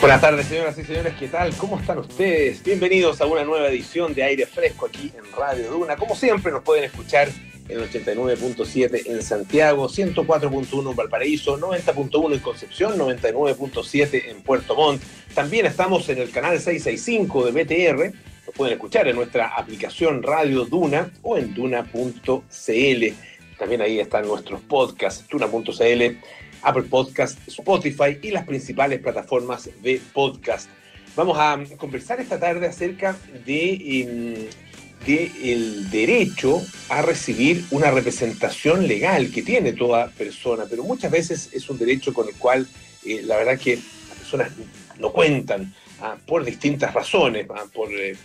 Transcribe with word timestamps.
Buenas 0.00 0.20
tardes, 0.20 0.46
señoras 0.46 0.78
y 0.78 0.84
señores, 0.84 1.14
¿qué 1.18 1.26
tal? 1.26 1.52
¿Cómo 1.56 1.76
están 1.76 1.98
ustedes? 1.98 2.62
Bienvenidos 2.62 3.20
a 3.20 3.26
una 3.26 3.42
nueva 3.42 3.68
edición 3.68 4.14
de 4.14 4.22
Aire 4.22 4.46
Fresco 4.46 4.86
aquí 4.86 5.12
en 5.16 5.24
Radio 5.36 5.72
Duna. 5.72 5.96
Como 5.96 6.14
siempre, 6.14 6.52
nos 6.52 6.62
pueden 6.62 6.84
escuchar 6.84 7.28
en 7.68 7.80
el 7.80 7.90
89.7 7.90 9.02
en 9.06 9.22
Santiago, 9.22 9.88
104.1 9.88 10.90
en 10.90 10.96
Valparaíso, 10.96 11.58
90.1 11.58 12.32
en 12.32 12.38
Concepción, 12.38 12.96
99.7 12.96 14.28
en 14.28 14.40
Puerto 14.42 14.76
Montt. 14.76 15.02
También 15.34 15.66
estamos 15.66 16.08
en 16.08 16.18
el 16.18 16.30
canal 16.30 16.60
665 16.60 17.50
de 17.50 17.64
BTR. 17.64 18.14
Nos 18.46 18.54
pueden 18.54 18.74
escuchar 18.74 19.08
en 19.08 19.16
nuestra 19.16 19.48
aplicación 19.48 20.22
Radio 20.22 20.64
Duna 20.64 21.10
o 21.22 21.36
en 21.36 21.52
duna.cl. 21.54 23.04
También 23.58 23.82
ahí 23.82 23.98
están 23.98 24.28
nuestros 24.28 24.60
podcasts, 24.60 25.26
duna.cl 25.28 26.16
Apple 26.62 26.84
Podcast, 26.84 27.38
Spotify 27.46 28.18
y 28.22 28.30
las 28.30 28.44
principales 28.44 29.00
plataformas 29.00 29.70
de 29.82 30.00
podcast. 30.12 30.68
Vamos 31.16 31.36
a 31.38 31.58
conversar 31.76 32.20
esta 32.20 32.38
tarde 32.38 32.66
acerca 32.66 33.16
de, 33.44 33.72
em, 34.00 34.46
el 35.06 35.90
derecho 35.90 36.60
a 36.90 37.02
recibir 37.02 37.64
una 37.70 37.90
representación 37.90 38.86
legal 38.86 39.30
que 39.30 39.42
tiene 39.42 39.72
toda 39.72 40.10
persona, 40.10 40.64
pero 40.68 40.84
muchas 40.84 41.10
veces 41.10 41.48
es 41.52 41.70
un 41.70 41.78
derecho 41.78 42.12
con 42.12 42.28
el 42.28 42.34
cual 42.34 42.66
eh, 43.04 43.22
la 43.24 43.36
verdad 43.36 43.58
que 43.58 43.76
las 43.76 44.18
personas 44.18 44.52
no 44.98 45.12
cuentan 45.12 45.72
ah, 46.00 46.16
por 46.26 46.44
distintas 46.44 46.94
razones, 46.94 47.46
ah, 47.50 47.64
por, 47.72 47.92
eh, 47.92 48.16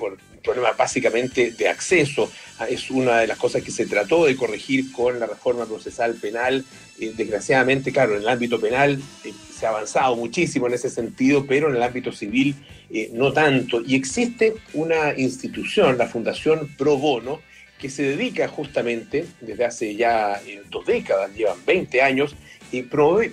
problemas 0.44 0.78
básicamente 0.78 1.52
de 1.52 1.68
acceso. 1.68 2.32
Ah, 2.60 2.68
es 2.68 2.92
una 2.92 3.20
de 3.20 3.28
las 3.28 3.38
cosas 3.38 3.64
que 3.64 3.72
se 3.72 3.88
trató 3.88 4.26
de 4.26 4.36
corregir 4.36 4.92
con 4.92 5.20
la 5.20 5.26
reforma 5.26 5.66
procesal 5.66 6.14
penal. 6.16 6.64
Eh, 7.00 7.14
desgraciadamente, 7.16 7.92
claro, 7.92 8.16
en 8.16 8.22
el 8.22 8.30
ámbito 8.30 8.60
penal 8.60 9.02
eh, 9.24 9.34
se 9.58 9.66
ha 9.66 9.70
avanzado 9.70 10.16
muchísimo 10.16 10.68
en 10.68 10.74
ese 10.74 10.90
sentido, 10.90 11.46
pero 11.48 11.70
en 11.70 11.76
el 11.76 11.84
ámbito 11.84 12.12
civil 12.12 12.56
eh, 12.92 13.10
no 13.14 13.34
tanto. 13.34 13.82
Y 13.86 13.96
existe 13.96 14.54
una 14.74 15.18
institución, 15.18 15.98
la 15.98 16.08
Fundación 16.08 16.70
Pro 16.78 16.98
Bono, 16.98 17.42
que 17.80 17.90
se 17.90 18.04
dedica 18.04 18.48
justamente, 18.48 19.26
desde 19.42 19.66
hace 19.66 19.96
ya 19.96 20.42
dos 20.70 20.86
décadas, 20.86 21.34
llevan 21.36 21.58
20 21.66 22.02
años, 22.02 22.34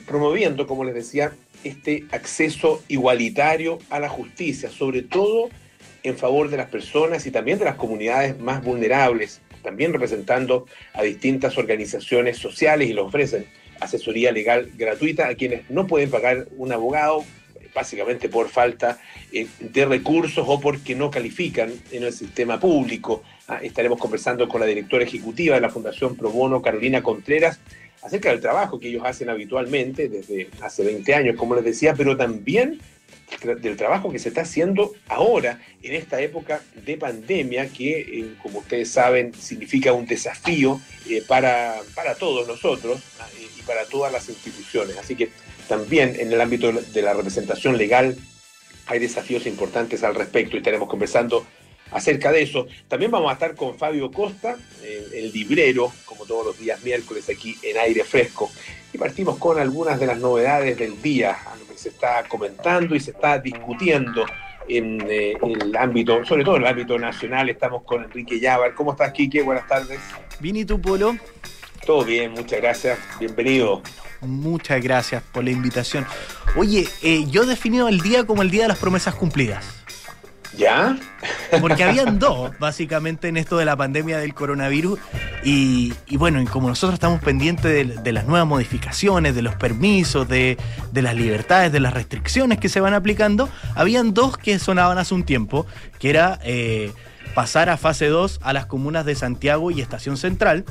promoviendo, 0.06 0.66
como 0.66 0.82
les 0.82 0.94
decía, 0.94 1.32
este 1.64 2.04
acceso 2.12 2.82
igualitario 2.88 3.78
a 3.90 4.00
la 4.00 4.08
justicia, 4.08 4.70
sobre 4.70 5.02
todo 5.02 5.50
en 6.02 6.16
favor 6.16 6.48
de 6.48 6.56
las 6.56 6.68
personas 6.68 7.26
y 7.26 7.30
también 7.30 7.58
de 7.58 7.66
las 7.66 7.74
comunidades 7.74 8.38
más 8.38 8.62
vulnerables, 8.62 9.40
también 9.62 9.92
representando 9.92 10.66
a 10.94 11.02
distintas 11.02 11.58
organizaciones 11.58 12.38
sociales 12.38 12.88
y 12.88 12.94
le 12.94 13.00
ofrecen 13.00 13.46
asesoría 13.80 14.30
legal 14.30 14.70
gratuita 14.76 15.28
a 15.28 15.34
quienes 15.34 15.68
no 15.70 15.86
pueden 15.86 16.10
pagar 16.10 16.46
un 16.56 16.72
abogado, 16.72 17.24
básicamente 17.74 18.28
por 18.28 18.48
falta 18.48 19.00
eh, 19.32 19.46
de 19.58 19.84
recursos 19.86 20.44
o 20.46 20.60
porque 20.60 20.94
no 20.94 21.10
califican 21.10 21.72
en 21.90 22.02
el 22.02 22.12
sistema 22.12 22.60
público. 22.60 23.22
Ah, 23.48 23.60
estaremos 23.62 23.98
conversando 23.98 24.48
con 24.48 24.60
la 24.60 24.66
directora 24.66 25.04
ejecutiva 25.04 25.54
de 25.54 25.60
la 25.60 25.70
Fundación 25.70 26.16
Pro 26.16 26.30
Bono, 26.30 26.62
Carolina 26.62 27.02
Contreras, 27.02 27.60
acerca 28.02 28.30
del 28.30 28.40
trabajo 28.40 28.78
que 28.78 28.88
ellos 28.88 29.02
hacen 29.04 29.28
habitualmente 29.28 30.08
desde 30.08 30.48
hace 30.60 30.84
20 30.84 31.14
años, 31.14 31.36
como 31.36 31.54
les 31.54 31.64
decía, 31.64 31.94
pero 31.94 32.16
también 32.16 32.80
del 33.60 33.76
trabajo 33.76 34.10
que 34.10 34.18
se 34.18 34.28
está 34.28 34.42
haciendo 34.42 34.92
ahora, 35.08 35.60
en 35.82 35.94
esta 35.94 36.20
época 36.20 36.62
de 36.84 36.96
pandemia, 36.96 37.68
que, 37.68 38.00
eh, 38.00 38.34
como 38.42 38.58
ustedes 38.58 38.90
saben, 38.90 39.32
significa 39.34 39.92
un 39.92 40.06
desafío 40.06 40.80
eh, 41.08 41.22
para, 41.26 41.76
para, 41.94 42.16
todos 42.16 42.46
nosotros 42.46 43.00
ah, 43.20 43.28
y 43.56 43.62
para 43.62 43.84
todas 43.84 44.12
las 44.12 44.28
instituciones. 44.28 44.96
Así 44.98 45.14
que 45.14 45.30
también 45.68 46.16
en 46.18 46.32
el 46.32 46.40
ámbito 46.40 46.72
de 46.72 47.02
la 47.02 47.14
representación 47.14 47.78
legal 47.78 48.16
hay 48.86 48.98
desafíos 48.98 49.46
importantes 49.46 50.02
al 50.02 50.16
respecto 50.16 50.56
y 50.56 50.58
estaremos 50.58 50.88
conversando 50.88 51.46
acerca 51.90 52.32
de 52.32 52.42
eso. 52.42 52.66
También 52.88 53.10
vamos 53.10 53.30
a 53.30 53.34
estar 53.34 53.54
con 53.54 53.76
Fabio 53.76 54.10
Costa, 54.10 54.56
eh, 54.82 55.06
el 55.14 55.32
librero, 55.32 55.92
como 56.04 56.26
todos 56.26 56.46
los 56.46 56.58
días 56.58 56.82
miércoles 56.82 57.28
aquí 57.28 57.56
en 57.62 57.78
aire 57.78 58.04
fresco. 58.04 58.50
Y 58.92 58.98
partimos 58.98 59.38
con 59.38 59.58
algunas 59.58 60.00
de 60.00 60.06
las 60.06 60.18
novedades 60.18 60.76
del 60.78 61.00
día, 61.00 61.36
se 61.80 61.88
está 61.88 62.24
comentando 62.28 62.94
y 62.94 63.00
se 63.00 63.12
está 63.12 63.38
discutiendo 63.38 64.26
en 64.68 65.00
eh, 65.08 65.34
el 65.42 65.74
ámbito, 65.76 66.24
sobre 66.26 66.44
todo 66.44 66.56
en 66.56 66.62
el 66.62 66.68
ámbito 66.68 66.98
nacional. 66.98 67.48
Estamos 67.48 67.82
con 67.84 68.04
Enrique 68.04 68.38
Llávar. 68.38 68.74
¿Cómo 68.74 68.92
estás, 68.92 69.12
Quique? 69.12 69.42
Buenas 69.42 69.66
tardes. 69.66 69.98
Bien, 70.40 70.56
¿y 70.56 70.64
tú, 70.64 70.80
Polo? 70.80 71.16
Todo 71.86 72.04
bien, 72.04 72.32
muchas 72.32 72.60
gracias. 72.60 72.98
Bienvenido. 73.18 73.82
Muchas 74.20 74.82
gracias 74.82 75.22
por 75.32 75.42
la 75.44 75.50
invitación. 75.50 76.06
Oye, 76.54 76.86
eh, 77.02 77.24
yo 77.28 77.44
he 77.44 77.46
definido 77.46 77.88
el 77.88 78.00
día 78.00 78.24
como 78.24 78.42
el 78.42 78.50
día 78.50 78.62
de 78.62 78.68
las 78.68 78.78
promesas 78.78 79.14
cumplidas. 79.14 79.79
¿Ya? 80.56 80.96
Porque 81.60 81.84
habían 81.84 82.18
dos, 82.18 82.58
básicamente, 82.58 83.28
en 83.28 83.36
esto 83.36 83.56
de 83.56 83.64
la 83.64 83.76
pandemia 83.76 84.18
del 84.18 84.34
coronavirus. 84.34 84.98
Y, 85.44 85.92
bueno, 86.16 86.40
y 86.42 86.46
como 86.46 86.68
nosotros 86.68 86.94
estamos 86.94 87.20
pendientes 87.20 88.02
de, 88.02 88.12
las 88.12 88.26
nuevas 88.26 88.46
modificaciones, 88.46 89.34
de 89.34 89.42
los 89.42 89.54
permisos, 89.54 90.28
de, 90.28 90.58
las 90.92 91.14
libertades, 91.14 91.72
de 91.72 91.80
las 91.80 91.94
restricciones 91.94 92.58
que 92.58 92.68
se 92.68 92.80
van 92.80 92.94
aplicando, 92.94 93.48
habían 93.74 94.12
dos 94.12 94.36
que 94.36 94.58
sonaban 94.58 94.98
hace 94.98 95.14
un 95.14 95.24
tiempo, 95.24 95.66
que 95.98 96.10
era 96.10 96.38
eh, 96.42 96.92
pasar 97.34 97.68
a 97.68 97.76
fase 97.76 98.06
2 98.06 98.40
a 98.42 98.52
las 98.52 98.66
comunas 98.66 99.04
de 99.06 99.14
Santiago 99.14 99.70
y 99.70 99.80
Estación 99.80 100.16
Central, 100.16 100.64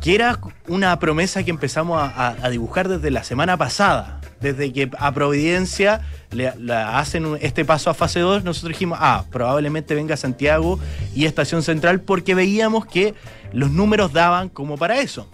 que 0.00 0.14
era 0.14 0.38
una 0.68 0.96
promesa 1.00 1.42
que 1.42 1.50
empezamos 1.50 2.00
a 2.00 2.48
dibujar 2.50 2.88
desde 2.88 3.10
la 3.10 3.24
semana 3.24 3.56
pasada 3.56 4.20
desde 4.40 4.72
que 4.72 4.90
a 4.98 5.12
Providencia 5.12 6.02
le, 6.30 6.48
hacen 6.48 7.38
este 7.40 7.64
paso 7.64 7.90
a 7.90 7.94
fase 7.94 8.20
2, 8.20 8.44
nosotros 8.44 8.70
dijimos, 8.70 8.98
ah, 9.00 9.24
probablemente 9.30 9.94
venga 9.94 10.16
Santiago 10.16 10.78
y 11.14 11.24
Estación 11.24 11.62
Central 11.62 12.00
porque 12.00 12.34
veíamos 12.34 12.86
que 12.86 13.14
los 13.52 13.70
números 13.70 14.12
daban 14.12 14.48
como 14.48 14.76
para 14.76 15.00
eso. 15.00 15.28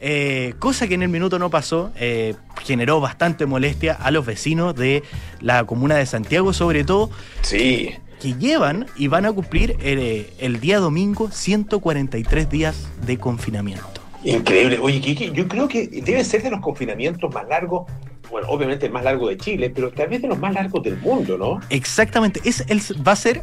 Eh, 0.00 0.54
cosa 0.58 0.86
que 0.86 0.94
en 0.94 1.02
el 1.02 1.08
minuto 1.08 1.38
no 1.38 1.50
pasó, 1.50 1.92
eh, 1.96 2.34
generó 2.64 3.00
bastante 3.00 3.46
molestia 3.46 3.94
a 3.94 4.10
los 4.10 4.24
vecinos 4.24 4.76
de 4.76 5.02
la 5.40 5.64
comuna 5.64 5.96
de 5.96 6.06
Santiago, 6.06 6.52
sobre 6.52 6.84
todo. 6.84 7.10
Sí. 7.42 7.94
Que 8.20 8.34
llevan 8.34 8.86
y 8.96 9.08
van 9.08 9.26
a 9.26 9.32
cumplir 9.32 9.76
el, 9.80 9.98
eh, 9.98 10.30
el 10.38 10.60
día 10.60 10.78
domingo 10.78 11.30
143 11.30 12.50
días 12.50 12.88
de 13.04 13.18
confinamiento. 13.18 14.00
Increíble. 14.24 14.78
Oye, 14.80 15.00
Kiki, 15.00 15.30
yo 15.32 15.46
creo 15.46 15.68
que 15.68 15.86
debe 15.86 16.24
ser 16.24 16.42
de 16.42 16.50
los 16.50 16.60
confinamientos 16.60 17.32
más 17.32 17.46
largos 17.48 17.86
bueno, 18.30 18.48
obviamente 18.48 18.86
el 18.86 18.92
más 18.92 19.04
largo 19.04 19.28
de 19.28 19.36
Chile, 19.36 19.70
pero 19.70 19.90
también 19.90 20.22
de 20.22 20.28
los 20.28 20.38
más 20.38 20.54
largos 20.54 20.82
del 20.82 20.96
mundo, 20.98 21.38
¿no? 21.38 21.60
Exactamente, 21.70 22.40
es 22.44 22.64
el, 22.68 22.80
va 23.06 23.12
a 23.12 23.16
ser 23.16 23.42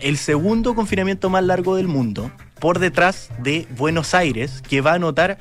el 0.00 0.16
segundo 0.16 0.74
confinamiento 0.74 1.30
más 1.30 1.44
largo 1.44 1.76
del 1.76 1.88
mundo, 1.88 2.30
por 2.60 2.78
detrás 2.78 3.30
de 3.38 3.66
Buenos 3.76 4.14
Aires, 4.14 4.62
que 4.68 4.80
va 4.80 4.92
a 4.92 4.94
anotar, 4.94 5.38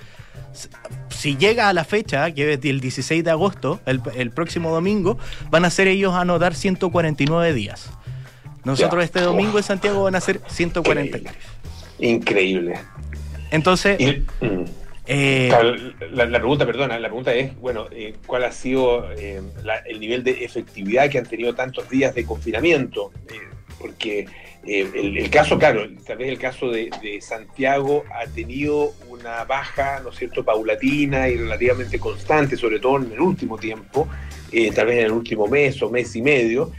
si 1.09 1.37
llega 1.37 1.69
a 1.69 1.73
la 1.73 1.83
fecha, 1.83 2.31
que 2.31 2.53
es 2.53 2.59
el 2.63 2.79
16 2.79 3.23
de 3.23 3.31
agosto, 3.31 3.79
el, 3.85 4.31
próximo 4.31 4.71
domingo, 4.71 5.17
van 5.49 5.65
a 5.65 5.69
ser 5.69 5.87
ellos 5.87 6.13
a 6.13 6.21
anotar 6.21 6.55
149 6.55 7.53
días. 7.53 7.89
Nosotros 8.63 9.03
este 9.03 9.21
domingo 9.21 9.57
en 9.57 9.63
Santiago 9.63 10.03
van 10.03 10.15
a 10.15 10.21
ser 10.21 10.41
143. 10.47 11.33
Increíble. 11.99 12.79
Entonces... 13.51 13.99
Mm. 14.41 14.82
Eh, 15.05 15.51
la, 16.11 16.39
pregunta, 16.39 16.65
perdona, 16.65 16.97
la 16.97 17.09
pregunta 17.09 17.33
es, 17.33 17.55
bueno, 17.57 17.87
eh, 17.91 18.15
¿cuál 18.25 18.45
ha 18.45 18.51
sido 18.51 19.11
eh, 19.11 19.41
el 19.85 19.99
nivel 19.99 20.23
de 20.23 20.45
efectividad 20.45 21.09
que 21.09 21.17
han 21.17 21.25
tenido 21.25 21.53
tantos 21.53 21.89
días 21.89 22.15
de 22.15 22.25
confinamiento? 22.25 23.11
porque 23.79 24.27
el, 24.65 25.29
caso, 25.29 25.59
claro, 25.59 25.85
tal 26.07 26.17
vez 26.17 26.29
el 26.29 26.37
caso 26.37 26.69
de, 26.69 26.89
Santiago 27.19 28.05
ha 28.13 28.25
tenido 28.27 28.93
una 29.09 29.43
baja, 29.43 29.99
¿no 30.01 30.09
es 30.09 30.15
cierto?, 30.15 30.45
paulatina 30.45 31.27
y 31.27 31.35
relativamente 31.35 31.99
constante, 31.99 32.55
sobre 32.55 32.79
todo 32.79 32.97
en 32.97 33.11
el 33.11 33.19
último 33.19 33.57
tiempo, 33.57 34.07
tal 34.73 34.85
vez 34.85 34.99
en 34.99 35.05
el 35.05 35.11
último 35.11 35.47
mes 35.47 35.81
o 35.81 35.89
mes 35.89 36.15
y 36.15 36.21
medio, 36.21 36.71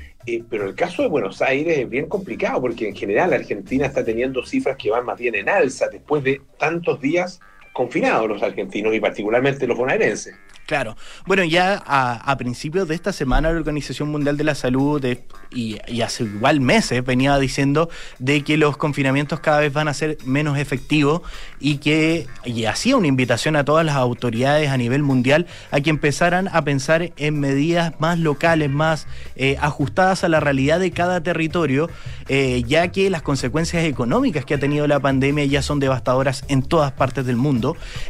pero 0.48 0.66
el 0.66 0.74
caso 0.74 1.02
de 1.02 1.08
Buenos 1.08 1.42
Aires 1.42 1.76
es 1.76 1.90
bien 1.90 2.06
complicado 2.06 2.62
porque 2.62 2.88
en 2.88 2.96
general 2.96 3.34
Argentina 3.34 3.84
está 3.84 4.02
teniendo 4.02 4.46
cifras 4.46 4.78
que 4.78 4.88
van 4.88 5.04
más 5.04 5.18
bien 5.18 5.34
en 5.34 5.50
alza 5.50 5.88
después 5.88 6.24
de 6.24 6.40
tantos 6.56 7.02
días 7.02 7.38
confinados 7.74 8.28
los 8.28 8.42
argentinos 8.42 8.94
y 8.94 9.00
particularmente 9.00 9.66
los 9.66 9.76
bonaerenses. 9.76 10.34
Claro. 10.66 10.96
Bueno, 11.26 11.44
ya 11.44 11.82
a, 11.86 12.36
principios 12.38 12.88
de 12.88 12.94
esta 12.94 13.12
semana 13.12 13.52
la 13.52 13.58
Organización 13.58 14.10
Mundial 14.10 14.38
de 14.38 14.44
la 14.44 14.54
Salud 14.54 15.04
y, 15.50 15.78
hace 16.00 16.24
igual 16.24 16.60
meses 16.60 17.04
venía 17.04 17.38
diciendo 17.38 17.90
de 18.18 18.42
que 18.42 18.56
los 18.56 18.76
confinamientos 18.76 19.40
cada 19.40 19.60
vez 19.60 19.72
van 19.72 19.88
a 19.88 19.94
ser 19.94 20.16
menos 20.24 20.58
efectivos 20.58 21.20
y 21.60 21.78
que 21.78 22.26
y 22.44 22.64
hacía 22.64 22.96
una 22.96 23.08
invitación 23.08 23.56
a 23.56 23.64
todas 23.64 23.84
las 23.84 23.96
autoridades 23.96 24.70
a 24.70 24.76
nivel 24.76 25.02
mundial 25.02 25.46
a 25.70 25.80
que 25.80 25.90
empezaran 25.90 26.48
a 26.48 26.64
pensar 26.64 27.12
en 27.16 27.40
medidas 27.40 27.92
más 27.98 28.18
locales, 28.18 28.70
más 28.70 29.06
eh, 29.36 29.56
ajustadas 29.60 30.24
a 30.24 30.28
la 30.28 30.40
realidad 30.40 30.80
de 30.80 30.90
cada 30.90 31.22
territorio, 31.22 31.90
eh, 32.28 32.62
ya 32.66 32.88
que 32.88 33.10
las 33.10 33.22
consecuencias 33.22 33.84
económicas 33.84 34.44
que 34.44 34.54
ha 34.54 34.58
tenido 34.58 34.86
la 34.86 35.00
pandemia 35.00 35.44
ya 35.44 35.62
son 35.62 35.78
devastadoras 35.78 36.44
en 36.48 36.62
todas 36.62 36.92
partes 36.92 37.26
del 37.26 37.36
mundo. 37.36 37.63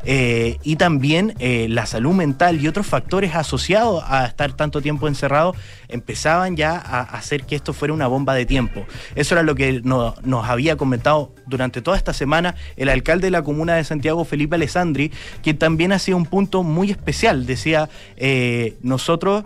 Eh, 0.05 0.59
y 0.63 0.77
también 0.77 1.35
eh, 1.39 1.67
la 1.69 1.87
salud 1.87 2.13
mental 2.13 2.61
y 2.61 2.69
otros 2.69 2.87
factores 2.87 3.35
asociados 3.35 4.03
a 4.07 4.27
estar 4.27 4.53
tanto 4.53 4.81
tiempo 4.81 5.09
encerrado 5.09 5.55
empezaban 5.89 6.57
ya 6.57 6.77
a 6.77 7.03
hacer 7.03 7.45
que 7.45 7.57
esto 7.57 7.73
fuera 7.73 7.95
una 7.95 8.07
bomba 8.07 8.35
de 8.35 8.47
tiempo. 8.47 8.87
Eso 9.15 9.35
era 9.35 9.43
lo 9.43 9.55
que 9.55 9.81
nos 9.83 10.49
había 10.49 10.77
comentado 10.77 11.33
durante 11.47 11.83
toda 11.83 11.97
esta 11.97 12.13
semana 12.13 12.55
el 12.77 12.89
alcalde 12.89 13.27
de 13.27 13.31
la 13.31 13.43
comuna 13.43 13.75
de 13.75 13.85
Santiago, 13.85 14.25
Felipe 14.25 14.57
Alessandri, 14.57 15.13
quien 15.43 15.59
también 15.59 15.93
hacía 15.93 16.17
un 16.17 16.27
punto 16.27 16.63
muy 16.63 16.91
especial. 16.91 17.47
Decía, 17.47 17.89
eh, 18.17 18.77
nosotros 18.83 19.45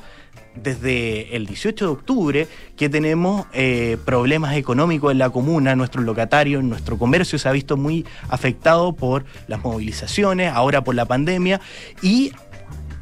desde 0.55 1.37
el 1.37 1.47
18 1.47 1.85
de 1.85 1.91
octubre 1.91 2.49
que 2.77 2.89
tenemos 2.89 3.47
eh, 3.53 3.97
problemas 4.05 4.57
económicos 4.57 5.13
en 5.13 5.19
la 5.19 5.31
comuna, 5.31 5.77
nuestros 5.77 6.05
locatarios, 6.05 6.63
nuestro 6.65 6.99
comercio 6.99 7.39
se 7.39 7.49
ha 7.49 7.53
visto 7.53 7.77
muy 7.77 8.07
afectado 8.29 8.95
por 8.95 9.25
las 9.47 9.63
movilizaciones, 9.63 10.53
ahora 10.53 10.83
por 10.83 10.95
la 10.95 11.05
pandemia. 11.05 11.61
Y 12.03 12.33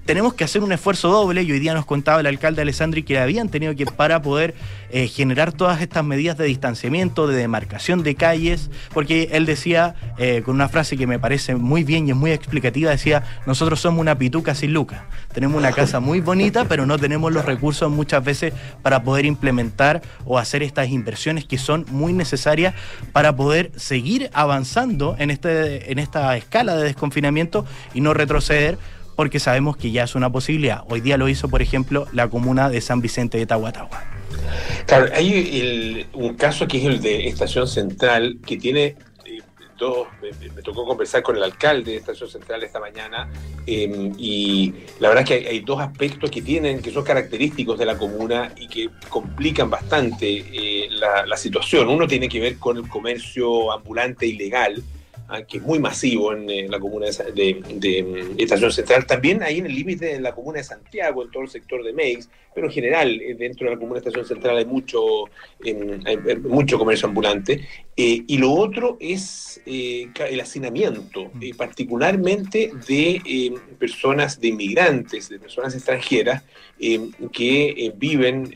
tenemos 0.07 0.35
que 0.35 0.45
hacer 0.45 0.63
un 0.63 0.71
esfuerzo 0.71 1.09
doble 1.09 1.43
y 1.43 1.51
hoy 1.51 1.59
día 1.59 1.75
nos 1.75 1.85
contaba 1.85 2.21
el 2.21 2.27
alcalde 2.27 2.63
Alessandri 2.63 3.03
que 3.03 3.19
habían 3.19 3.49
tenido 3.49 3.75
que 3.75 3.87
para 3.87 4.23
poder 4.23 4.55
eh, 4.91 5.09
generar 5.09 5.53
todas 5.53 5.83
estas 5.83 6.05
medidas 6.05 6.39
de 6.39 6.45
distanciamiento, 6.45 7.27
de 7.27 7.37
demarcación 7.37 8.05
de 8.05 8.15
calles, 8.15 8.71
porque 8.95 9.31
él 9.33 9.47
decía 9.47 9.97
eh, 10.17 10.43
con 10.45 10.55
una 10.55 10.69
frase 10.69 10.97
que 10.97 11.09
me 11.09 11.19
parece 11.19 11.57
muy 11.57 11.83
bien 11.83 12.07
y 12.07 12.13
es 12.13 12.17
muy 12.17 12.31
explicativa, 12.31 12.91
decía, 12.91 13.25
nosotros 13.47 13.81
somos 13.81 14.01
una 14.01 14.17
pituca 14.17 14.55
sin 14.55 14.73
lucas, 14.73 15.01
tenemos 15.35 15.59
una 15.59 15.73
casa 15.73 15.99
muy 15.99 16.21
bonita, 16.21 16.67
pero 16.67 16.87
no 16.87 16.99
tenemos 16.99 17.33
los 17.33 17.45
recursos 17.45 17.91
muchas 17.91 18.23
veces 18.23 18.55
para 18.83 19.03
poder 19.03 19.27
implementar 19.27 20.03
o 20.25 20.39
hacer 20.39 20.63
estas 20.63 20.89
inversiones 20.89 21.45
que 21.45 21.59
son 21.59 21.85
muy 21.91 22.13
necesarias 22.13 22.75
para 23.13 23.35
poder 23.35 23.73
seguir 23.75 24.31
avanzando 24.33 25.17
en, 25.19 25.31
este, 25.31 25.91
en 25.91 25.99
esta 25.99 26.37
escala 26.37 26.77
de 26.77 26.85
desconfinamiento 26.85 27.67
y 27.93 28.01
no 28.01 28.15
retroceder 28.15 28.79
porque 29.17 29.41
sabemos 29.41 29.77
que 29.77 29.91
ya 29.91 30.05
es 30.05 30.15
una 30.15 30.31
posibilidad. 30.31 30.85
Hoy 30.89 31.01
día 31.01 31.17
lo 31.17 31.29
hizo, 31.29 31.49
por 31.49 31.63
ejemplo, 31.63 32.07
la 32.13 32.29
comuna 32.29 32.69
de 32.69 32.81
San 32.83 33.01
Vicente 33.01 33.39
de 33.39 33.47
Tahuatahua. 33.47 34.05
Claro, 34.87 35.09
hay 35.15 36.07
un 36.13 36.35
caso 36.35 36.69
que 36.69 36.79
es 36.79 36.85
el 36.85 37.01
de 37.01 37.27
Estación 37.27 37.67
Central, 37.67 38.39
que 38.47 38.57
tiene 38.57 38.97
eh, 39.25 39.41
dos, 39.79 40.07
me, 40.23 40.63
tocó 40.63 40.85
conversar 40.85 41.23
con 41.23 41.37
el 41.37 41.43
alcalde 41.43 41.93
de 41.93 41.97
Estación 41.97 42.29
Central 42.29 42.63
esta 42.63 42.79
mañana 42.79 43.29
em, 43.67 44.13
y 44.19 44.73
la 45.01 45.09
verdad 45.09 45.25
es 45.25 45.29
que 45.29 45.49
hay, 45.49 45.61
dos 45.61 45.81
aspectos 45.81 46.31
que 46.31 46.43
tienen, 46.43 46.81
que 46.83 46.93
son 46.93 47.03
característicos 47.03 47.79
de 47.79 47.87
la 47.87 47.97
comuna 47.97 48.53
y 48.57 48.69
que 48.69 48.91
complican 49.09 49.71
bastante 49.71 50.29
eh, 50.29 50.89
la, 50.91 51.37
situación. 51.37 51.89
Uno 51.89 52.07
tiene 52.07 52.29
que 52.29 52.41
ver 52.41 52.59
con 52.59 52.77
el 52.77 52.89
comercio 52.89 53.73
ambulante 53.73 54.27
ilegal, 54.27 54.83
que 55.49 55.59
es 55.59 55.63
muy 55.63 55.79
masivo 55.79 56.33
en, 56.33 56.71
la 56.71 56.79
comuna 56.79 57.07
de, 57.07 58.35
Estación 58.39 58.73
Central, 58.73 59.07
también 59.07 59.43
ahí 59.43 59.59
en 59.59 59.67
el 59.67 59.75
límite 59.75 60.07
de 60.07 60.21
la 60.21 60.35
comuna 60.35 60.59
de 60.59 60.65
Santiago, 60.65 61.23
en 61.23 61.31
todo 61.31 61.43
el 61.43 61.49
sector 61.49 61.83
de 61.85 61.93
Meix, 61.93 62.29
pero 62.55 62.69
en 62.69 62.73
general 62.73 63.21
eh, 63.21 63.35
dentro 63.35 63.67
de 63.67 63.75
la 63.75 63.79
comuna 63.79 64.01
de 64.01 64.09
Estación 64.09 64.25
Central 64.25 64.57
hay 64.57 64.65
mucho, 64.65 65.01
mucho 66.43 66.79
comercio 66.79 67.07
ambulante. 67.07 67.67
Eh, 67.97 68.25
y 68.27 68.39
lo 68.39 68.53
otro 68.53 68.97
es 69.01 69.61
eh, 69.67 70.09
el 70.31 70.41
hacinamiento, 70.41 71.31
particularmente 71.57 72.71
de 72.89 73.55
personas, 73.79 74.41
de 74.41 74.49
inmigrantes, 74.49 75.29
de 75.29 75.39
personas 75.39 75.75
extranjeras 75.75 76.45
que 77.33 77.93
viven 77.97 78.55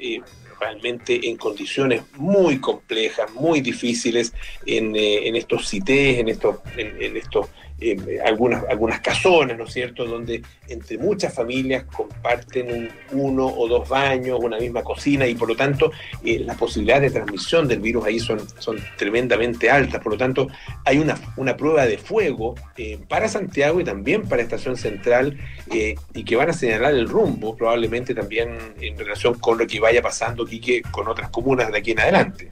realmente 0.60 1.28
en 1.28 1.36
condiciones 1.36 2.02
muy 2.16 2.60
complejas, 2.60 3.32
muy 3.32 3.60
difíciles 3.60 4.32
en, 4.66 4.94
eh, 4.94 5.26
en 5.26 5.36
estos 5.36 5.68
CITES, 5.68 6.18
en 6.18 6.28
estos, 6.28 6.56
en 6.76 7.16
estos 7.16 7.46
eh, 7.80 8.20
algunas, 8.24 8.64
algunas 8.68 9.00
casonas, 9.00 9.56
¿no 9.56 9.64
es 9.64 9.72
cierto?, 9.72 10.04
donde 10.04 10.42
entre 10.68 10.98
muchas 10.98 11.32
familias 11.34 11.84
comparten 11.84 12.90
uno 13.12 13.46
o 13.46 13.66
dos 13.68 13.88
baños, 13.88 14.38
una 14.42 14.58
misma 14.58 14.82
cocina 14.82 15.26
y 15.26 15.34
por 15.34 15.48
lo 15.48 15.56
tanto 15.56 15.90
eh, 16.22 16.40
las 16.40 16.58
posibilidades 16.58 17.12
de 17.12 17.20
transmisión 17.20 17.66
del 17.66 17.80
virus 17.80 18.04
ahí 18.04 18.20
son, 18.20 18.40
son 18.58 18.78
tremendamente 18.98 19.70
altas. 19.70 20.02
Por 20.02 20.12
lo 20.12 20.18
tanto, 20.18 20.48
hay 20.84 20.98
una, 20.98 21.18
una 21.36 21.56
prueba 21.56 21.86
de 21.86 21.96
fuego 21.96 22.54
eh, 22.76 22.98
para 23.08 23.28
Santiago 23.28 23.80
y 23.80 23.84
también 23.84 24.28
para 24.28 24.42
Estación 24.42 24.76
Central 24.76 25.38
y 25.72 26.24
que 26.24 26.36
van 26.36 26.50
a 26.50 26.52
señalar 26.52 26.94
el 26.94 27.08
rumbo 27.08 27.56
probablemente 27.56 28.14
también 28.14 28.58
en 28.80 28.98
relación 28.98 29.38
con 29.38 29.56
lo 29.56 29.66
que 29.66 29.78
vaya 29.78 30.02
pasando, 30.02 30.44
Quique, 30.44 30.82
con 30.90 31.06
otras 31.08 31.30
comunas 31.30 31.70
de 31.70 31.78
aquí 31.78 31.92
en 31.92 32.00
adelante. 32.00 32.50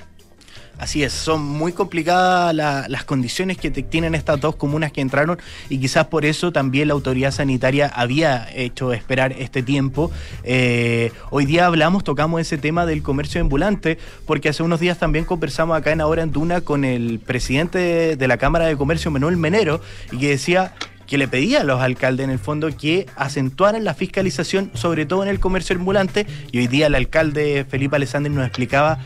Así 0.79 1.03
es, 1.03 1.13
son 1.13 1.43
muy 1.43 1.73
complicadas 1.73 2.55
las 2.55 3.05
condiciones 3.05 3.59
que 3.59 3.71
tienen 3.71 4.15
estas 4.15 4.41
dos 4.41 4.55
comunas 4.55 4.93
que 4.93 5.01
entraron 5.01 5.39
y 5.69 5.79
quizás 5.79 6.07
por 6.07 6.25
eso 6.25 6.53
también 6.53 6.89
la 6.89 6.95
autoridad 6.95 7.33
sanitaria 7.33 7.89
había 7.89 8.49
hecho 8.55 8.93
esperar 8.93 9.33
este 9.33 9.65
tiempo. 9.65 10.13
Eh, 10.45 11.11
hoy 11.31 11.47
día 11.47 11.67
hablamos, 11.67 12.05
tocamos 12.05 12.41
ese 12.41 12.59
tema 12.59 12.87
del 12.87 13.03
comercio 13.03 13.41
ambulante, 13.41 13.99
porque 14.25 14.51
hace 14.51 14.63
unos 14.63 14.79
días 14.79 14.99
también 14.99 15.25
conversamos 15.25 15.77
acá 15.77 15.91
en 15.91 16.01
Ahora 16.01 16.23
en 16.23 16.31
Duna 16.31 16.61
con 16.61 16.85
el 16.85 17.19
presidente 17.19 18.15
de 18.15 18.29
la 18.29 18.37
Cámara 18.37 18.67
de 18.67 18.77
Comercio, 18.77 19.11
Manuel 19.11 19.37
Menero, 19.37 19.81
y 20.13 20.19
que 20.19 20.29
decía 20.29 20.75
que 21.09 21.19
le 21.19 21.27
pedía 21.27 21.63
a 21.63 21.65
los 21.65 21.81
alcaldes 21.81 22.25
en 22.25 22.31
el 22.31 22.39
fondo 22.39 22.69
que 22.77 23.07
acentuaran 23.17 23.83
la 23.83 23.95
fiscalización, 23.95 24.71
sobre 24.75 25.07
todo 25.07 25.23
en 25.23 25.31
el 25.31 25.41
comercio 25.41 25.75
ambulante, 25.75 26.27
y 26.53 26.59
hoy 26.59 26.67
día 26.69 26.87
el 26.87 26.95
alcalde 26.95 27.67
Felipe 27.69 27.97
Alessandri 27.97 28.33
nos 28.33 28.47
explicaba 28.47 28.99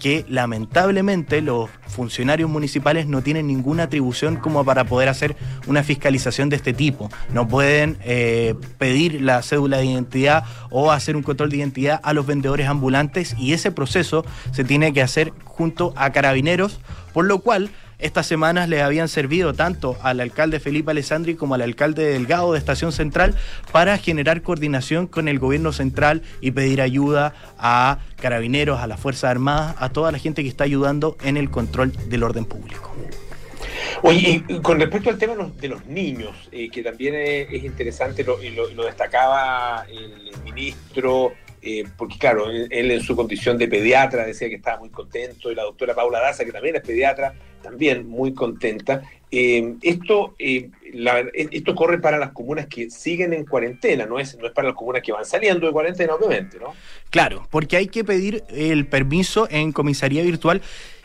que 0.00 0.24
lamentablemente 0.28 1.40
los 1.42 1.70
funcionarios 1.86 2.50
municipales 2.50 3.06
no 3.06 3.22
tienen 3.22 3.46
ninguna 3.46 3.84
atribución 3.84 4.36
como 4.36 4.64
para 4.64 4.84
poder 4.84 5.08
hacer 5.08 5.36
una 5.68 5.84
fiscalización 5.84 6.48
de 6.48 6.56
este 6.56 6.72
tipo. 6.72 7.10
No 7.32 7.46
pueden 7.46 7.98
eh, 8.02 8.56
pedir 8.78 9.20
la 9.20 9.42
cédula 9.42 9.76
de 9.76 9.84
identidad 9.84 10.42
o 10.70 10.90
hacer 10.90 11.14
un 11.14 11.22
control 11.22 11.50
de 11.50 11.58
identidad 11.58 12.00
a 12.02 12.12
los 12.12 12.26
vendedores 12.26 12.66
ambulantes 12.66 13.36
y 13.38 13.52
ese 13.52 13.70
proceso 13.70 14.24
se 14.50 14.64
tiene 14.64 14.92
que 14.92 15.02
hacer 15.02 15.32
junto 15.44 15.92
a 15.96 16.10
carabineros, 16.10 16.80
por 17.12 17.26
lo 17.26 17.38
cual 17.40 17.70
estas 18.00 18.26
semanas 18.26 18.68
le 18.68 18.82
habían 18.82 19.08
servido 19.08 19.54
tanto 19.54 19.96
al 20.02 20.20
alcalde 20.20 20.60
Felipe 20.60 20.90
Alessandri 20.90 21.34
como 21.34 21.54
al 21.54 21.62
alcalde 21.62 22.04
Delgado 22.04 22.52
de 22.52 22.58
Estación 22.58 22.92
Central 22.92 23.34
para 23.72 23.98
generar 23.98 24.42
coordinación 24.42 25.06
con 25.06 25.28
el 25.28 25.38
gobierno 25.38 25.72
central 25.72 26.22
y 26.40 26.50
pedir 26.50 26.80
ayuda 26.80 27.34
a 27.58 27.98
carabineros, 28.20 28.80
a 28.80 28.86
las 28.86 29.00
Fuerzas 29.00 29.30
Armadas, 29.30 29.76
a 29.78 29.90
toda 29.90 30.12
la 30.12 30.18
gente 30.18 30.42
que 30.42 30.48
está 30.48 30.64
ayudando 30.64 31.16
en 31.22 31.36
el 31.36 31.50
control 31.50 31.92
del 32.08 32.22
orden 32.22 32.44
público. 32.44 32.94
Oye, 34.02 34.42
y 34.48 34.60
con 34.60 34.80
respecto 34.80 35.10
al 35.10 35.18
tema 35.18 35.34
de 35.60 35.68
los 35.68 35.84
niños, 35.86 36.48
eh, 36.52 36.70
que 36.70 36.82
también 36.82 37.14
es, 37.16 37.64
interesante, 37.64 38.24
lo, 38.24 38.38
lo, 38.74 38.84
destacaba 38.84 39.84
el 39.90 40.32
ministro 40.42 41.32
eh, 41.62 41.84
porque 41.96 42.16
claro, 42.18 42.48
él, 42.50 42.90
en 42.90 43.02
su 43.02 43.14
condición 43.14 43.58
de 43.58 43.68
pediatra 43.68 44.24
decía 44.24 44.48
que 44.48 44.54
estaba 44.54 44.78
muy 44.78 44.88
contento, 44.88 45.52
y 45.52 45.54
la 45.54 45.62
doctora 45.62 45.94
Paula 45.94 46.20
Daza, 46.20 46.44
que 46.44 46.52
también 46.52 46.76
es 46.76 46.82
pediatra, 46.82 47.34
también 47.62 48.08
muy 48.08 48.34
contenta. 48.34 49.02
Eh, 49.32 49.76
esto, 49.82 50.34
eh, 50.40 50.70
esto 51.52 51.74
corre 51.76 51.98
para 51.98 52.18
las 52.18 52.32
comunas 52.32 52.66
que 52.66 52.90
siguen 52.90 53.32
en 53.32 53.44
cuarentena, 53.44 54.04
no 54.04 54.18
es, 54.18 54.36
no 54.36 54.46
es 54.46 54.52
para 54.52 54.68
las 54.68 54.76
comunas 54.76 55.02
que 55.02 55.12
van 55.12 55.24
saliendo 55.24 55.66
de 55.66 55.72
cuarentena, 55.72 56.14
obviamente, 56.14 56.58
¿no? 56.58 56.74
Claro, 57.10 57.46
porque 57.50 57.76
hay 57.76 57.86
que 57.86 58.02
pedir 58.02 58.42
el 58.48 58.86
permiso 58.86 59.46
en 59.50 59.70
comisaría 59.70 60.22
virtual. 60.22 60.62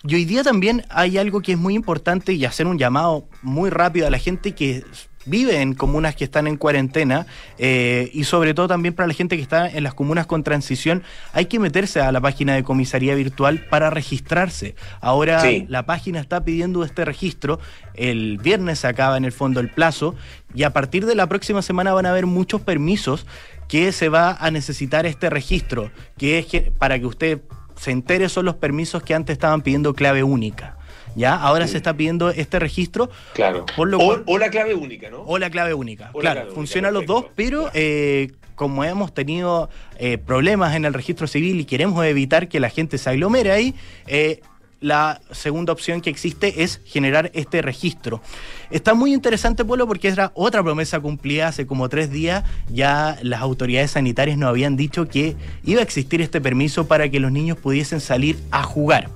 Y 0.07 0.15
hoy 0.15 0.25
día 0.25 0.43
también 0.43 0.83
hay 0.89 1.17
algo 1.17 1.41
que 1.41 1.51
es 1.51 1.57
muy 1.57 1.75
importante 1.75 2.33
y 2.33 2.45
hacer 2.45 2.65
un 2.65 2.79
llamado 2.79 3.27
muy 3.43 3.69
rápido 3.69 4.07
a 4.07 4.09
la 4.09 4.19
gente 4.19 4.53
que 4.53 4.83
vive 5.25 5.61
en 5.61 5.73
comunas 5.73 6.15
que 6.15 6.23
están 6.23 6.47
en 6.47 6.57
cuarentena 6.57 7.25
eh, 7.57 8.09
y 8.13 8.23
sobre 8.23 8.53
todo 8.53 8.67
también 8.67 8.93
para 8.93 9.07
la 9.07 9.13
gente 9.13 9.35
que 9.35 9.41
está 9.41 9.67
en 9.69 9.83
las 9.83 9.93
comunas 9.93 10.25
con 10.25 10.43
transición, 10.43 11.03
hay 11.33 11.45
que 11.45 11.59
meterse 11.59 12.01
a 12.01 12.11
la 12.11 12.21
página 12.21 12.55
de 12.55 12.63
comisaría 12.63 13.15
virtual 13.15 13.59
para 13.69 13.89
registrarse. 13.89 14.75
Ahora 15.01 15.43
la 15.67 15.85
página 15.85 16.19
está 16.19 16.43
pidiendo 16.43 16.83
este 16.83 17.05
registro, 17.05 17.59
el 17.93 18.37
viernes 18.37 18.79
se 18.79 18.87
acaba 18.87 19.17
en 19.17 19.25
el 19.25 19.31
fondo 19.31 19.59
el 19.59 19.69
plazo 19.69 20.15
y 20.53 20.63
a 20.63 20.73
partir 20.73 21.05
de 21.05 21.15
la 21.15 21.27
próxima 21.27 21.61
semana 21.61 21.93
van 21.93 22.05
a 22.05 22.11
haber 22.11 22.25
muchos 22.25 22.61
permisos 22.61 23.25
que 23.67 23.91
se 23.91 24.09
va 24.09 24.37
a 24.39 24.51
necesitar 24.51 25.05
este 25.05 25.29
registro, 25.29 25.91
que 26.17 26.39
es 26.39 26.45
que, 26.45 26.61
para 26.61 26.99
que 26.99 27.05
usted 27.05 27.41
se 27.75 27.91
entere 27.91 28.29
son 28.29 28.45
los 28.45 28.55
permisos 28.55 29.03
que 29.03 29.13
antes 29.13 29.33
estaban 29.33 29.61
pidiendo 29.61 29.93
clave 29.93 30.23
única. 30.23 30.77
¿Ya? 31.15 31.35
Ahora 31.35 31.67
se 31.67 31.77
está 31.77 31.95
pidiendo 31.95 32.29
este 32.29 32.59
registro. 32.59 33.09
Claro. 33.33 33.65
o, 33.77 34.37
la 34.37 34.49
clave 34.49 34.75
única, 34.75 35.09
¿no? 35.09 35.21
O 35.21 35.37
la 35.37 35.49
clave 35.49 35.73
única. 35.73 36.11
claro, 36.19 36.51
funcionan 36.53 36.93
los 36.93 37.05
dos, 37.05 37.25
pero 37.35 37.69
eh, 37.73 38.31
como 38.55 38.83
hemos 38.83 39.13
tenido 39.13 39.69
eh, 39.97 40.17
problemas 40.17 40.75
en 40.75 40.85
el 40.85 40.93
registro 40.93 41.27
civil 41.27 41.59
y 41.59 41.65
queremos 41.65 42.03
evitar 42.05 42.47
que 42.47 42.59
la 42.59 42.69
gente 42.69 42.97
se 42.97 43.09
aglomere 43.09 43.51
ahí, 43.51 43.75
eh, 44.07 44.41
la 44.81 45.21
segunda 45.31 45.73
opción 45.73 46.01
que 46.01 46.09
existe 46.09 46.61
es 46.61 46.81
generar 46.85 47.31
este 47.33 47.61
registro. 47.61 48.21
Está 48.69 48.93
muy 48.93 49.13
interesante, 49.13 49.65
Polo, 49.65 49.87
porque 49.87 50.09
era 50.09 50.31
otra 50.35 50.61
promesa 50.61 50.99
cumplida 50.99 51.47
hace 51.47 51.65
como 51.65 51.89
tres 51.89 52.11
días. 52.11 52.43
Ya 52.69 53.17
las 53.23 53.41
autoridades 53.41 53.91
sanitarias 53.91 54.37
nos 54.37 54.49
habían 54.49 54.75
dicho 54.75 55.07
que 55.07 55.35
iba 55.63 55.79
a 55.79 55.83
existir 55.83 56.21
este 56.21 56.39
permiso 56.39 56.87
para 56.87 57.09
que 57.09 57.19
los 57.19 57.31
niños 57.31 57.57
pudiesen 57.57 57.99
salir 57.99 58.37
a 58.51 58.63
jugar 58.63 59.09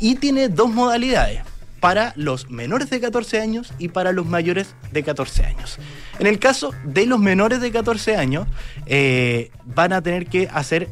y 0.00 0.16
tiene 0.16 0.48
dos 0.48 0.70
modalidades. 0.70 1.42
para 1.80 2.12
los 2.14 2.50
menores 2.50 2.90
de 2.90 3.00
14 3.00 3.40
años 3.40 3.72
y 3.78 3.88
para 3.88 4.12
los 4.12 4.26
mayores 4.26 4.74
de 4.92 5.02
14 5.02 5.46
años. 5.46 5.78
En 6.18 6.26
el 6.26 6.38
caso 6.38 6.74
de 6.84 7.06
los 7.06 7.18
menores 7.18 7.62
de 7.62 7.72
14 7.72 8.16
años, 8.16 8.46
eh, 8.84 9.50
van 9.64 9.94
a 9.94 10.02
tener 10.02 10.26
que 10.26 10.46
hacer 10.52 10.90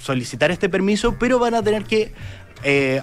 solicitar 0.00 0.50
este 0.50 0.70
permiso, 0.70 1.16
pero 1.18 1.38
van 1.38 1.54
a 1.54 1.62
tener 1.62 1.84
que 1.84 2.14
eh, 2.62 3.02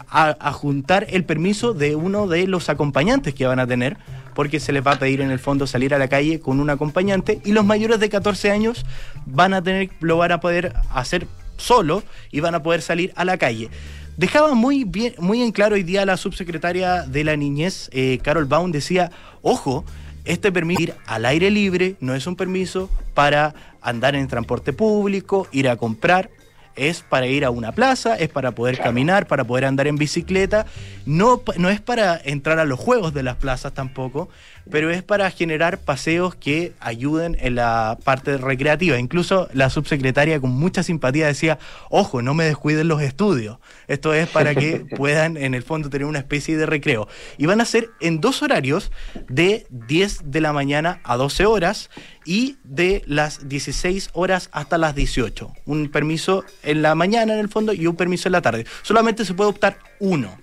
juntar 0.54 1.06
el 1.10 1.24
permiso 1.24 1.74
de 1.74 1.96
uno 1.96 2.28
de 2.28 2.48
los 2.48 2.70
acompañantes 2.70 3.36
que 3.36 3.46
van 3.46 3.60
a 3.60 3.68
tener, 3.68 3.98
porque 4.34 4.60
se 4.60 4.74
les 4.74 4.86
va 4.86 4.94
a 4.94 5.00
pedir 5.00 5.22
en 5.22 5.30
el 5.30 5.40
fondo 5.40 5.68
salir 5.68 5.94
a 5.94 6.00
la 6.00 6.08
calle 6.08 6.40
con 6.40 6.60
un 6.60 6.70
acompañante, 6.70 7.42
y 7.46 7.52
los 7.52 7.64
mayores 7.64 8.00
de 8.00 8.10
14 8.10 8.50
años 8.50 8.86
van 9.26 9.54
a 9.54 9.62
tener, 9.62 9.92
lo 10.00 10.18
van 10.18 10.32
a 10.32 10.40
poder 10.40 10.74
hacer 10.92 11.28
solo 11.58 12.04
y 12.32 12.40
van 12.40 12.56
a 12.56 12.64
poder 12.64 12.82
salir 12.82 13.14
a 13.16 13.26
la 13.26 13.38
calle. 13.38 13.70
Dejaba 14.18 14.54
muy 14.54 14.84
bien, 14.84 15.16
muy 15.18 15.42
en 15.42 15.52
claro 15.52 15.74
hoy 15.74 15.82
día 15.82 16.06
la 16.06 16.18
subsecretaria 16.18 17.02
de 17.02 17.24
la 17.24 17.36
niñez, 17.36 17.90
eh, 17.94 18.20
Carol 18.22 18.46
Baum, 18.46 18.72
decía, 18.72 19.12
ojo, 19.42 19.86
este 20.24 20.52
permiso 20.52 20.82
ir 20.84 20.94
al 21.08 21.26
aire 21.26 21.50
libre 21.50 21.96
no 22.00 22.14
es 22.14 22.28
un 22.28 22.36
permiso 22.36 22.92
para 23.16 23.56
andar 23.82 24.16
en 24.16 24.28
transporte 24.28 24.72
público, 24.72 25.48
ir 25.52 25.68
a 25.68 25.78
comprar, 25.78 26.30
es 26.76 27.02
para 27.02 27.26
ir 27.26 27.44
a 27.44 27.50
una 27.50 27.72
plaza, 27.72 28.16
es 28.16 28.30
para 28.30 28.52
poder 28.52 28.78
caminar, 28.78 29.26
para 29.26 29.46
poder 29.46 29.66
andar 29.66 29.88
en 29.88 29.96
bicicleta, 29.96 30.68
no, 31.06 31.42
no 31.58 31.70
es 31.70 31.82
para 31.82 32.20
entrar 32.24 32.60
a 32.60 32.66
los 32.66 32.80
juegos 32.80 33.14
de 33.14 33.24
las 33.24 33.36
plazas 33.36 33.74
tampoco, 33.74 34.30
pero 34.70 34.90
es 34.90 35.04
para 35.04 35.30
generar 35.32 35.80
paseos 35.80 36.36
que 36.36 36.74
ayuden 36.80 37.38
en 37.40 37.56
la 37.56 37.98
parte 38.04 38.38
recreativa. 38.38 38.98
Incluso 38.98 39.50
la 39.54 39.70
subsecretaria 39.70 40.40
con 40.40 40.52
mucha 40.52 40.84
simpatía 40.84 41.28
decía, 41.28 41.60
ojo, 41.90 42.22
no 42.22 42.34
me 42.34 42.46
descuiden 42.46 42.88
los 42.88 43.02
estudios. 43.02 43.58
Esto 43.88 44.14
es 44.14 44.30
para 44.30 44.56
que 44.56 44.86
puedan 44.98 45.38
en 45.38 45.54
el 45.54 45.64
fondo 45.64 45.90
tener 45.90 46.08
una 46.08 46.20
especie 46.20 46.58
de 46.58 46.66
recreo. 46.66 47.08
Y 47.38 47.46
van 47.46 47.62
a 47.62 47.66
ser 47.66 47.90
en 48.00 48.22
dos 48.22 48.42
horarios 48.42 48.92
de 49.28 49.66
10 49.70 50.32
de 50.32 50.42
la 50.42 50.54
mañana 50.54 51.02
a 51.04 51.18
12 51.18 51.46
horas 51.46 51.90
y 52.26 52.58
de 52.64 53.04
las 53.06 53.50
16 53.50 54.12
horas 54.14 54.50
hasta 54.52 54.78
las 54.78 54.96
18. 54.96 55.52
Un 55.66 55.90
permiso 55.90 56.46
en 56.64 56.82
la 56.82 56.96
mañana 56.96 57.34
en 57.34 57.40
el 57.40 57.50
fondo 57.50 57.74
y 57.74 57.88
un 57.88 57.96
permiso 57.96 58.30
en 58.30 58.34
la 58.34 58.42
tarde. 58.42 58.66
Solamente 58.82 59.26
se 59.26 59.34
puede 59.34 59.50
optar 59.50 59.78
uno. 60.00 60.43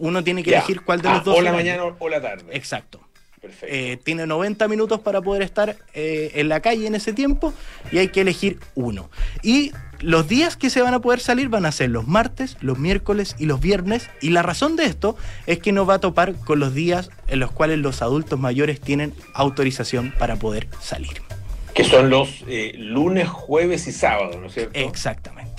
Uno 0.00 0.24
tiene 0.24 0.42
que 0.42 0.50
elegir 0.50 0.80
cuál 0.82 1.00
de 1.00 1.08
los 1.08 1.18
ah, 1.18 1.22
dos. 1.24 1.38
O 1.38 1.40
la 1.40 1.52
mañana 1.52 1.84
o 1.84 2.08
la 2.08 2.20
tarde. 2.20 2.44
Exacto. 2.50 3.00
Eh, 3.62 3.98
tiene 4.04 4.26
90 4.26 4.68
minutos 4.68 5.00
para 5.00 5.22
poder 5.22 5.40
estar 5.42 5.74
eh, 5.94 6.32
en 6.34 6.50
la 6.50 6.60
calle 6.60 6.86
en 6.86 6.94
ese 6.94 7.14
tiempo 7.14 7.54
y 7.90 7.96
hay 7.96 8.08
que 8.08 8.20
elegir 8.20 8.58
uno. 8.74 9.08
Y 9.42 9.72
los 10.00 10.28
días 10.28 10.56
que 10.56 10.68
se 10.68 10.82
van 10.82 10.92
a 10.92 11.00
poder 11.00 11.20
salir 11.20 11.48
van 11.48 11.64
a 11.64 11.72
ser 11.72 11.88
los 11.88 12.06
martes, 12.06 12.58
los 12.60 12.78
miércoles 12.78 13.36
y 13.38 13.46
los 13.46 13.60
viernes. 13.60 14.10
Y 14.20 14.30
la 14.30 14.42
razón 14.42 14.76
de 14.76 14.84
esto 14.84 15.16
es 15.46 15.58
que 15.58 15.72
no 15.72 15.86
va 15.86 15.94
a 15.94 16.00
topar 16.00 16.34
con 16.34 16.60
los 16.60 16.74
días 16.74 17.10
en 17.28 17.40
los 17.40 17.50
cuales 17.50 17.78
los 17.78 18.02
adultos 18.02 18.38
mayores 18.38 18.78
tienen 18.78 19.14
autorización 19.32 20.12
para 20.18 20.36
poder 20.36 20.68
salir. 20.80 21.22
Que 21.74 21.84
son 21.84 22.10
los 22.10 22.44
eh, 22.46 22.74
lunes, 22.76 23.28
jueves 23.28 23.86
y 23.86 23.92
sábados, 23.92 24.36
¿no 24.38 24.48
es 24.48 24.54
cierto? 24.54 24.78
Exactamente. 24.78 25.49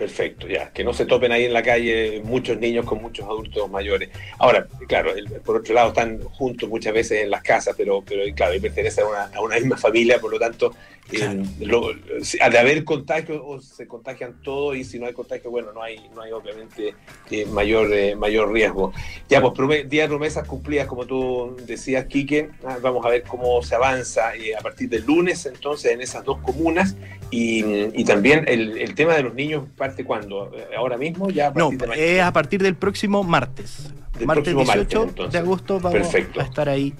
Perfecto, 0.00 0.48
ya. 0.48 0.70
Que 0.72 0.82
no 0.82 0.94
se 0.94 1.04
topen 1.04 1.30
ahí 1.30 1.44
en 1.44 1.52
la 1.52 1.62
calle 1.62 2.22
muchos 2.24 2.58
niños 2.58 2.86
con 2.86 3.02
muchos 3.02 3.26
adultos 3.26 3.70
mayores. 3.70 4.08
Ahora, 4.38 4.66
claro, 4.88 5.12
por 5.44 5.56
otro 5.56 5.74
lado 5.74 5.88
están 5.88 6.22
juntos 6.22 6.70
muchas 6.70 6.94
veces 6.94 7.22
en 7.22 7.28
las 7.28 7.42
casas, 7.42 7.74
pero, 7.76 8.00
pero 8.00 8.22
claro, 8.34 8.54
y 8.54 8.60
pertenecen 8.60 9.04
a 9.04 9.08
una, 9.08 9.24
a 9.24 9.42
una 9.42 9.56
misma 9.56 9.76
familia, 9.76 10.18
por 10.18 10.30
lo 10.30 10.38
tanto, 10.38 10.74
eh, 11.12 11.42
de 12.50 12.58
haber 12.58 12.84
contagio, 12.84 13.60
se 13.60 13.86
contagian 13.86 14.40
todos 14.42 14.76
y 14.76 14.84
si 14.84 14.98
no 14.98 15.06
hay 15.06 15.12
contagio, 15.12 15.50
bueno, 15.50 15.72
no 15.72 15.82
hay, 15.82 16.08
no 16.14 16.22
hay 16.22 16.32
obviamente 16.32 16.94
eh, 17.30 17.44
mayor, 17.46 17.92
eh, 17.92 18.14
mayor 18.14 18.52
riesgo. 18.52 18.92
Ya, 19.28 19.42
pues 19.42 19.90
día 19.90 20.02
de 20.02 20.08
promesas 20.08 20.46
cumplidas, 20.46 20.86
como 20.86 21.06
tú 21.06 21.56
decías, 21.66 22.06
Quique, 22.06 22.50
ah, 22.64 22.78
vamos 22.80 23.04
a 23.04 23.10
ver 23.10 23.24
cómo 23.24 23.62
se 23.62 23.74
avanza 23.74 24.30
a 24.30 24.62
partir 24.62 24.88
del 24.88 25.04
lunes, 25.04 25.46
entonces, 25.46 25.92
en 25.92 26.00
esas 26.00 26.24
dos 26.24 26.38
comunas 26.38 26.96
y, 27.30 27.64
y 27.64 28.04
también 28.04 28.44
el, 28.48 28.78
el, 28.78 28.94
tema 28.94 29.14
de 29.14 29.22
los 29.22 29.34
niños 29.34 29.64
parte 29.90 30.04
cuando, 30.04 30.52
ahora 30.76 30.96
mismo, 30.96 31.30
ya 31.30 31.50
No, 31.50 31.70
es 31.94 32.20
a 32.22 32.32
partir 32.32 32.62
del 32.62 32.76
próximo 32.76 33.22
martes. 33.22 33.92
martes 34.24 34.54
18 34.56 35.28
de 35.30 35.38
agosto 35.38 35.80
vamos 35.80 36.14
a 36.14 36.42
estar 36.42 36.68
ahí 36.68 36.94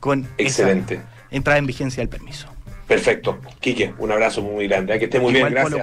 con 0.00 0.26
Excelente. 0.36 1.00
entrada 1.30 1.58
en 1.58 1.66
vigencia 1.66 2.00
del 2.00 2.08
permiso. 2.08 2.48
Perfecto. 2.86 3.38
Quique, 3.60 3.94
un 3.98 4.10
abrazo 4.12 4.42
muy 4.42 4.66
grande. 4.68 4.94
¿eh? 4.94 4.98
Que 4.98 5.04
esté 5.06 5.20
muy 5.20 5.32
bien, 5.32 5.48
gracias. 5.50 5.82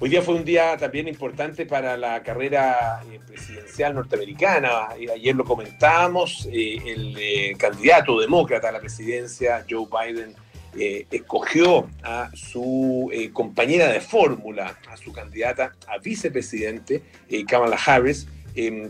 Hoy 0.00 0.08
día 0.08 0.20
fue 0.20 0.34
un 0.34 0.44
día 0.44 0.76
también 0.76 1.06
importante 1.06 1.64
para 1.64 1.96
la 1.96 2.22
carrera 2.24 3.02
eh, 3.12 3.20
presidencial 3.24 3.94
norteamericana. 3.94 4.88
Ayer 5.14 5.36
lo 5.36 5.44
comentábamos, 5.44 6.48
eh, 6.50 6.78
el 6.86 7.56
candidato 7.56 8.18
demócrata 8.18 8.70
a 8.70 8.72
la 8.72 8.80
presidencia, 8.80 9.64
Joe 9.68 9.86
Biden, 9.86 10.34
escogió 10.74 11.88
a 12.02 12.30
su 12.34 13.10
compañera 13.32 13.88
de 13.88 14.00
fórmula, 14.00 14.78
a 14.88 14.96
su 14.96 15.12
candidata 15.12 15.72
a 15.86 15.98
vicepresidente, 15.98 17.02
Kamala 17.46 17.76
Harris, 17.76 18.26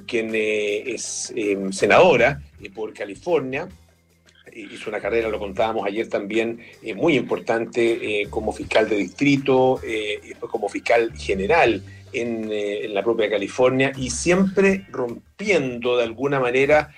quien 0.06 0.30
es 0.34 1.32
senadora 1.72 2.40
por 2.74 2.92
California, 2.92 3.68
hizo 4.54 4.90
una 4.90 5.00
carrera, 5.00 5.28
lo 5.28 5.38
contábamos 5.38 5.86
ayer 5.86 6.08
también, 6.08 6.60
eh, 6.82 6.94
muy 6.94 7.16
importante 7.16 8.22
eh, 8.22 8.26
como 8.28 8.52
fiscal 8.52 8.88
de 8.88 8.96
distrito, 8.96 9.80
eh, 9.82 10.34
como 10.40 10.68
fiscal 10.68 11.12
general 11.16 11.82
en, 12.12 12.92
la 12.92 13.02
propia 13.02 13.30
California 13.30 13.92
y 13.96 14.10
siempre 14.10 14.86
rompiendo 14.90 15.96
de 15.96 16.04
alguna 16.04 16.38
manera, 16.38 16.94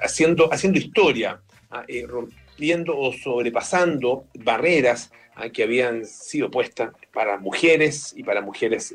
haciendo, 0.00 0.52
haciendo 0.52 0.78
historia, 0.78 1.40
ah, 1.70 1.84
rompiendo 2.06 2.47
o 2.96 3.12
sobrepasando 3.12 4.26
barreras 4.34 5.10
ah, 5.34 5.48
que 5.48 5.62
habían 5.62 6.04
sido 6.04 6.50
puestas 6.50 6.90
para 7.12 7.38
mujeres 7.38 8.14
y 8.16 8.22
para 8.22 8.40
mujeres 8.40 8.92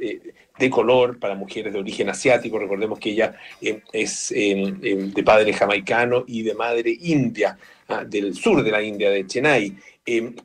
de 0.58 0.70
color 0.70 1.20
para 1.20 1.36
mujeres 1.36 1.74
de 1.74 1.80
origen 1.80 2.10
asiático. 2.10 2.60
Recordemos 2.60 3.00
que 3.00 3.12
ella 3.12 3.36
eh, 3.62 3.82
es 3.92 4.32
eh, 4.32 4.74
eh, 4.82 4.96
de 5.14 5.24
padre 5.24 5.54
jamaicano 5.54 6.24
y 6.28 6.44
de 6.44 6.54
madre 6.54 6.96
india, 7.02 7.58
ah, 7.88 8.04
del 8.04 8.36
sur 8.36 8.64
de 8.64 8.72
la 8.72 8.82
India, 8.82 9.10
de 9.10 9.26
Chennai. 9.26 9.76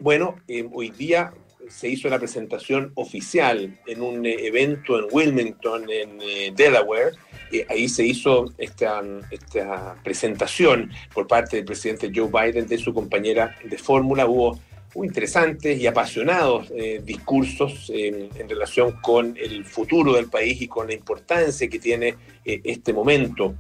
bueno, 0.01 0.37
hoy 0.73 0.91
día 0.91 1.33
se 1.69 1.89
hizo 1.89 2.09
la 2.09 2.19
presentación 2.19 2.93
oficial 2.95 3.79
en 3.87 4.03
un 4.03 4.25
evento 4.27 4.99
en 4.99 5.07
Wilmington, 5.11 5.87
en 5.91 6.55
Delaware. 6.55 7.13
ahí 7.69 7.89
se 7.89 8.05
hizo 8.05 8.53
esta, 8.59 9.03
esta 9.31 9.97
presentación 10.03 10.91
por 11.15 11.27
parte 11.27 11.57
del 11.57 11.65
presidente 11.65 12.11
Joe 12.15 12.29
Biden 12.29 12.67
de 12.67 12.79
su 12.79 12.93
compañera 12.93 13.57
de 13.65 13.79
fórmula. 13.79 14.27
Hubo 14.27 14.59
interesantes 15.05 15.79
y 15.79 15.87
apasionados 15.87 16.71
eh, 16.75 17.01
discursos 17.05 17.91
en 17.95 18.49
relación 18.49 18.93
con 19.01 19.37
el 19.37 19.65
futuro 19.65 20.15
del 20.15 20.29
país 20.29 20.61
y 20.63 20.69
con 20.69 20.87
la 20.89 20.95
importancia 20.95 21.69
que 21.69 21.79
tiene 21.79 22.15
eh, 22.45 22.61
este 22.65 22.93
momento. 22.93 23.55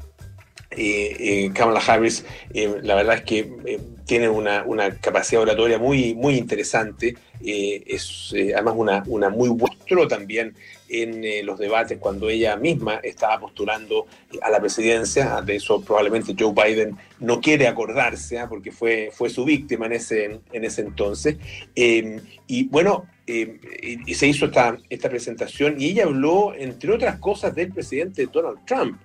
Eh, 0.70 1.50
Kamala 1.54 1.80
Harris, 1.80 2.24
la 2.52 2.94
verdad 2.94 3.16
es 3.16 3.22
que 3.22 3.80
tiene 4.06 4.28
una, 4.28 4.64
capacidad 5.00 5.42
oratoria 5.42 5.78
muy, 5.78 6.14
muy 6.14 6.36
interesante, 6.36 7.16
es 7.40 8.34
además 8.54 8.74
una, 8.76 9.02
una 9.06 9.30
muy 9.30 9.48
buena 9.48 9.78
también 10.08 10.54
en 10.88 11.24
eh, 11.24 11.42
los 11.42 11.58
debates 11.58 11.98
cuando 11.98 12.28
ella 12.28 12.56
misma 12.56 12.96
estaba 12.96 13.40
postulando 13.40 14.06
eh, 14.32 14.38
a 14.42 14.50
la 14.50 14.60
presidencia. 14.60 15.40
De 15.42 15.56
eso 15.56 15.80
probablemente 15.80 16.34
Joe 16.38 16.52
Biden 16.52 16.96
no 17.20 17.40
quiere 17.40 17.66
acordarse, 17.66 18.38
¿ah? 18.38 18.48
porque 18.48 18.72
fue, 18.72 19.10
fue 19.12 19.30
su 19.30 19.44
víctima 19.44 19.86
en 19.86 19.92
ese, 19.92 20.40
en 20.52 20.64
ese 20.64 20.82
entonces. 20.82 21.36
Em, 21.74 22.20
y 22.46 22.68
bueno, 22.68 23.06
em, 23.26 23.58
y 24.06 24.14
se 24.14 24.26
hizo 24.26 24.46
esta, 24.46 24.78
esta 24.88 25.08
presentación 25.08 25.80
y 25.80 25.90
ella 25.90 26.04
habló, 26.04 26.54
entre 26.54 26.92
otras 26.92 27.18
cosas, 27.18 27.54
del 27.54 27.72
presidente 27.72 28.26
Donald 28.30 28.64
Trump. 28.66 28.98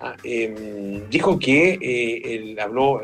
Ah, 0.00 0.14
em, 0.22 1.08
dijo 1.10 1.40
que 1.40 1.76
eh, 1.82 2.56
habló 2.60 3.00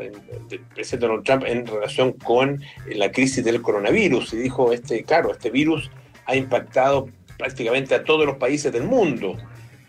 del 0.47 0.61
presidente 0.73 1.07
Donald 1.07 1.25
Trump 1.25 1.43
en 1.45 1.67
relación 1.67 2.13
con 2.13 2.61
la 2.87 3.11
crisis 3.11 3.43
del 3.43 3.61
coronavirus 3.61 4.33
y 4.33 4.37
dijo, 4.37 4.71
este, 4.71 5.03
claro, 5.03 5.31
este 5.31 5.49
virus 5.49 5.91
ha 6.25 6.37
impactado 6.37 7.09
prácticamente 7.37 7.95
a 7.95 8.03
todos 8.05 8.25
los 8.25 8.37
países 8.37 8.71
del 8.71 8.83
mundo. 8.83 9.35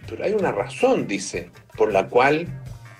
Pero 0.08 0.24
hay 0.24 0.32
una 0.32 0.50
razón, 0.50 1.06
dice, 1.06 1.50
por 1.76 1.92
la 1.92 2.08
cual 2.08 2.48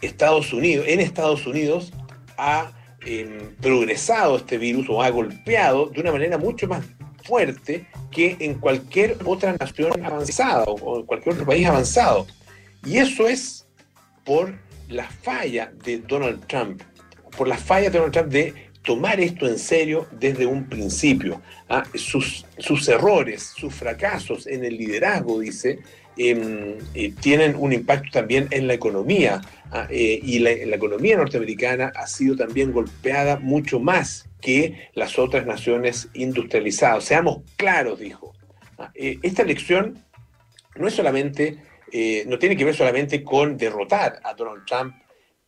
Estados 0.02 0.52
Unidos, 0.52 0.86
en 0.88 1.00
Estados 1.00 1.44
Unidos 1.44 1.92
ha 2.38 2.72
em, 3.04 3.56
progresado 3.60 4.36
este 4.36 4.56
virus 4.56 4.86
o 4.88 5.02
ha 5.02 5.10
golpeado 5.10 5.86
de 5.86 6.00
una 6.00 6.12
manera 6.12 6.38
mucho 6.38 6.68
más 6.68 6.84
fuerte 7.24 7.88
que 8.12 8.36
en 8.38 8.54
cualquier 8.54 9.16
otra 9.24 9.56
nación 9.58 10.04
avanzada 10.04 10.62
o 10.64 11.00
en 11.00 11.06
cualquier 11.06 11.34
otro 11.34 11.46
país 11.46 11.66
avanzado. 11.66 12.26
Y 12.84 12.98
eso 12.98 13.26
es 13.26 13.65
por 14.26 14.58
la 14.88 15.04
falla 15.04 15.72
de 15.84 15.98
Donald 15.98 16.46
Trump, 16.46 16.82
por 17.38 17.48
la 17.48 17.56
falla 17.56 17.88
de 17.88 17.98
Donald 17.98 18.12
Trump 18.12 18.28
de 18.28 18.66
tomar 18.82 19.20
esto 19.20 19.48
en 19.48 19.58
serio 19.58 20.06
desde 20.12 20.46
un 20.46 20.68
principio. 20.68 21.40
¿ah? 21.68 21.84
Sus, 21.94 22.44
errores, 22.88 23.52
sus 23.56 23.74
fracasos 23.74 24.46
en 24.46 24.64
el 24.64 24.76
liderazgo, 24.76 25.40
dice, 25.40 25.80
em, 26.16 26.76
tienen 27.20 27.56
un 27.58 27.72
impacto 27.72 28.10
también 28.12 28.46
en 28.50 28.66
la 28.66 28.74
economía. 28.74 29.40
Ah, 29.72 29.88
y 29.90 30.38
la, 30.38 30.52
economía 30.52 31.16
norteamericana 31.16 31.92
ha 31.96 32.06
sido 32.06 32.36
también 32.36 32.72
golpeada 32.72 33.40
mucho 33.40 33.80
más 33.80 34.28
que 34.40 34.90
las 34.94 35.18
otras 35.18 35.44
naciones 35.44 36.08
industrializadas. 36.14 37.04
Seamos 37.04 37.40
claros, 37.56 37.98
dijo. 37.98 38.32
Ah, 38.78 38.92
esta 38.94 39.42
elección 39.42 39.98
no 40.76 40.86
es 40.86 40.94
solamente, 40.94 41.58
no 42.26 42.38
tiene 42.38 42.56
que 42.56 42.64
ver 42.64 42.74
solamente 42.74 43.22
con 43.22 43.56
derrotar 43.56 44.20
a 44.24 44.34
Donald 44.34 44.64
Trump 44.66 44.94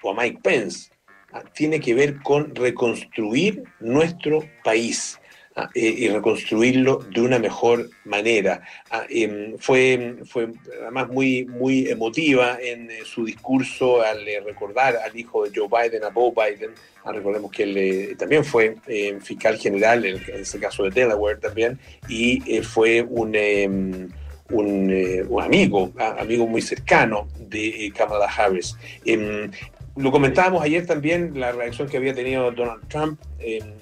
o 0.02 0.10
a 0.10 0.14
Mike 0.14 0.40
Pence, 0.42 0.90
ah, 1.32 1.42
tiene 1.52 1.80
que 1.80 1.94
ver 1.94 2.20
con 2.22 2.54
reconstruir 2.54 3.64
nuestro 3.80 4.44
país. 4.64 5.18
Ah, 5.60 5.68
eh, 5.74 5.92
y 5.98 6.08
reconstruirlo 6.08 6.98
de 7.12 7.20
una 7.20 7.40
mejor 7.40 7.90
manera. 8.04 8.62
Ah, 8.90 9.06
em, 9.10 9.58
fue, 9.58 10.18
fue 10.24 10.52
además 10.82 11.08
muy, 11.08 11.46
muy 11.46 11.88
emotiva 11.88 12.58
en 12.62 12.88
eh, 12.88 13.00
su 13.04 13.24
discurso 13.24 14.00
al 14.00 14.28
eh, 14.28 14.38
recordar 14.38 14.96
al 14.98 15.16
hijo 15.18 15.44
de 15.44 15.50
Joe 15.52 15.66
Biden, 15.66 16.04
a 16.04 16.10
Bo 16.10 16.32
Biden. 16.32 16.70
recordemos 17.04 17.50
que 17.50 17.64
él 17.64 18.16
también 18.16 18.44
fue 18.44 18.76
fiscal 19.20 19.58
general, 19.58 20.04
en, 20.04 20.22
ese 20.32 20.60
caso 20.60 20.84
de 20.84 20.90
Delaware 20.90 21.40
también, 21.40 21.80
y 22.08 22.60
fue 22.62 23.02
un 23.02 24.12
em, 24.50 25.26
un, 25.30 25.42
amigo, 25.42 25.92
amigo 26.18 26.46
muy 26.46 26.62
cercano 26.62 27.28
de 27.38 27.92
Kamala 27.96 28.26
Harris. 28.26 28.76
Em, 29.04 29.50
lo 29.96 30.12
comentábamos 30.12 30.62
ayer 30.62 30.86
también, 30.86 31.32
la 31.38 31.50
reacción 31.52 31.88
que 31.88 31.96
había 31.96 32.14
tenido 32.14 32.50
Donald 32.52 32.86
Trump. 32.88 33.20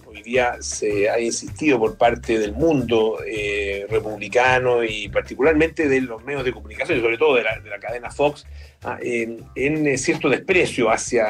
hoy 0.07 0.23
día 0.23 0.57
se 0.61 1.11
ha 1.11 1.21
insistido 1.21 1.79
por 1.79 1.99
parte 1.99 2.39
del 2.39 2.53
mundo 2.53 3.19
eh, 3.27 3.87
republicano 3.91 4.83
y 4.83 5.11
particularmente 5.11 5.89
de 5.89 6.01
los 6.01 6.25
medios 6.25 6.45
de 6.45 6.53
comunicación, 6.53 7.03
sobre 7.03 7.19
todo 7.19 7.35
de 7.35 7.43
la, 7.43 7.79
cadena 7.79 8.11
Fox, 8.11 8.47
ah, 8.83 8.99
en, 9.03 9.45
en, 9.55 9.99
cierto 9.99 10.31
desprecio 10.31 10.91
hacia, 10.91 11.27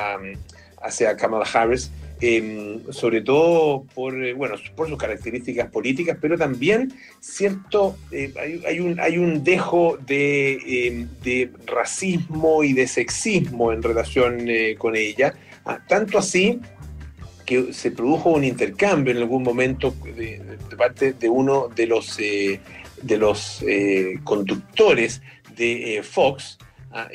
hacia 0.80 1.16
Kamala 1.16 1.46
Harris. 1.52 1.90
Em, 2.18 2.80
sobre 2.92 3.20
todo 3.20 3.84
por, 3.94 4.24
eh, 4.24 4.32
bueno, 4.32 4.54
por 4.74 4.88
sus 4.88 4.96
características 4.96 5.70
políticas, 5.70 6.16
pero 6.18 6.38
también 6.38 6.94
cierto, 7.20 7.94
eh, 8.10 8.32
hay, 8.66 8.80
un, 8.80 8.98
hay 8.98 9.18
un 9.18 9.44
dejo 9.44 9.98
de, 10.06 10.86
em, 10.86 11.08
de, 11.22 11.50
racismo 11.66 12.64
y 12.64 12.72
de 12.72 12.86
sexismo 12.86 13.70
en 13.70 13.82
relación 13.82 14.48
eh, 14.48 14.76
con 14.78 14.96
ella, 14.96 15.34
ah, 15.66 15.78
tanto 15.86 16.16
así 16.16 16.58
que 17.44 17.74
se 17.74 17.90
produjo 17.90 18.30
un 18.30 18.44
intercambio 18.44 19.12
en 19.12 19.18
algún 19.18 19.42
momento 19.42 19.94
de, 20.16 20.40
parte 20.78 21.12
de 21.12 21.28
uno 21.28 21.68
de 21.68 21.86
los, 21.86 22.16
de 22.16 23.18
los 23.18 23.62
conductores 24.24 25.20
de 25.54 26.00
Fox, 26.02 26.58
ah, 26.92 27.08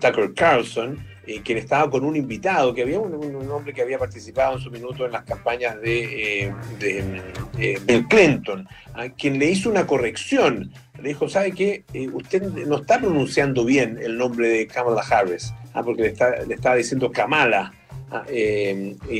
Tucker 0.00 0.32
Carlson, 0.34 1.11
eh, 1.24 1.40
quien 1.44 1.58
estaba 1.58 1.88
con 1.88 2.04
un 2.04 2.16
invitado, 2.16 2.74
que 2.74 2.82
había 2.82 2.98
un, 2.98 3.48
hombre 3.48 3.72
que 3.72 3.80
había 3.80 3.96
participado 3.96 4.56
en 4.56 4.60
su 4.60 4.72
minuto 4.72 5.06
en 5.06 5.12
las 5.12 5.22
campañas 5.22 5.80
de, 5.80 6.48
eh, 6.48 6.52
eh, 7.58 7.78
Bill 7.84 8.08
Clinton, 8.08 8.66
a 8.94 9.08
quien 9.10 9.38
le 9.38 9.46
hizo 9.46 9.70
una 9.70 9.86
corrección. 9.86 10.72
Le 11.00 11.10
dijo, 11.10 11.28
¿sabe 11.28 11.52
qué? 11.52 11.84
usted 12.12 12.42
no 12.42 12.78
está 12.78 12.98
pronunciando 12.98 13.64
bien 13.64 13.98
el 14.02 14.18
nombre 14.18 14.48
de 14.48 14.66
Kamala 14.66 15.02
Harris, 15.02 15.54
ah, 15.74 15.82
porque 15.84 16.02
le, 16.02 16.08
está, 16.08 16.42
le 16.44 16.54
estaba 16.54 16.74
diciendo 16.74 17.12
Kamala. 17.12 17.72
Ah, 18.10 18.24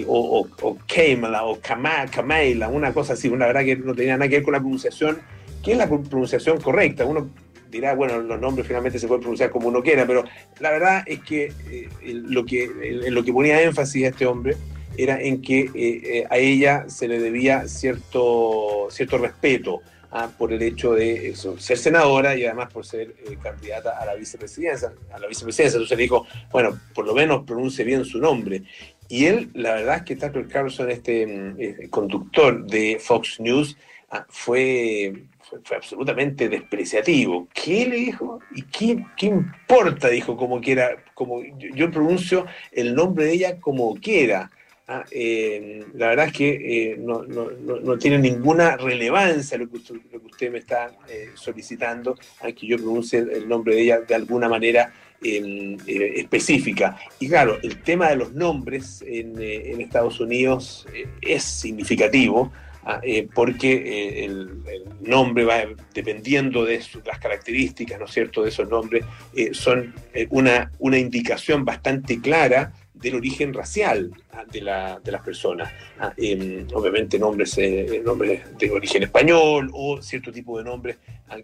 o, 0.09 0.47
o, 0.61 0.79
Kamala 0.87 1.45
o 1.45 1.61
Kamala, 1.61 2.69
una 2.69 2.93
cosa 2.93 3.13
así, 3.13 3.29
una 3.29 3.47
verdad 3.47 3.65
que 3.65 3.77
no 3.77 3.95
tenía 3.95 4.17
nada 4.17 4.29
que 4.29 4.37
ver 4.37 4.45
con 4.45 4.53
la 4.53 4.61
pronunciación, 4.61 5.19
que 5.63 5.73
es 5.73 5.79
la 5.79 5.87
pronunciación 5.89 6.61
correcta. 6.61 7.05
Uno 7.05 7.31
dirá, 7.73 7.95
bueno, 7.95 8.21
los 8.21 8.39
nombres 8.39 8.67
finalmente 8.67 8.99
se 8.99 9.09
pueden 9.09 9.23
pronunciar 9.23 9.51
como 9.51 9.69
uno 9.69 9.83
quiera, 9.83 10.07
pero 10.07 10.25
la 10.61 10.71
verdad 10.71 11.03
es 11.07 11.21
que 11.21 11.53
eh, 11.71 11.89
lo 12.03 12.45
que 12.45 12.71
lo 13.09 13.25
que 13.25 13.33
ponía 13.33 13.63
énfasis 13.63 14.05
a 14.05 14.09
este 14.09 14.27
hombre 14.27 14.57
era 14.97 15.21
en 15.21 15.41
que 15.41 15.61
eh, 15.61 15.71
eh, 15.75 16.27
a 16.29 16.37
ella 16.37 16.85
se 16.89 17.09
le 17.09 17.19
debía 17.19 17.67
cierto, 17.67 18.89
cierto 18.91 19.17
respeto 19.17 19.81
ah, 20.11 20.31
por 20.37 20.53
el 20.53 20.61
hecho 20.61 20.93
de 20.93 21.35
ser 21.35 21.79
senadora 21.79 22.37
y 22.37 22.45
además 22.45 22.71
por 22.71 22.85
ser 22.85 23.15
candidata 23.43 23.99
a 23.99 24.05
la 24.05 24.15
vicepresidencia. 24.15 24.93
A 25.11 25.19
la 25.19 25.27
vicepresidencia. 25.27 25.79
Entonces 25.79 25.97
le 25.97 26.03
dijo, 26.03 26.27
bueno, 26.51 26.79
por 26.95 27.07
lo 27.07 27.15
menos 27.15 27.45
pronuncie 27.45 27.87
bien 27.87 28.05
su 28.05 28.19
nombre. 28.19 28.65
Y 29.09 29.25
él, 29.25 29.49
la 29.55 29.75
verdad 29.75 29.97
es 29.97 30.03
que 30.03 30.17
Tucker 30.17 30.47
Carlson, 30.47 30.91
este 30.91 31.27
mm, 31.27 31.89
conductor 31.89 32.67
de 32.67 32.99
Fox 33.01 33.41
News, 33.41 33.79
ah, 34.11 34.27
fue 34.29 35.25
fue, 35.65 35.77
absolutamente 35.77 36.49
despreciativo. 36.49 37.49
¿Qué 37.53 37.87
le 37.87 37.97
dijo? 37.97 38.41
¿Y 38.55 38.63
qué, 38.63 39.05
qué 39.17 39.27
importa? 39.27 40.09
Dijo, 40.09 40.37
como 40.37 40.61
quiera, 40.61 40.97
como 41.15 41.43
yo, 41.75 41.91
pronuncio 41.91 42.47
el 42.71 42.95
nombre 42.95 43.27
de 43.27 43.33
ella 43.33 43.61
como 43.61 43.95
quiera. 43.95 44.51
Ah, 44.89 45.05
eh, 45.11 45.85
la 45.95 46.09
verdad 46.09 46.27
es 46.27 46.33
que 46.33 46.51
eh, 46.93 46.97
no, 46.99 47.23
no, 47.23 47.51
no, 47.51 47.99
tiene 47.99 48.19
ninguna 48.19 48.77
relevancia 48.77 49.57
lo 49.57 49.71
que 49.71 49.77
usted, 49.77 49.95
lo 50.13 50.21
que 50.21 50.27
usted 50.27 50.51
me 50.51 50.59
está 50.59 50.91
eh, 51.09 51.31
solicitando, 51.35 52.19
aunque 52.41 52.67
yo 52.67 52.77
pronuncie 52.77 53.21
el 53.21 53.49
nombre 53.49 53.77
de 53.77 53.83
ella 53.83 54.01
de 54.01 54.15
alguna 54.15 54.49
manera 54.49 54.93
em, 55.23 55.79
específica. 55.87 56.99
Y 57.21 57.29
claro, 57.29 57.59
el 57.63 57.81
tema 57.83 58.09
de 58.09 58.17
los 58.17 58.33
nombres 58.33 59.05
en, 59.07 59.41
en 59.41 59.81
Estados 59.81 60.19
Unidos 60.19 60.87
es 61.21 61.45
significativo. 61.45 62.53
Ah, 62.85 63.01
eh, 63.03 63.29
porque 63.33 63.73
eh, 63.73 64.25
el, 64.25 64.63
nombre 65.01 65.45
va 65.45 65.63
dependiendo 65.95 66.65
de 66.65 66.81
las 67.05 67.19
características, 67.19 67.99
¿no 67.99 68.07
es 68.07 68.13
cierto?, 68.13 68.43
de 68.43 68.51
esos 68.51 68.69
nombres, 68.69 69.05
eh, 69.35 69.51
son 69.53 69.95
una, 70.31 70.71
una 70.79 70.99
indicación 70.99 71.65
bastante 71.65 72.21
clara 72.21 72.73
del 72.95 73.17
origen 73.17 73.53
racial 73.53 74.11
ah, 74.33 74.45
de, 74.51 74.63
la, 74.63 75.01
de, 75.01 75.13
las 75.13 75.23
personas. 75.23 75.73
Ah, 75.99 76.13
em, 76.17 76.67
obviamente 76.73 77.19
nombres, 77.19 77.59
nombres 78.05 78.43
de 78.59 78.71
origen 78.71 79.05
español 79.05 79.71
o 79.73 80.01
cierto 80.01 80.33
tipo 80.33 80.59
de 80.59 80.65
nombres 80.65 80.99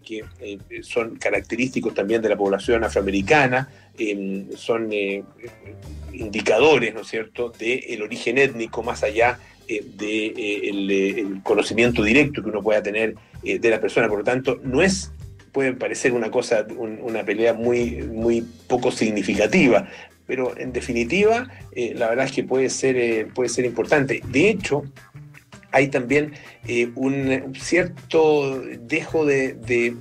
que 0.05 0.23
son 0.83 1.17
característicos 1.17 1.95
también 1.95 2.21
de 2.21 2.29
la 2.29 2.37
población 2.37 2.85
afroamericana, 2.85 3.71
em, 3.97 4.51
son 4.53 4.91
indicadores, 6.13 6.95
¿no 6.95 7.01
es 7.01 7.09
cierto?, 7.09 7.51
del 7.51 8.03
origen 8.03 8.39
étnico 8.39 8.83
más 8.83 9.03
allá 9.03 9.39
del 9.69 9.97
de, 9.97 10.27
eh, 10.27 10.71
el 10.71 11.41
conocimiento 11.43 12.03
directo 12.03 12.43
que 12.43 12.49
uno 12.49 12.63
pueda 12.63 12.83
tener 12.83 13.15
eh, 13.45 13.59
de 13.59 13.71
la 13.71 13.81
persona. 13.81 14.09
Por 14.09 14.19
lo 14.19 14.25
tanto, 14.25 14.61
no 14.63 14.83
es, 14.83 15.13
puede 15.53 15.75
parecer 15.75 16.13
una 16.13 16.31
cosa, 16.31 16.67
una 16.79 17.25
pelea 17.25 17.55
muy, 17.55 18.03
muy 18.03 18.45
poco 18.67 18.91
significativa, 18.91 19.89
pero 20.27 20.57
en 20.59 20.73
definitiva, 20.73 21.49
la 21.75 22.09
verdad 22.11 22.27
es 22.27 22.33
que 22.33 22.45
puede 22.45 22.69
ser, 22.69 23.29
puede 23.29 23.49
ser 23.49 23.65
importante. 23.65 24.21
De 24.31 24.51
hecho, 24.51 24.83
hay 25.71 25.89
también 25.89 26.33
un 26.95 27.55
cierto 27.59 28.61
dejo 28.81 29.27
de, 29.27 29.97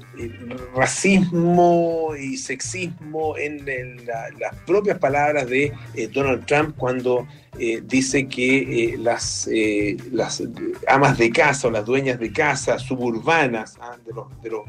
racismo 0.76 2.14
y 2.18 2.38
sexismo 2.38 3.38
en, 3.38 3.66
las 4.06 4.56
propias 4.66 4.98
palabras 4.98 5.48
de 5.48 5.74
Donald 6.14 6.46
Trump 6.46 6.76
cuando 6.78 7.28
eh, 7.60 7.82
dice 7.84 8.28
que 8.28 8.58
eh, 8.94 8.98
las, 9.00 9.50
eh, 9.52 9.98
las 10.12 10.44
amas 10.88 11.18
de 11.18 11.32
casa 11.32 11.68
o 11.68 11.72
las 11.72 11.86
dueñas 11.86 12.20
de 12.20 12.32
casa 12.32 12.78
suburbanas, 12.78 13.78
ah, 13.82 13.98
de 14.06 14.14
los, 14.14 14.42
de 14.44 14.50
los, 14.52 14.66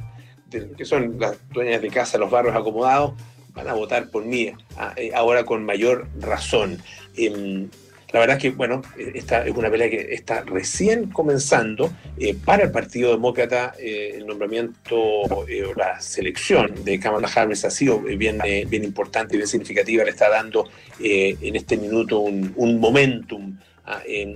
que 0.75 0.87
son 0.87 1.19
las 1.19 1.37
dueñas 1.51 1.83
de 1.83 1.91
casa, 1.91 2.17
los 2.17 2.31
barrios 2.31 2.57
acomodados, 2.57 3.13
van 3.53 3.69
a 3.69 3.75
votar 3.75 4.09
por 4.09 4.25
mí 4.25 4.53
ah, 4.79 4.95
ahora 5.15 5.45
con 5.45 5.67
mayor 5.67 6.09
razón. 6.19 6.79
La 8.13 8.21
verdad 8.21 8.37
es 8.37 8.43
que, 8.43 8.51
bueno, 8.51 8.81
esta 8.97 9.47
es 9.47 9.55
una 9.55 9.71
pelea 9.71 9.91
que 9.91 10.15
está 10.15 10.43
recién 10.43 11.11
comenzando. 11.11 11.93
Eh, 12.17 12.35
para 12.35 12.65
el 12.65 12.71
Partido 12.71 13.11
Demócrata, 13.11 13.75
eh, 13.79 14.15
el 14.17 14.27
nombramiento 14.27 14.97
eh, 15.47 15.65
o 15.65 15.75
la 15.75 16.01
selección 16.01 16.85
de 16.85 16.99
Kamala 16.99 17.29
Harris 17.29 17.67
ha 17.67 17.71
sido 17.71 18.01
bien, 18.01 18.41
bien 18.69 18.85
importante 18.85 19.35
y 19.35 19.39
bien 19.39 19.49
significativa. 19.49 20.05
Le 20.05 20.11
está 20.11 20.31
dando 20.31 20.69
en 21.01 21.55
este 21.55 21.77
minuto 21.77 22.21
un, 22.21 22.55
un 22.57 22.81
momentum 22.81 23.59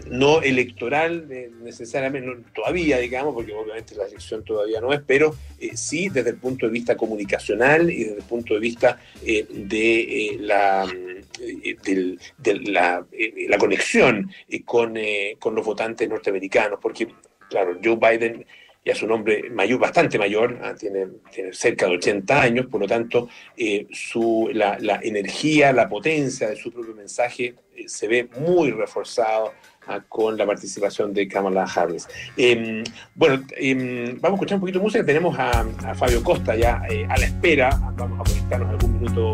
No 0.07 0.41
electoral 0.41 1.29
necesariamente, 1.63 2.51
todavía, 2.55 2.99
digamos, 2.99 3.35
porque 3.35 3.53
obviamente 3.53 3.95
la 3.95 4.07
elección 4.07 4.43
todavía 4.45 4.81
no 4.81 4.93
es, 4.93 5.01
pero 5.07 5.37
eh, 5.61 5.77
sí 5.77 6.09
desde 6.09 6.31
el 6.31 6.37
punto 6.37 6.67
de 6.67 6.73
vista 6.73 6.97
comunicacional 6.97 7.91
y 7.91 8.05
desde 8.05 8.19
el 8.19 8.23
punto 8.25 8.55
de 8.55 8.61
vista 8.61 8.99
eh, 9.25 9.47
de, 9.51 10.01
eh, 10.01 10.37
la, 10.41 10.87
de 10.87 12.55
la, 12.65 13.05
la, 13.49 13.59
conexión 13.59 14.31
con, 14.65 14.99
con 15.39 15.55
los 15.55 15.67
votantes 15.67 16.09
norteamericanos, 16.09 16.79
porque, 16.81 17.09
claro, 17.51 17.79
Joe 17.83 17.97
Biden 17.97 18.47
ya 18.85 18.93
es 18.93 19.03
un 19.03 19.13
hombre 19.13 19.49
mayor, 19.51 19.79
bastante 19.79 20.19
mayor, 20.19 20.59
ah, 20.63 20.75
tiene, 20.79 21.07
tiene, 21.33 21.53
cerca 21.53 21.87
de 21.87 21.97
80 21.97 22.43
años, 22.43 22.67
por 22.67 22.81
lo 22.81 22.89
tanto, 22.89 23.29
eh, 23.57 23.87
su, 23.93 24.51
la, 24.53 24.77
la, 24.81 24.99
energía, 25.03 25.73
la 25.73 25.89
potencia 25.89 26.49
de 26.49 26.57
su 26.57 26.73
propio 26.73 26.95
mensaje 26.95 27.55
eh, 27.77 27.85
se 27.89 28.09
ve 28.09 28.29
muy 28.41 28.73
reforzado 28.73 29.53
ah, 29.87 30.01
con 30.09 30.37
la 30.37 30.47
participación 30.47 31.15
de 31.15 31.29
Kamala 31.29 31.65
Harris. 31.65 32.09
Em, 32.37 32.83
bueno, 33.15 33.45
em, 33.57 34.21
vamos 34.21 34.33
a 34.33 34.35
escuchar 34.35 34.57
un 34.57 34.61
poquito 34.61 34.79
de 34.81 34.85
música. 34.85 35.05
Tenemos 35.05 35.39
a, 35.39 35.65
Fabio 35.95 36.23
Costa 36.25 36.57
ya 36.57 36.83
eh, 36.91 37.07
a 37.09 37.17
la 37.19 37.27
espera. 37.27 37.71
Vamos 37.97 38.21
a 38.21 38.33
conectarnos 38.33 38.69
algún 38.71 39.01
minuto 39.01 39.33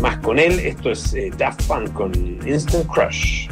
más 0.00 0.18
con 0.18 0.38
él. 0.38 0.58
Esto 0.60 0.90
es 0.90 1.14
Daft 1.36 1.66
Punk 1.66 1.92
con 1.92 2.12
Instant 2.46 2.86
Crush. 2.86 3.48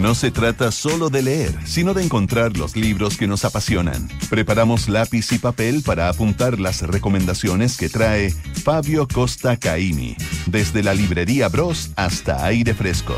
No 0.00 0.14
se 0.14 0.30
trata 0.30 0.72
solo 0.72 1.10
de 1.10 1.20
leer, 1.20 1.52
sino 1.66 1.92
de 1.92 2.02
encontrar 2.02 2.56
los 2.56 2.74
libros 2.74 3.18
que 3.18 3.26
nos 3.26 3.44
apasionan. 3.44 4.08
Preparamos 4.30 4.88
lápiz 4.88 5.30
y 5.32 5.38
papel 5.38 5.82
para 5.84 6.08
apuntar 6.08 6.58
las 6.58 6.80
recomendaciones 6.80 7.76
que 7.76 7.90
trae 7.90 8.30
Fabio 8.30 9.06
Costa 9.06 9.58
Caimi, 9.58 10.16
desde 10.46 10.82
la 10.82 10.94
librería 10.94 11.50
Bros 11.50 11.90
hasta 11.96 12.46
aire 12.46 12.72
fresco. 12.72 13.14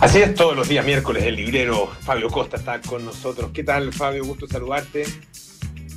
Así 0.00 0.18
es, 0.18 0.34
todos 0.34 0.56
los 0.56 0.68
días 0.68 0.84
miércoles 0.84 1.22
el 1.22 1.36
librero 1.36 1.88
Fabio 2.00 2.28
Costa 2.28 2.56
está 2.56 2.80
con 2.80 3.04
nosotros. 3.04 3.52
¿Qué 3.54 3.62
tal, 3.62 3.92
Fabio? 3.92 4.24
Gusto 4.24 4.48
saludarte. 4.48 5.04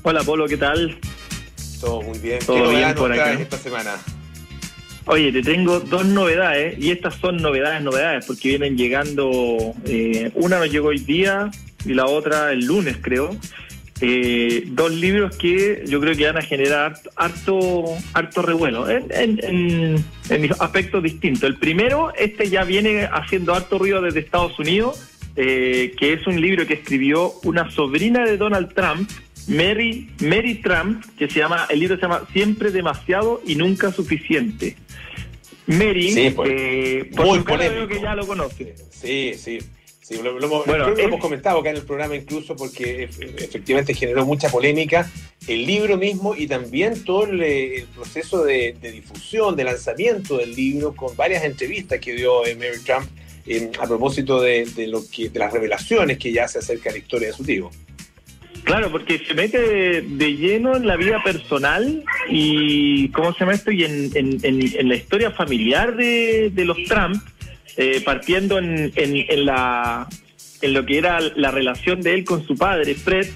Hola, 0.04 0.22
Polo, 0.22 0.48
¿qué 0.48 0.58
tal? 0.58 1.00
Todo 1.82 2.04
muy 2.04 2.20
bien. 2.20 2.38
¿Todo 2.46 2.70
bien 2.70 2.94
por 2.94 3.12
acá? 3.12 3.34
esta 3.34 3.58
semana? 3.58 3.96
Oye, 5.08 5.32
te 5.32 5.44
tengo 5.44 5.80
dos 5.80 6.04
novedades 6.06 6.80
y 6.80 6.90
estas 6.90 7.16
son 7.16 7.38
novedades, 7.38 7.84
novedades, 7.84 8.26
porque 8.26 8.50
vienen 8.50 8.76
llegando, 8.76 9.76
eh, 9.86 10.32
una 10.34 10.58
nos 10.58 10.72
llegó 10.72 10.88
hoy 10.88 10.98
día 10.98 11.52
y 11.86 11.94
la 11.94 12.08
otra 12.08 12.52
el 12.52 12.66
lunes 12.66 12.98
creo, 13.00 13.38
eh, 14.02 14.64
dos 14.66 14.92
libros 14.92 15.38
que 15.38 15.84
yo 15.88 16.02
creo 16.02 16.16
que 16.16 16.26
van 16.26 16.38
a 16.38 16.42
generar 16.42 16.96
harto, 17.16 17.86
harto 18.14 18.42
revuelo 18.42 18.90
en, 18.90 19.06
en, 19.12 20.04
aspectos 20.60 21.04
distintos. 21.04 21.44
El 21.44 21.58
primero, 21.58 22.12
este 22.18 22.50
ya 22.50 22.64
viene 22.64 23.06
haciendo 23.06 23.54
harto 23.54 23.78
ruido 23.78 24.02
desde 24.02 24.22
Estados 24.22 24.58
Unidos, 24.58 25.08
eh, 25.36 25.94
que 26.00 26.14
es 26.14 26.26
un 26.26 26.42
libro 26.42 26.66
que 26.66 26.74
escribió 26.74 27.34
una 27.44 27.70
sobrina 27.70 28.26
de 28.26 28.38
Donald 28.38 28.74
Trump, 28.74 29.08
Mary, 29.48 30.10
Mary 30.20 30.56
Trump, 30.56 31.06
que 31.18 31.30
se 31.30 31.40
llama, 31.40 31.68
el 31.70 31.80
libro 31.80 31.96
se 31.96 32.02
llama 32.02 32.24
Siempre 32.34 32.72
demasiado 32.72 33.44
y 33.46 33.56
nunca 33.56 33.92
suficiente. 33.92 34.76
Mary, 35.68 36.34
pues, 36.36 36.52
eh, 36.52 37.10
por 37.16 37.26
muy 37.26 37.40
polémico. 37.40 37.88
que 37.88 38.02
ya 38.02 38.16
lo 38.16 38.28
conoce. 38.28 38.76
Sí, 38.90 39.34
sí. 39.36 39.60
Sí, 40.02 40.20
lo, 40.22 40.38
hemos 41.00 41.20
comentado 41.20 41.58
acá 41.58 41.72
en 41.72 41.78
el 41.78 41.82
programa 41.82 42.16
incluso 42.16 42.56
porque 42.56 43.06
efectivamente 43.06 43.96
generó 43.96 44.24
mucha 44.24 44.50
polémica 44.50 45.12
el 45.48 45.66
libro 45.66 45.98
mismo 45.98 46.36
y 46.36 46.46
también 46.46 47.04
todo 47.04 47.24
el, 47.24 47.88
proceso 47.96 48.44
de, 48.44 48.78
difusión, 48.80 49.56
de 49.56 49.64
lanzamiento 49.64 50.38
del 50.38 50.54
libro 50.54 50.96
con 50.96 51.16
varias 51.16 51.44
entrevistas 51.44 52.00
que 52.00 52.14
dio 52.14 52.42
Mary 52.42 52.84
Trump 52.86 53.10
a 53.80 53.88
propósito 53.88 54.40
de, 54.42 54.68
lo 54.88 55.02
que, 55.10 55.30
de 55.30 55.40
las 55.40 55.52
revelaciones 55.52 56.20
que 56.20 56.32
ya 56.32 56.48
se 56.48 56.60
acerca 56.60 56.92
a 56.92 56.94
la 56.94 57.00
historia 57.00 57.30
de 57.30 57.34
su 57.34 57.44
tío. 57.44 57.72
Claro, 58.66 58.92
porque 58.92 59.20
se 59.20 59.34
mete 59.36 60.02
de, 60.02 60.36
lleno 60.36 60.76
en 60.76 60.88
la 60.88 60.98
vida 60.98 61.22
personal 61.24 62.04
y, 62.30 63.10
¿cómo 63.10 63.32
se 63.34 63.40
llama 63.40 63.54
esto? 63.54 63.72
Y 63.72 63.84
en, 63.84 64.10
en, 64.14 64.90
la 64.90 64.96
historia 64.96 65.32
familiar 65.32 65.96
de, 65.96 66.52
de 66.54 66.66
los 66.66 66.84
Trump 66.86 67.16
eh, 67.78 68.02
partiendo 68.06 68.58
en, 68.58 68.92
en, 68.96 69.46
la, 69.46 70.08
en 70.62 70.74
lo 70.74 70.86
que 70.86 70.98
era 70.98 71.20
la 71.36 71.52
relación 71.52 72.02
de 72.02 72.14
él 72.14 72.24
con 72.24 72.46
su 72.48 72.56
padre, 72.56 72.96
Fred, 72.96 73.28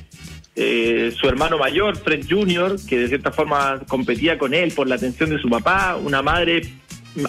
eh, 0.56 1.14
su 1.20 1.28
hermano 1.28 1.58
mayor, 1.58 1.98
Fred 1.98 2.26
Jr., 2.28 2.78
que 2.88 3.00
de 3.00 3.08
cierta 3.10 3.32
forma 3.32 3.82
competía 3.88 4.38
con 4.38 4.54
él 4.54 4.72
por 4.72 4.88
la 4.88 4.96
atención 4.96 5.30
de 5.30 5.40
su 5.40 5.50
papá, 5.50 5.98
una 5.98 6.22
madre 6.22 6.62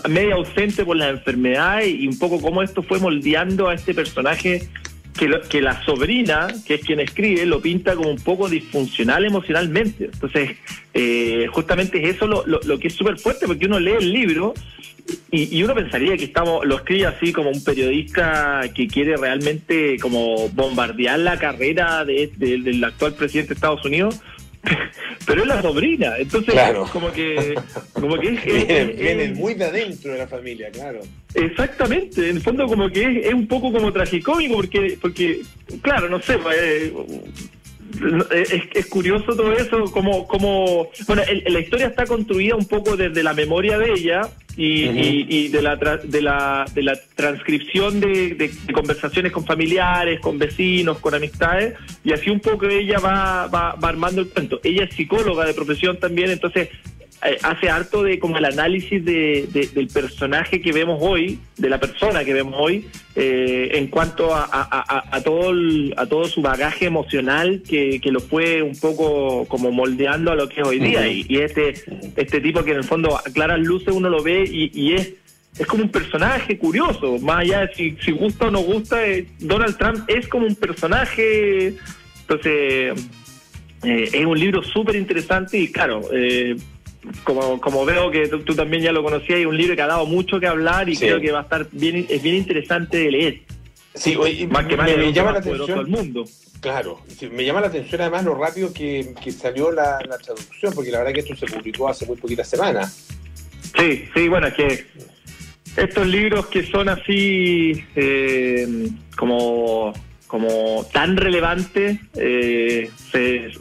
media 0.08 0.36
ausente 0.36 0.84
por 0.84 0.96
las 0.96 1.10
enfermedades 1.10 1.88
y 1.88 2.06
un 2.06 2.18
poco 2.18 2.40
cómo 2.40 2.62
esto 2.62 2.82
fue 2.82 3.00
moldeando 3.00 3.68
a 3.68 3.74
este 3.74 3.92
personaje 3.92 4.68
que, 5.18 5.40
que 5.48 5.60
la 5.60 5.84
sobrina, 5.84 6.48
que 6.66 6.74
es 6.74 6.80
quien 6.82 7.00
escribe, 7.00 7.46
lo 7.46 7.60
pinta 7.60 7.94
como 7.94 8.10
un 8.10 8.20
poco 8.20 8.48
disfuncional 8.48 9.24
emocionalmente. 9.24 10.06
Entonces, 10.12 10.56
eh, 10.94 11.46
justamente 11.52 12.02
es 12.02 12.16
eso 12.16 12.26
lo, 12.26 12.46
lo, 12.46 12.60
lo 12.64 12.78
que 12.78 12.88
es 12.88 12.94
súper 12.94 13.18
fuerte, 13.18 13.46
porque 13.46 13.66
uno 13.66 13.78
lee 13.78 13.96
el 13.98 14.12
libro 14.12 14.54
y, 15.30 15.62
uno 15.62 15.74
pensaría 15.74 16.16
que 16.16 16.24
estamos, 16.24 16.64
lo 16.64 16.76
escribe 16.76 17.06
así 17.06 17.32
como 17.32 17.50
un 17.50 17.62
periodista 17.62 18.62
que 18.74 18.86
quiere 18.88 19.16
realmente 19.16 19.96
como 19.98 20.48
bombardear 20.50 21.18
la 21.18 21.38
carrera 21.38 22.04
de, 22.04 22.30
del 22.36 22.82
actual 22.82 23.14
presidente 23.14 23.50
de 23.50 23.54
Estados 23.54 23.84
Unidos, 23.84 24.20
pero 25.26 25.42
es 25.42 25.48
la 25.48 25.62
sobrina, 25.62 26.14
entonces 26.18 26.54
como 26.92 27.10
que 27.12 27.54
como 27.92 28.18
que 28.18 28.34
es, 28.34 28.44
viene, 28.96 29.32
muy 29.32 29.54
de 29.54 29.64
adentro 29.64 30.12
de 30.12 30.18
la 30.18 30.26
familia, 30.26 30.70
claro. 30.70 31.00
Exactamente, 31.34 32.28
en 32.28 32.36
el 32.36 32.42
fondo 32.42 32.66
como 32.66 32.90
que 32.90 33.28
es, 33.28 33.34
un 33.34 33.46
poco 33.46 33.72
como 33.72 33.92
tragicómico 33.92 34.56
porque 34.56 34.98
porque 35.00 35.42
claro, 35.82 36.08
no 36.08 36.20
sé, 36.20 36.38
eh, 36.54 36.92
es, 38.30 38.86
curioso 38.86 39.34
todo 39.36 39.52
eso, 39.52 39.84
como, 39.92 40.26
como 40.26 40.88
bueno, 41.06 41.22
la 41.46 41.60
historia 41.60 41.88
está 41.88 42.06
construida 42.06 42.54
un 42.54 42.66
poco 42.66 42.96
desde 42.96 43.22
la 43.22 43.34
memoria 43.34 43.78
de 43.78 43.92
ella 43.92 44.22
y, 44.56 45.48
de, 45.48 45.62
la 45.62 45.76
de, 45.76 46.22
la, 46.22 46.64
de 46.74 46.82
la 46.82 46.98
transcripción 47.14 48.00
de, 48.00 48.50
conversaciones 48.72 49.32
con 49.32 49.44
familiares, 49.44 50.20
con 50.20 50.38
vecinos, 50.38 50.98
con 50.98 51.14
amistades, 51.14 51.74
y 52.04 52.12
así 52.12 52.30
un 52.30 52.40
poco 52.40 52.66
ella 52.66 52.98
va, 52.98 53.46
va, 53.46 53.74
va 53.74 53.88
armando 53.88 54.20
el 54.20 54.28
cuento. 54.28 54.60
Ella 54.62 54.84
es 54.84 54.94
psicóloga 54.94 55.44
de 55.44 55.54
profesión 55.54 55.98
también, 55.98 56.30
entonces 56.30 56.68
eh, 56.99 56.99
hace 57.42 57.68
harto 57.68 58.02
de 58.02 58.18
como 58.18 58.38
el 58.38 58.44
análisis 58.46 59.04
de, 59.04 59.46
del 59.74 59.88
personaje 59.88 60.60
que 60.60 60.72
vemos 60.72 60.98
hoy, 61.00 61.38
de 61.58 61.68
la 61.68 61.78
persona 61.78 62.24
que 62.24 62.32
vemos 62.32 62.54
hoy, 62.58 62.88
eh, 63.14 63.72
en 63.74 63.88
cuanto 63.88 64.34
a, 64.34 64.48
a, 64.50 65.20
todo 65.22 65.52
a 65.96 66.06
todo 66.06 66.24
su 66.24 66.40
bagaje 66.40 66.86
emocional 66.86 67.62
que, 67.68 68.00
que, 68.00 68.10
lo 68.10 68.20
fue 68.20 68.62
un 68.62 68.78
poco 68.78 69.44
como 69.46 69.70
moldeando 69.70 70.32
a 70.32 70.34
lo 70.34 70.48
que 70.48 70.62
es 70.62 70.66
hoy 70.66 70.78
día. 70.78 71.08
y, 71.08 71.36
este, 71.36 71.74
este 72.16 72.40
tipo 72.40 72.64
que 72.64 72.70
en 72.70 72.78
el 72.78 72.84
fondo 72.84 73.16
a 73.16 73.22
claras 73.24 73.60
luces 73.60 73.92
uno 73.92 74.08
lo 74.08 74.22
ve 74.22 74.44
y, 74.50 74.94
es 74.94 75.14
es 75.58 75.66
como 75.66 75.82
un 75.82 75.90
personaje 75.90 76.56
curioso, 76.56 77.18
más 77.18 77.40
allá 77.40 77.66
de 77.66 77.74
si, 77.74 77.96
si 78.02 78.12
gusta 78.12 78.46
o 78.46 78.50
no 78.52 78.60
gusta, 78.60 79.04
eh, 79.04 79.26
Donald 79.40 79.76
Trump 79.76 80.08
es 80.08 80.28
como 80.28 80.46
un 80.46 80.54
personaje, 80.54 81.74
entonces 82.20 82.94
es 83.82 84.26
un 84.26 84.38
libro 84.38 84.62
súper 84.62 84.94
interesante 84.94 85.58
y 85.58 85.72
claro, 85.72 86.02
eh, 86.12 86.56
como, 87.24 87.60
como 87.60 87.84
veo 87.84 88.10
que 88.10 88.28
tú, 88.28 88.54
también 88.54 88.82
ya 88.82 88.92
lo 88.92 89.02
conocías, 89.02 89.38
hay 89.38 89.46
un 89.46 89.56
libro 89.56 89.74
que 89.74 89.82
ha 89.82 89.86
dado 89.86 90.06
mucho 90.06 90.38
que 90.38 90.46
hablar 90.46 90.88
y 90.88 90.96
creo 90.96 91.20
que 91.20 91.32
va 91.32 91.40
a 91.40 91.42
estar 91.42 91.66
bien, 91.72 92.06
es 92.08 92.22
bien 92.22 92.36
interesante 92.36 92.98
de 92.98 93.10
leer. 93.10 93.40
Sí, 93.94 94.16
más 94.50 94.66
que 94.66 94.76
me, 94.76 95.12
llama 95.12 95.32
la 95.32 95.38
atención. 95.40 95.90
mundo. 95.90 96.24
Claro, 96.60 97.00
me 97.32 97.44
llama 97.44 97.62
la 97.62 97.68
atención 97.68 98.00
además 98.02 98.24
lo 98.24 98.34
rápido 98.34 98.72
que, 98.72 99.14
salió 99.36 99.72
la, 99.72 99.98
traducción, 100.22 100.72
porque 100.74 100.90
la 100.90 100.98
verdad 100.98 101.14
que 101.14 101.20
esto 101.20 101.34
se 101.34 101.46
publicó 101.46 101.88
hace 101.88 102.06
muy 102.06 102.16
poquitas 102.16 102.48
semanas. 102.48 103.08
Sí, 103.76 104.04
sí, 104.14 104.28
bueno, 104.28 104.48
es 104.48 104.54
que 104.54 104.86
estos 105.76 106.06
libros 106.06 106.46
que 106.46 106.64
son 106.66 106.88
así 106.88 107.84
eh, 107.96 108.88
como 109.16 109.92
como 110.26 110.86
tan 110.92 111.16
relevantes 111.16 111.98
eh, 112.14 112.88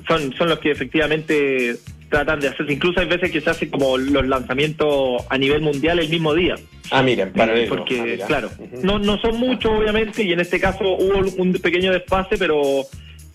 son, 0.08 0.32
son 0.36 0.49
los 0.49 0.60
que 0.60 0.69
efectivamente 0.69 1.80
tratan 2.10 2.39
de 2.39 2.50
hacer, 2.50 2.69
incluso 2.69 3.00
hay 3.00 3.08
veces 3.08 3.32
que 3.32 3.41
se 3.41 3.50
hacen 3.50 3.69
como 3.69 3.98
los 3.98 4.28
lanzamientos 4.28 5.24
a 5.30 5.38
nivel 5.38 5.62
mundial 5.62 6.00
el 6.00 6.10
mismo 6.10 6.34
día. 6.34 6.56
Ah, 6.91 7.04
miren, 7.04 7.32
para 7.34 7.54
Porque, 7.67 8.19
ah, 8.22 8.26
claro, 8.28 8.50
no, 8.82 8.98
no 8.98 9.17
son 9.19 9.38
muchos 9.38 9.72
obviamente 9.72 10.24
y 10.24 10.34
en 10.34 10.39
este 10.39 10.60
caso 10.60 10.84
hubo 10.84 11.19
un 11.38 11.54
pequeño 11.54 11.91
desfase, 11.91 12.38
pero 12.38 12.84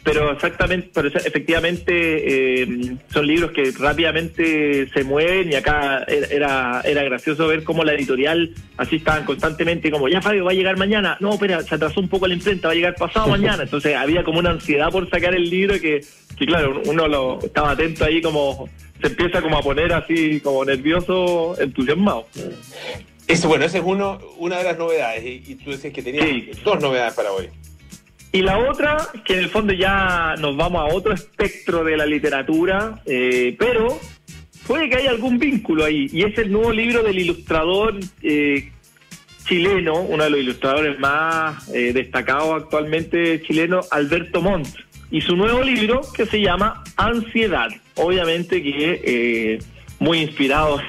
pero 0.05 0.33
exactamente, 0.33 0.91
pero 0.93 1.09
efectivamente 1.09 2.63
eh, 2.63 2.97
son 3.11 3.27
libros 3.27 3.53
que 3.53 3.73
rápidamente 3.79 4.87
se 4.93 5.03
mueven 5.03 5.51
y 5.51 5.55
acá 5.55 6.05
era, 6.07 6.83
era 6.85 7.03
gracioso 7.05 7.49
ver 7.49 7.65
cómo 7.65 7.83
la 7.85 7.95
editorial 7.95 8.55
así 8.77 8.97
estaban 8.97 9.25
constantemente 9.25 9.91
como, 9.91 10.09
ya 10.09 10.21
Fabio, 10.21 10.45
va 10.45 10.51
a 10.51 10.55
llegar 10.55 10.77
mañana, 10.77 11.17
no, 11.21 11.33
espera, 11.33 11.63
se 11.63 11.75
atrasó 11.75 12.01
un 12.01 12.09
poco 12.09 12.27
la 12.27 12.35
imprenta, 12.35 12.69
va 12.69 12.73
a 12.73 12.77
llegar 12.77 12.95
pasado 12.97 13.29
mañana, 13.29 13.63
entonces 13.63 13.97
había 13.97 14.23
como 14.23 14.41
una 14.41 14.51
ansiedad 14.51 14.91
por 14.91 15.09
sacar 15.09 15.35
el 15.35 15.49
libro 15.49 15.81
que, 15.81 16.05
que 16.37 16.47
claro, 16.47 16.83
uno 16.85 17.09
lo 17.09 17.41
estaba 17.43 17.71
atento 17.71 18.05
ahí 18.05 18.21
como 18.21 18.69
se 19.01 19.07
empieza 19.07 19.41
como 19.41 19.57
a 19.57 19.63
poner 19.63 19.93
así 19.95 20.39
como 20.41 20.67
nervioso, 20.67 21.59
entusiasmado. 21.59 22.27
Eso, 23.27 23.49
bueno, 23.49 23.65
esa 23.65 23.79
es 23.79 23.85
uno, 23.87 24.21
una 24.37 24.59
de 24.59 24.65
las 24.65 24.79
novedades 24.79 25.25
y, 25.25 25.55
tú 25.55 25.71
decías 25.71 25.95
que 25.95 26.03
tenías 26.03 26.63
dos 26.63 26.79
novedades 26.81 27.15
para 27.15 27.33
hoy. 27.33 27.49
Y 28.35 28.43
la 28.43 28.59
otra, 28.59 28.97
que 29.25 29.35
en 29.35 29.39
el 29.39 29.49
fondo 29.49 29.73
ya 29.73 30.35
nos 30.41 30.57
vamos 30.57 30.81
a 30.81 30.93
otro 30.93 31.15
espectro 31.15 31.85
de 31.85 31.97
la 31.97 32.05
literatura, 32.05 33.01
eh, 33.07 33.55
pero 33.57 34.01
puede 34.67 34.91
que 34.91 34.97
haya 34.97 35.11
algún 35.11 35.39
vínculo 35.39 35.85
ahí, 35.85 36.11
y 36.13 36.25
es 36.25 36.37
el 36.39 36.51
nuevo 36.51 36.73
libro 36.73 37.05
del 37.05 37.17
ilustrador 37.17 37.95
eh, 38.23 38.73
chileno, 39.47 40.01
uno 40.01 40.25
de 40.25 40.31
los 40.31 40.41
ilustradores 40.41 40.99
más 40.99 41.69
eh, 41.69 41.93
destacados 41.93 42.61
actualmente 42.61 43.41
chileno, 43.43 43.83
Alberto 43.93 44.43
Montt, 44.43 44.67
y 45.13 45.21
su 45.21 45.37
nuevo 45.37 45.63
libro 45.63 46.01
que 46.13 46.27
se 46.27 46.41
llama 46.41 46.83
Ansiedad, 46.97 47.69
obviamente 47.95 48.61
que 48.65 49.61
muy 50.01 50.19
inspirado 50.19 50.81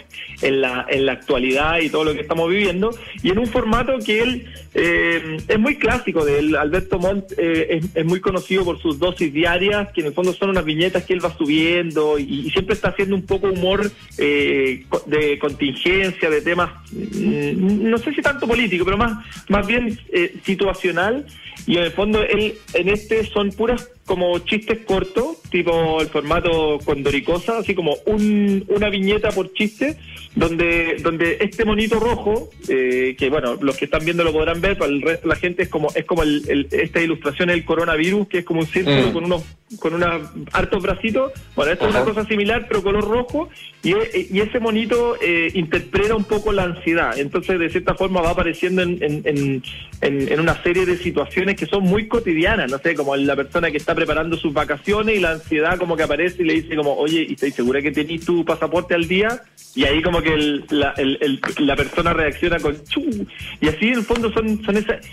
en 0.41 0.61
la, 0.61 0.85
en 0.89 1.05
la 1.05 1.13
actualidad 1.13 1.79
y 1.79 1.89
todo 1.89 2.03
lo 2.03 2.13
que 2.13 2.21
estamos 2.21 2.49
viviendo, 2.49 2.97
y 3.23 3.31
en 3.31 3.39
un 3.39 3.47
formato 3.47 3.97
que 3.99 4.21
él 4.21 4.47
eh, 4.77 5.37
es 5.47 5.57
muy 5.59 5.77
clásico 5.77 6.25
de 6.25 6.39
él. 6.39 6.55
Alberto 6.55 6.99
Montt 6.99 7.31
eh, 7.37 7.79
es, 7.93 8.05
muy 8.05 8.19
conocido 8.19 8.65
por 8.65 8.81
sus 8.81 8.99
dosis 8.99 9.31
diarias, 9.31 9.89
que 9.93 10.01
en 10.01 10.07
el 10.07 10.13
fondo 10.13 10.33
son 10.33 10.49
unas 10.49 10.65
viñetas 10.65 11.05
que 11.05 11.13
él 11.13 11.23
va 11.23 11.35
subiendo 11.37 12.19
y, 12.19 12.49
siempre 12.51 12.75
está 12.75 12.89
haciendo 12.89 13.15
un 13.15 13.25
poco 13.25 13.47
humor 13.47 13.89
eh, 14.17 14.85
de 15.05 15.39
contingencia, 15.39 16.29
de 16.29 16.41
temas, 16.41 16.71
mm, 16.91 17.89
no 17.89 17.97
sé 17.97 18.13
si 18.13 18.21
tanto 18.21 18.47
político, 18.47 18.83
pero 18.83 18.97
más, 18.97 19.25
más 19.47 19.65
bien 19.65 19.97
situacional. 20.43 21.25
Y 21.67 21.77
en 21.77 21.83
el 21.83 21.91
fondo 21.91 22.21
él 22.21 22.55
en 22.73 22.89
este 22.89 23.25
son 23.25 23.49
puras 23.51 23.89
como 24.05 24.37
chistes 24.39 24.79
cortos, 24.85 25.41
tipo 25.49 25.99
el 25.99 26.07
formato 26.07 26.79
condoricosa, 26.85 27.59
así 27.59 27.73
como 27.73 27.95
un, 28.05 28.65
una 28.67 28.89
viñeta 28.89 29.31
por 29.31 29.51
chiste, 29.53 29.97
donde, 30.35 30.97
donde 31.01 31.37
este 31.39 31.63
monito 31.63 31.99
rojo, 31.99 32.49
eh, 32.67 33.15
que 33.17 33.29
bueno, 33.29 33.57
los 33.61 33.77
que 33.77 33.85
están 33.85 34.03
viendo 34.03 34.23
lo 34.23 34.33
podrán 34.33 34.59
ver, 34.59 34.77
para 34.77 34.91
el 34.91 35.01
resto 35.01 35.27
de 35.27 35.33
la 35.33 35.39
gente 35.39 35.63
es 35.63 35.69
como, 35.69 35.87
es 35.95 36.05
como 36.05 36.23
el, 36.23 36.67
esta 36.71 37.01
ilustración 37.01 37.47
del 37.47 37.63
coronavirus, 37.63 38.27
que 38.27 38.39
es 38.39 38.45
como 38.45 38.59
un 38.59 38.67
círculo 38.67 39.07
mm. 39.07 39.13
con 39.13 39.23
unos 39.25 39.43
con 39.79 39.93
unos 39.93 40.29
hartos 40.53 40.81
bracitos. 40.81 41.31
Bueno, 41.55 41.71
esto 41.71 41.87
es 41.87 41.95
una 41.95 42.03
cosa 42.03 42.25
similar, 42.25 42.65
pero 42.67 42.83
color 42.83 43.03
rojo. 43.07 43.49
Y, 43.83 43.93
e, 43.93 44.27
y 44.31 44.39
ese 44.39 44.59
monito 44.59 45.17
eh, 45.21 45.51
interpreta 45.53 46.15
un 46.15 46.23
poco 46.23 46.51
la 46.51 46.63
ansiedad. 46.63 47.17
Entonces, 47.17 47.59
de 47.59 47.69
cierta 47.69 47.95
forma, 47.95 48.21
va 48.21 48.31
apareciendo 48.31 48.81
en, 48.83 48.99
en, 49.01 49.63
en, 50.01 50.39
una 50.39 50.61
serie 50.61 50.85
de 50.85 50.97
situaciones 50.97 51.55
que 51.55 51.65
son 51.65 51.83
muy 51.83 52.07
cotidianas. 52.07 52.69
No 52.69 52.77
sé, 52.77 52.95
como 52.95 53.15
la 53.15 53.35
persona 53.35 53.71
que 53.71 53.77
está 53.77 53.95
preparando 53.95 54.37
sus 54.37 54.53
vacaciones 54.53 55.17
y 55.17 55.19
la 55.19 55.31
ansiedad 55.31 55.77
como 55.77 55.97
que 55.97 56.03
aparece 56.03 56.43
y 56.43 56.45
le 56.45 56.53
dice 56.53 56.75
como, 56.75 56.95
oye, 56.95 57.25
¿y 57.27 57.33
estoy 57.33 57.51
segura 57.51 57.81
que 57.81 57.91
tenés 57.91 58.23
tu 58.23 58.45
pasaporte 58.45 58.93
al 58.93 59.07
día? 59.07 59.41
Y 59.73 59.83
ahí 59.83 59.94
como 60.01 60.21
que 60.21 60.61
la, 60.69 60.93
el, 60.97 61.39
la 61.59 61.75
persona 61.75 62.13
reacciona 62.13 62.59
con 62.59 62.83
chu. 62.85 63.27
Y 63.61 63.67
así 63.67 63.87
en 63.87 63.95
el 63.95 64.03
fondo 64.03 64.31
son, 64.31 64.63
son 64.63 64.77
esas 64.77 65.05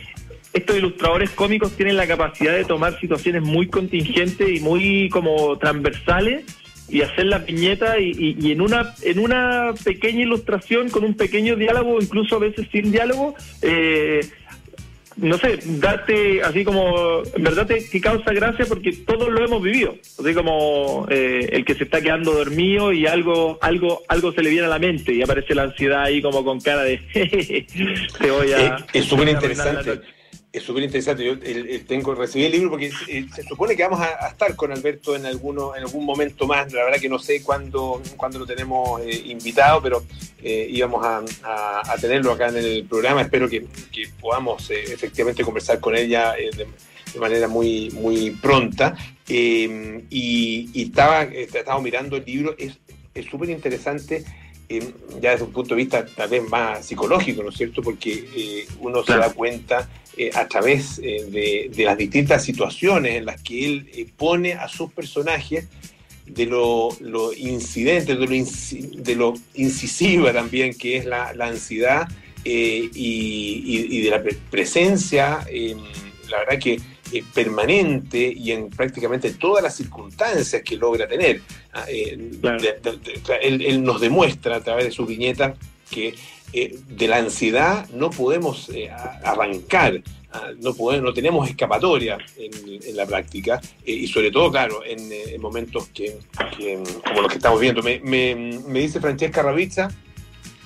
estos 0.52 0.76
ilustradores 0.76 1.30
cómicos 1.30 1.72
tienen 1.72 1.96
la 1.96 2.06
capacidad 2.06 2.54
de 2.54 2.64
tomar 2.64 2.98
situaciones 3.00 3.42
muy 3.42 3.68
contingentes 3.68 4.48
y 4.48 4.60
muy 4.60 5.08
como 5.08 5.56
transversales 5.58 6.44
y 6.88 7.00
hacer 7.00 7.26
la 7.26 7.44
piñeta 7.44 7.98
y, 7.98 8.36
y, 8.38 8.52
en 8.52 8.60
una 8.60 8.94
en 9.02 9.18
una 9.18 9.72
pequeña 9.82 10.22
ilustración 10.22 10.90
con 10.90 11.04
un 11.04 11.14
pequeño 11.14 11.56
diálogo 11.56 11.98
incluso 12.00 12.36
a 12.36 12.40
veces 12.40 12.68
sin 12.70 12.92
diálogo 12.92 13.34
eh, 13.62 14.20
no 15.16 15.38
sé, 15.38 15.58
darte 15.64 16.42
así 16.42 16.64
como, 16.64 17.22
en 17.34 17.42
verdad 17.42 17.66
te, 17.66 18.00
causa 18.00 18.32
gracia 18.32 18.64
porque 18.66 18.92
todos 18.92 19.28
lo 19.28 19.44
hemos 19.44 19.62
vivido, 19.62 19.94
así 20.18 20.34
como 20.34 21.06
eh, 21.10 21.48
el 21.52 21.64
que 21.64 21.74
se 21.74 21.84
está 21.84 22.00
quedando 22.00 22.32
dormido 22.32 22.92
y 22.92 23.06
algo, 23.06 23.58
algo, 23.60 24.02
algo 24.08 24.32
se 24.32 24.42
le 24.42 24.50
viene 24.50 24.66
a 24.66 24.70
la 24.70 24.78
mente 24.78 25.12
y 25.12 25.22
aparece 25.22 25.54
la 25.54 25.64
ansiedad 25.64 26.04
ahí 26.04 26.22
como 26.22 26.44
con 26.44 26.60
cara 26.60 26.82
de, 26.82 26.98
te 28.18 28.30
voy 28.30 28.52
a... 28.52 28.66
Eh, 28.66 28.76
es 28.94 29.04
súper 29.04 29.28
interesante 29.28 30.00
es 30.52 30.62
súper 30.62 30.82
interesante. 30.82 31.24
Yo 31.24 31.38
tengo 31.86 32.14
recibí 32.14 32.44
el 32.44 32.52
libro 32.52 32.70
porque 32.70 32.90
se 33.34 33.42
supone 33.44 33.74
que 33.74 33.84
vamos 33.84 34.00
a, 34.00 34.28
estar 34.28 34.54
con 34.54 34.70
Alberto 34.70 35.16
en 35.16 35.24
alguno 35.24 35.74
en 35.74 35.84
algún 35.84 36.04
momento 36.04 36.46
más. 36.46 36.70
La 36.72 36.84
verdad 36.84 37.00
que 37.00 37.08
no 37.08 37.18
sé 37.18 37.42
cuándo, 37.42 38.02
cuándo 38.16 38.38
lo 38.38 38.46
tenemos 38.46 39.00
eh, 39.00 39.22
invitado, 39.26 39.80
pero 39.82 40.04
eh, 40.42 40.66
íbamos 40.70 41.04
a, 41.04 41.24
tenerlo 42.00 42.32
acá 42.32 42.48
en 42.48 42.58
el 42.58 42.84
programa. 42.84 43.22
Espero 43.22 43.48
que, 43.48 43.66
podamos 44.20 44.70
eh, 44.70 44.82
efectivamente 44.92 45.42
conversar 45.42 45.80
con 45.80 45.96
ella 45.96 46.34
de, 46.34 46.68
manera 47.18 47.48
muy, 47.48 47.90
muy 47.90 48.30
pronta. 48.32 48.94
y, 49.26 49.64
y, 50.10 50.82
estaba, 50.82 51.22
estaba 51.22 51.80
mirando 51.80 52.16
el 52.16 52.24
libro. 52.26 52.54
Es 52.58 53.26
súper 53.30 53.48
interesante 53.50 54.24
ya 55.20 55.32
desde 55.32 55.44
un 55.44 55.52
punto 55.52 55.74
de 55.74 55.82
vista 55.82 56.06
tal 56.06 56.30
vez 56.30 56.48
más 56.48 56.86
psicológico, 56.86 57.42
¿no 57.42 57.50
es 57.50 57.56
cierto? 57.56 57.82
Porque 57.82 58.66
uno 58.80 59.02
se 59.04 59.16
da 59.16 59.30
cuenta 59.30 59.86
eh, 60.16 60.30
a 60.34 60.46
través 60.46 61.00
eh, 61.02 61.70
de, 61.74 61.84
las 61.84 61.96
distintas 61.96 62.44
situaciones 62.44 63.16
en 63.16 63.24
las 63.24 63.40
que 63.40 63.64
él 63.64 63.90
eh, 63.94 64.06
pone 64.16 64.52
a 64.52 64.68
sus 64.68 64.92
personajes, 64.92 65.68
de 66.26 66.46
lo, 66.46 66.90
incidente, 67.36 68.14
de 68.14 68.26
lo, 68.26 68.28
de 68.28 69.16
lo 69.16 69.34
incisiva 69.54 70.32
también 70.32 70.72
que 70.72 70.96
es 70.98 71.04
la, 71.04 71.34
ansiedad 71.40 72.08
y, 72.44 74.00
de 74.02 74.10
la 74.10 74.22
presencia, 74.50 75.44
la 76.30 76.38
verdad 76.38 76.58
que 76.58 76.80
permanente 77.34 78.32
y 78.34 78.52
en 78.52 78.70
prácticamente 78.70 79.32
todas 79.32 79.62
las 79.62 79.76
circunstancias 79.76 80.62
que 80.62 80.76
logra 80.76 81.08
tener. 81.08 81.42
Ah, 81.72 81.84
él, 81.90 83.82
nos 83.82 84.00
demuestra 84.00 84.56
a 84.56 84.60
través 84.60 84.86
de 84.86 84.90
su 84.92 85.04
viñeta 85.04 85.54
que 85.90 86.14
eh, 86.52 86.78
de 86.88 87.08
la 87.08 87.16
ansiedad 87.16 87.88
no 87.90 88.10
podemos 88.10 88.68
eh, 88.70 88.90
arrancar, 88.90 90.02
no, 90.60 90.74
podemos, 90.74 91.04
no 91.04 91.12
tenemos 91.14 91.48
escapatoria 91.48 92.18
en, 92.36 92.96
la 92.96 93.06
práctica 93.06 93.60
eh, 93.84 93.92
y 93.92 94.06
sobre 94.06 94.30
todo, 94.30 94.50
claro, 94.50 94.82
en, 94.84 95.40
momentos 95.40 95.88
que, 95.88 96.16
como 97.04 97.22
los 97.22 97.30
que 97.30 97.38
estamos 97.38 97.60
viendo. 97.60 97.82
Me, 97.82 98.00
dice 98.80 99.00
Francesca 99.00 99.42
Ravizza 99.42 99.88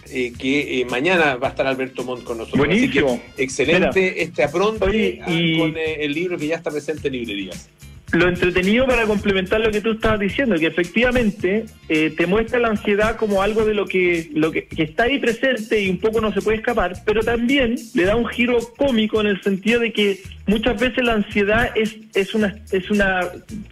que 0.05 0.87
mañana 0.89 1.35
va 1.37 1.49
a 1.49 1.51
estar 1.51 1.67
Alberto 1.67 2.05
Montt 2.05 2.23
con 2.25 2.39
nosotros. 2.39 2.67
Buenísimo. 2.67 3.21
excelente 3.37 4.23
este 4.23 4.45
apronte 4.45 5.19
ah, 5.21 5.27
con 5.27 5.75
el 5.77 6.13
libro 6.13 6.39
que 6.39 6.47
ya 6.47 6.57
está 6.57 6.71
presente 6.71 7.09
en 7.09 7.15
librerías 7.15 7.71
lo 8.13 8.29
entretenido 8.29 8.87
para 8.87 9.05
complementar 9.05 9.61
lo 9.61 9.71
que 9.71 9.81
tú 9.81 9.93
estabas 9.93 10.21
diciendo, 10.21 10.57
que 10.57 10.67
efectivamente 10.67 11.67
eh, 11.89 12.11
te 12.17 12.27
muestra 12.27 12.61
la 12.61 12.69
ansiedad 12.69 13.17
como 13.17 13.43
algo 13.43 13.65
de 13.65 13.75
lo 13.75 13.87
que, 13.87 14.31
lo 14.33 14.53
que, 14.53 14.69
está 14.77 15.05
ahí 15.05 15.19
presente 15.19 15.81
y 15.81 15.91
un 15.91 15.99
poco 15.99 16.21
no 16.21 16.33
se 16.33 16.41
puede 16.41 16.59
escapar, 16.59 16.95
pero 17.05 17.23
también 17.23 17.77
le 17.95 18.05
da 18.05 18.15
un 18.15 18.27
giro 18.27 18.59
cómico 18.77 19.21
en 19.21 19.27
el 19.27 19.43
sentido 19.43 19.81
de 19.81 19.93
que 19.93 20.21
muchas 20.47 20.81
veces 20.81 21.05
la 21.05 21.15
ansiedad 21.15 21.71
es, 21.75 21.97
es 22.15 22.35
una, 22.35 22.55
es 22.71 22.91
una, 22.91 23.21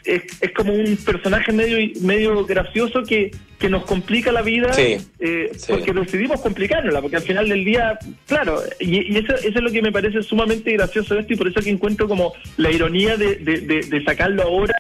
es, 0.05 0.23
es 0.41 0.53
como 0.53 0.73
un 0.73 0.97
personaje 0.97 1.53
medio, 1.53 1.79
medio 2.01 2.45
gracioso 2.45 3.05
que 3.05 3.31
que 3.59 3.69
nos 3.69 3.85
complica 3.85 4.33
la 4.33 4.43
vida 4.43 4.71
eh, 4.77 5.53
porque 5.69 5.93
decidimos 5.93 6.41
complicárnosla, 6.41 7.01
porque 7.01 7.17
al 7.17 7.23
final 7.23 7.49
del 7.49 7.65
día, 7.65 7.99
claro, 8.27 8.63
y, 8.81 9.17
eso, 9.17 9.35
eso, 9.35 9.59
es 9.59 9.63
lo 9.63 9.71
que 9.71 9.83
me 9.83 9.93
parece 9.93 10.23
sumamente 10.23 10.73
gracioso 10.73 11.15
de 11.15 11.21
esto 11.21 11.33
y 11.33 11.37
por 11.37 11.49
eso 11.49 11.61
que 11.61 11.71
encuentro 11.71 12.09
como 12.09 12.33
la 12.57 12.71
ironía 12.71 13.17
de, 13.17 13.37
de, 13.37 14.05
sacarlo 14.05 14.43
ahora 14.43 14.75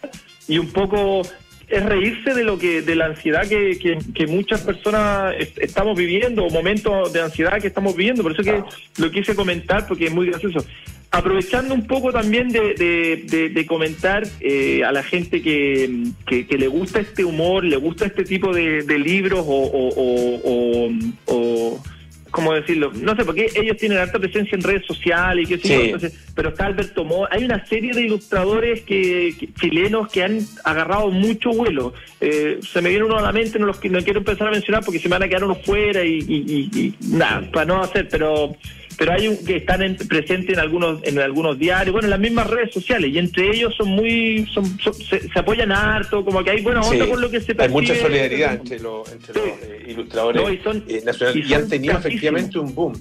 y 0.48 0.58
un 0.58 0.68
poco 0.68 1.22
es 1.68 1.84
reírse 1.84 2.34
de 2.34 2.44
lo 2.44 2.58
que 2.58 2.82
de 2.82 2.94
la 2.94 3.06
ansiedad 3.06 3.46
que, 3.48 3.78
que, 4.14 4.26
muchas 4.26 4.60
personas 4.60 5.34
estamos 5.56 5.96
viviendo 5.96 6.44
o 6.44 6.50
momentos 6.50 7.12
de 7.12 7.22
ansiedad 7.22 7.60
que 7.60 7.68
estamos 7.68 7.96
viviendo. 7.96 8.22
Por 8.22 8.32
eso 8.32 8.42
que 8.42 8.62
lo 9.00 9.10
quise 9.10 9.34
comentar 9.34 9.86
porque 9.86 10.06
es 10.06 10.12
muy 10.12 10.26
gracioso 10.26 10.64
aprovechando 11.14 11.74
un 11.74 11.86
poco 11.86 12.12
también 12.12 12.48
de, 12.48 13.64
comentar 13.68 14.24
eh, 14.40 14.82
a 14.84 14.92
la 14.92 15.02
gente 15.02 15.40
que, 15.42 16.08
que, 16.26 16.58
le 16.58 16.66
gusta 16.66 17.00
este 17.00 17.24
humor, 17.24 17.64
le 17.64 17.76
gusta 17.76 18.06
este 18.06 18.24
tipo 18.24 18.52
de, 18.52 18.82
libros 18.98 19.44
o, 19.46 20.90
o, 21.26 21.82
¿cómo 22.30 22.52
decirlo? 22.52 22.90
No 22.94 23.14
sé, 23.14 23.24
porque 23.24 23.48
ellos 23.54 23.76
tienen 23.76 23.98
alta 23.98 24.18
presencia 24.18 24.56
en 24.56 24.62
redes 24.62 24.84
sociales 24.86 25.44
y 25.44 25.54
qué 25.54 25.58
sé 25.58 25.84
entonces, 25.84 26.26
pero 26.34 26.48
está 26.48 26.66
Alberto 26.66 27.04
Mo, 27.04 27.28
hay 27.30 27.44
una 27.44 27.64
serie 27.66 27.92
de 27.92 28.02
ilustradores 28.02 28.80
que, 28.82 29.34
chilenos 29.60 30.10
que 30.10 30.24
han 30.24 30.40
agarrado 30.64 31.10
mucho 31.10 31.50
vuelo. 31.50 31.94
Eh, 32.20 32.58
se 32.60 32.82
me 32.82 32.88
viene 32.88 33.04
uno 33.04 33.18
a 33.18 33.22
la 33.22 33.32
mente, 33.32 33.60
no 33.60 33.66
los 33.66 33.82
no 33.84 34.00
quiero 34.02 34.18
empezar 34.18 34.48
a 34.48 34.50
mencionar 34.50 34.84
porque 34.84 34.98
se 34.98 35.08
me 35.08 35.14
van 35.14 35.22
a 35.22 35.28
quedar 35.28 35.44
unos 35.44 35.62
fuera 35.62 36.04
y, 36.04 36.18
y 36.18 36.94
nada, 37.00 37.48
para 37.52 37.66
no 37.66 37.82
hacer, 37.82 38.08
pero 38.08 38.56
pero 38.96 39.12
hay 39.12 39.28
un, 39.28 39.44
que 39.44 39.56
están 39.56 39.96
presentes 40.08 40.50
en 40.56 40.58
algunos 40.58 41.02
en 41.04 41.18
algunos 41.18 41.58
diarios, 41.58 41.92
bueno, 41.92 42.06
en 42.06 42.10
las 42.10 42.20
mismas 42.20 42.48
redes 42.48 42.72
sociales, 42.72 43.10
y 43.12 43.18
entre 43.18 43.50
ellos 43.50 43.74
son 43.76 43.88
muy, 43.88 44.46
son, 44.52 44.64
se, 44.78 45.38
apoyan 45.38 45.72
harto, 45.72 46.24
como 46.24 46.42
que 46.42 46.50
hay 46.50 46.62
buena 46.62 46.80
onda 46.80 47.06
con 47.08 47.20
lo 47.20 47.30
que 47.30 47.40
se 47.40 47.54
percibe. 47.54 47.64
Hay 47.64 47.70
mucha 47.70 47.94
solidaridad 47.94 48.54
entre, 48.54 48.80
los, 48.80 49.10
entre 49.12 49.34
los 49.34 49.44
eh, 49.46 49.84
ilustradores 49.88 50.60
eh, 50.88 51.02
nacionales, 51.04 51.48
y, 51.48 51.54
han 51.54 51.68
tenido 51.68 51.98
efectivamente 51.98 52.58
un 52.58 52.74
boom 52.74 52.94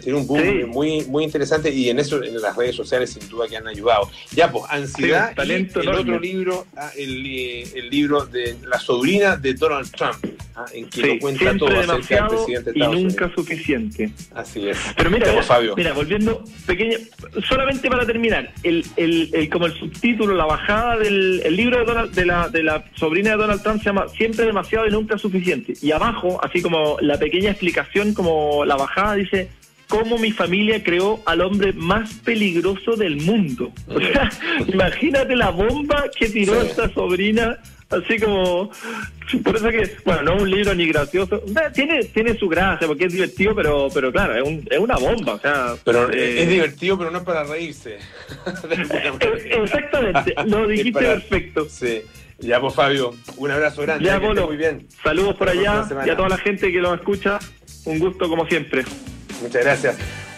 tiene 0.00 0.18
un 0.18 0.26
boom 0.26 0.68
muy, 0.68 1.04
muy 1.06 1.24
interesante 1.24 1.70
y 1.70 1.90
en 1.90 1.98
eso 1.98 2.22
en 2.22 2.40
las 2.40 2.56
redes 2.56 2.76
sociales 2.76 3.10
sin 3.10 3.28
duda 3.28 3.48
que 3.48 3.56
han 3.56 3.66
ayudado. 3.66 4.08
Ya, 4.32 4.50
pues, 4.50 4.64
Ansiedad, 4.68 5.34
talento 5.34 5.80
el 5.80 5.88
otro 5.88 6.18
libro, 6.18 6.66
ah, 6.76 6.90
el, 6.96 7.26
eh, 7.26 7.66
el, 7.74 7.90
libro 7.90 8.24
de 8.24 8.56
la 8.66 8.78
sobrina 8.78 9.36
de 9.36 9.54
Donald 9.54 9.90
Trump, 9.90 10.24
ah, 10.56 10.64
en 10.72 10.88
que 10.88 11.02
lo 11.02 11.18
cuenta 11.18 11.56
todo 11.56 11.68
acerca 11.68 11.88
del 11.88 12.28
presidente 12.28 12.72
de 12.72 12.78
Estados 12.78 12.96
y 12.96 13.02
nunca 13.02 13.32
suficiente. 13.34 14.10
Así 14.34 14.68
es. 14.68 14.78
Pero 14.96 15.10
mira, 15.10 15.42
Fabio. 15.42 15.74
mira, 15.76 15.92
volviendo, 15.92 16.44
pequeño, 16.66 16.98
solamente 17.48 17.88
para 17.88 18.06
terminar, 18.06 18.52
el, 18.62 18.84
el, 18.96 19.48
como 19.50 19.66
el 19.66 19.74
subtítulo, 19.74 20.34
la 20.34 20.46
bajada 20.46 20.98
del 20.98 21.42
el 21.44 21.56
libro 21.56 21.78
de, 21.78 21.84
Donald, 21.84 22.14
de, 22.14 22.26
la, 22.26 22.48
de 22.48 22.62
la 22.62 22.84
sobrina 22.94 23.30
de 23.30 23.36
Donald 23.36 23.62
Trump 23.62 23.78
se 23.78 23.86
llama 23.86 24.08
Siempre 24.08 24.46
demasiado 24.46 24.86
y 24.86 24.90
nunca 24.90 25.18
suficiente. 25.18 25.74
Y 25.80 25.92
abajo, 25.92 26.38
así 26.42 26.62
como 26.62 26.96
la 27.00 27.18
pequeña 27.18 27.50
explicación, 27.50 28.14
como 28.14 28.64
la 28.64 28.76
bajada, 28.76 29.14
dice 29.14 29.48
cómo 29.88 30.18
mi 30.18 30.32
familia 30.32 30.82
creó 30.82 31.20
al 31.26 31.40
hombre 31.40 31.72
más 31.72 32.14
peligroso 32.14 32.96
del 32.96 33.16
mundo. 33.16 33.72
O 33.88 34.00
sea, 34.00 34.30
imagínate 34.66 35.36
la 35.36 35.50
bomba 35.50 36.04
que 36.16 36.28
tiró 36.28 36.60
esta 36.60 36.92
sobrina, 36.92 37.58
así 38.02 38.18
como... 38.18 38.70
Por 39.42 39.56
eso 39.56 39.68
que, 39.70 39.96
bueno, 40.04 40.22
no 40.22 40.36
es 40.36 40.42
un 40.42 40.50
libro 40.50 40.74
ni 40.74 40.86
gracioso. 40.86 41.42
Tiene, 41.72 42.04
tiene 42.04 42.36
su 42.36 42.46
gracia, 42.46 42.86
porque 42.86 43.06
es 43.06 43.12
divertido, 43.12 43.54
pero, 43.54 43.88
pero 43.92 44.12
claro, 44.12 44.36
es, 44.36 44.42
un, 44.46 44.66
es 44.70 44.78
una 44.78 44.96
bomba. 44.96 45.34
O 45.34 45.40
sea, 45.40 45.74
pero 45.82 46.12
eh, 46.12 46.42
es 46.42 46.48
divertido, 46.48 46.98
pero 46.98 47.10
no 47.10 47.18
es 47.18 47.24
para 47.24 47.42
reírse. 47.44 47.98
Exactamente, 49.62 50.34
lo 50.46 50.68
dijiste 50.68 51.00
perfecto. 51.00 51.66
Sí. 51.68 52.02
Ya, 52.38 52.60
pues 52.60 52.74
Fabio, 52.74 53.14
un 53.36 53.50
abrazo 53.50 53.82
grande. 53.82 54.04
Ya, 54.04 54.18
muy 54.18 54.56
bien. 54.56 54.86
Saludos 55.02 55.36
por 55.36 55.48
allá 55.48 55.88
y 56.04 56.10
a 56.10 56.16
toda 56.16 56.28
la 56.28 56.38
gente 56.38 56.70
que 56.70 56.80
lo 56.80 56.94
escucha. 56.94 57.38
Un 57.86 57.98
gusto 57.98 58.28
como 58.28 58.46
siempre. 58.46 58.84
Muchas 59.42 59.62
gracias. 59.62 59.96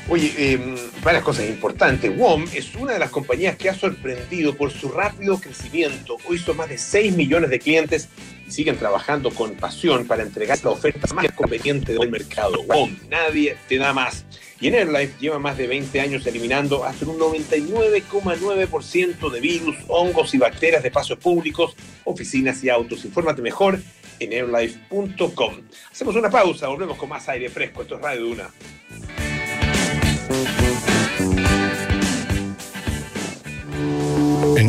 Oye, 0.09 0.33
eh, 0.39 0.77
varias 1.07 1.23
cosas 1.23 1.49
importantes. 1.49 2.19
WOM 2.19 2.47
es 2.53 2.75
una 2.75 2.95
de 2.95 2.99
las 2.99 3.11
compañías 3.11 3.57
que 3.57 3.71
ha 3.71 3.75
sorprendido 3.77 4.57
por 4.57 4.73
su 4.73 4.89
rápido 4.89 5.39
crecimiento. 5.39 6.17
Hoy 6.29 6.37
son 6.37 6.57
más 6.57 6.69
de 6.69 6.79
6 6.79 7.15
millones 7.15 7.49
de 7.49 7.61
clientes 7.61 8.09
y 8.45 8.51
siguen 8.51 8.77
trabajando 8.77 9.31
con 9.31 9.55
pasión 9.55 10.09
para 10.09 10.25
entregar 10.25 10.59
la 10.65 10.71
oferta 10.71 11.15
más 11.15 11.31
conveniente 11.31 11.93
del 11.93 12.11
mercado. 12.11 12.61
WOM, 12.65 12.97
nadie 13.09 13.57
te 13.69 13.79
da 13.79 13.93
más. 13.93 14.25
Y 14.61 14.67
en 14.67 14.75
AirLife 14.75 15.15
lleva 15.21 15.39
más 15.39 15.57
de 15.57 15.69
20 15.69 16.01
años 16.01 16.27
eliminando 16.27 16.85
hasta 16.85 17.07
un 17.07 17.21
99,9% 17.21 19.31
de 19.31 19.41
virus, 19.41 19.77
hongos 19.87 20.35
y 20.35 20.39
bacterias 20.39 20.83
de 20.83 20.91
pasos 20.91 21.19
públicos, 21.19 21.77
oficinas 22.03 22.65
y 22.65 22.69
autos. 22.69 23.05
Infórmate 23.05 23.43
mejor 23.43 23.79
en 24.19 24.33
airlife.com. 24.33 25.55
Hacemos 25.93 26.17
una 26.17 26.31
pausa, 26.31 26.67
volvemos 26.67 26.99
con 26.99 27.11
más 27.11 27.29
aire 27.29 27.49
fresco. 27.49 27.83
Esto 27.83 27.95
es 27.95 28.03
Radio 28.03 28.23
Duna. 28.23 28.51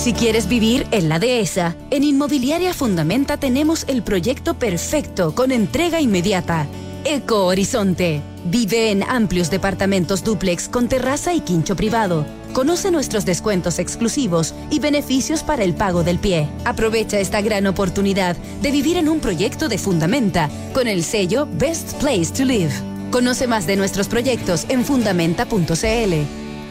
Si 0.00 0.14
quieres 0.14 0.48
vivir 0.48 0.86
en 0.92 1.10
la 1.10 1.18
dehesa, 1.18 1.76
en 1.90 2.04
Inmobiliaria 2.04 2.72
Fundamenta 2.72 3.36
tenemos 3.36 3.84
el 3.86 4.02
proyecto 4.02 4.54
perfecto 4.54 5.34
con 5.34 5.52
entrega 5.52 6.00
inmediata. 6.00 6.66
Eco 7.04 7.44
Horizonte. 7.44 8.22
Vive 8.46 8.92
en 8.92 9.02
amplios 9.02 9.50
departamentos 9.50 10.24
duplex 10.24 10.70
con 10.70 10.88
terraza 10.88 11.34
y 11.34 11.42
quincho 11.42 11.76
privado. 11.76 12.24
Conoce 12.54 12.90
nuestros 12.90 13.26
descuentos 13.26 13.78
exclusivos 13.78 14.54
y 14.70 14.78
beneficios 14.78 15.42
para 15.42 15.64
el 15.64 15.74
pago 15.74 16.02
del 16.02 16.18
pie. 16.18 16.48
Aprovecha 16.64 17.20
esta 17.20 17.42
gran 17.42 17.66
oportunidad 17.66 18.38
de 18.62 18.70
vivir 18.70 18.96
en 18.96 19.06
un 19.06 19.20
proyecto 19.20 19.68
de 19.68 19.76
Fundamenta 19.76 20.48
con 20.72 20.88
el 20.88 21.04
sello 21.04 21.46
Best 21.58 22.00
Place 22.00 22.32
to 22.34 22.46
Live. 22.46 22.72
Conoce 23.10 23.46
más 23.46 23.66
de 23.66 23.76
nuestros 23.76 24.08
proyectos 24.08 24.64
en 24.70 24.82
fundamenta.cl. 24.82 26.14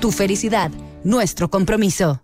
Tu 0.01 0.11
felicidad, 0.11 0.71
nuestro 1.03 1.51
compromiso. 1.51 2.23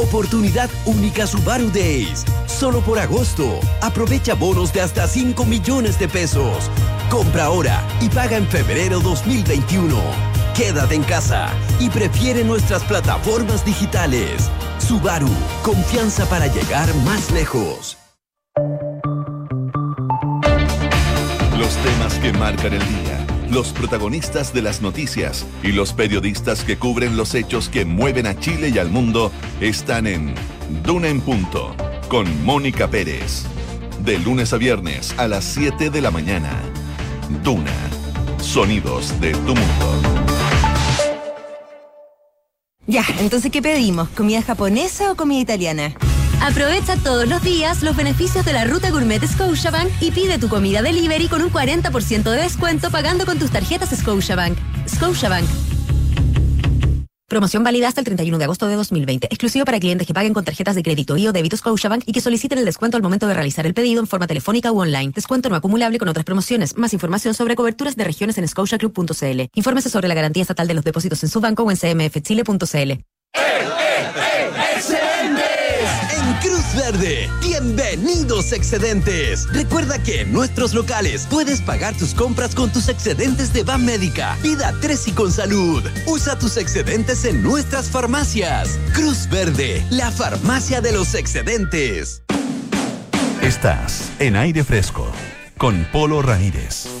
Oportunidad 0.00 0.70
única 0.86 1.26
Subaru 1.26 1.70
Days. 1.70 2.24
Solo 2.46 2.80
por 2.80 2.98
agosto. 2.98 3.60
Aprovecha 3.82 4.34
bonos 4.34 4.72
de 4.72 4.80
hasta 4.80 5.06
5 5.06 5.44
millones 5.44 5.98
de 5.98 6.08
pesos. 6.08 6.70
Compra 7.10 7.44
ahora 7.44 7.86
y 8.00 8.08
paga 8.08 8.38
en 8.38 8.46
febrero 8.46 9.00
2021. 9.00 9.94
Quédate 10.56 10.94
en 10.94 11.02
casa 11.02 11.50
y 11.78 11.90
prefiere 11.90 12.44
nuestras 12.44 12.82
plataformas 12.84 13.62
digitales. 13.62 14.48
Subaru, 14.78 15.28
confianza 15.62 16.24
para 16.30 16.46
llegar 16.46 16.88
más 17.04 17.30
lejos. 17.30 17.98
Los 21.58 21.76
temas 21.76 22.14
que 22.22 22.32
marcan 22.32 22.72
el 22.72 22.88
día 22.88 23.19
los 23.50 23.72
protagonistas 23.72 24.52
de 24.54 24.62
las 24.62 24.80
noticias 24.80 25.46
y 25.62 25.72
los 25.72 25.92
periodistas 25.92 26.64
que 26.64 26.78
cubren 26.78 27.16
los 27.16 27.34
hechos 27.34 27.68
que 27.68 27.84
mueven 27.84 28.26
a 28.26 28.38
Chile 28.38 28.70
y 28.74 28.78
al 28.78 28.90
mundo 28.90 29.32
están 29.60 30.06
en 30.06 30.34
Duna 30.84 31.08
en 31.08 31.20
Punto 31.20 31.74
con 32.08 32.44
Mónica 32.44 32.88
Pérez. 32.88 33.44
De 34.00 34.18
lunes 34.18 34.52
a 34.52 34.56
viernes 34.56 35.14
a 35.18 35.28
las 35.28 35.44
7 35.44 35.90
de 35.90 36.00
la 36.00 36.10
mañana. 36.10 36.50
Duna. 37.42 37.74
Sonidos 38.40 39.20
de 39.20 39.32
tu 39.32 39.54
mundo. 39.54 40.00
Ya, 42.86 43.04
entonces, 43.20 43.52
¿qué 43.52 43.62
pedimos? 43.62 44.08
¿Comida 44.10 44.42
japonesa 44.42 45.12
o 45.12 45.16
comida 45.16 45.40
italiana? 45.40 45.94
Aprovecha 46.42 46.96
todos 46.96 47.28
los 47.28 47.42
días 47.42 47.82
los 47.82 47.94
beneficios 47.94 48.46
de 48.46 48.54
la 48.54 48.64
ruta 48.64 48.90
gourmet 48.90 49.22
Scotiabank 49.22 49.90
y 50.00 50.10
pide 50.10 50.38
tu 50.38 50.48
comida 50.48 50.80
delivery 50.80 51.28
con 51.28 51.42
un 51.42 51.52
40% 51.52 52.30
de 52.30 52.42
descuento 52.42 52.90
pagando 52.90 53.26
con 53.26 53.38
tus 53.38 53.50
tarjetas 53.50 53.90
Scotiabank. 53.90 54.56
Scotiabank. 54.88 55.46
Promoción 57.28 57.62
válida 57.62 57.88
hasta 57.88 58.00
el 58.00 58.06
31 58.06 58.38
de 58.38 58.44
agosto 58.44 58.66
de 58.66 58.74
2020. 58.74 59.26
Exclusivo 59.26 59.66
para 59.66 59.78
clientes 59.78 60.06
que 60.06 60.14
paguen 60.14 60.32
con 60.32 60.44
tarjetas 60.44 60.74
de 60.74 60.82
crédito 60.82 61.16
y 61.18 61.28
o 61.28 61.32
débito 61.32 61.58
Scotiabank 61.58 62.04
y 62.06 62.12
que 62.12 62.22
soliciten 62.22 62.58
el 62.58 62.64
descuento 62.64 62.96
al 62.96 63.02
momento 63.02 63.26
de 63.26 63.34
realizar 63.34 63.66
el 63.66 63.74
pedido 63.74 64.00
en 64.00 64.06
forma 64.06 64.26
telefónica 64.26 64.72
u 64.72 64.80
online. 64.80 65.12
Descuento 65.14 65.50
no 65.50 65.56
acumulable 65.56 65.98
con 65.98 66.08
otras 66.08 66.24
promociones. 66.24 66.74
Más 66.76 66.94
información 66.94 67.34
sobre 67.34 67.54
coberturas 67.54 67.96
de 67.96 68.04
regiones 68.04 68.38
en 68.38 68.48
scotiaclub.cl. 68.48 69.40
Infórmese 69.54 69.90
sobre 69.90 70.08
la 70.08 70.14
garantía 70.14 70.42
estatal 70.42 70.66
de 70.66 70.74
los 70.74 70.84
depósitos 70.84 71.22
en 71.22 71.28
su 71.28 71.40
banco 71.40 71.64
o 71.64 71.70
en 71.70 71.76
cmfchile.cl. 71.76 73.04
Verde. 76.74 77.28
Bienvenidos 77.40 78.52
excedentes. 78.52 79.46
Recuerda 79.52 80.02
que 80.02 80.22
en 80.22 80.32
nuestros 80.32 80.74
locales 80.74 81.26
puedes 81.30 81.60
pagar 81.60 81.96
tus 81.96 82.14
compras 82.14 82.54
con 82.54 82.70
tus 82.70 82.88
excedentes 82.88 83.52
de 83.52 83.64
Van 83.64 83.84
Médica, 83.84 84.36
Vida 84.42 84.74
3 84.80 85.08
y 85.08 85.12
con 85.12 85.32
salud. 85.32 85.82
Usa 86.06 86.38
tus 86.38 86.56
excedentes 86.56 87.24
en 87.24 87.42
nuestras 87.42 87.88
farmacias. 87.88 88.78
Cruz 88.92 89.28
Verde, 89.28 89.84
la 89.90 90.10
farmacia 90.10 90.80
de 90.80 90.92
los 90.92 91.14
excedentes. 91.14 92.22
Estás 93.42 94.10
en 94.18 94.36
aire 94.36 94.64
fresco 94.64 95.10
con 95.56 95.86
Polo 95.92 96.22
Ramírez. 96.22 96.99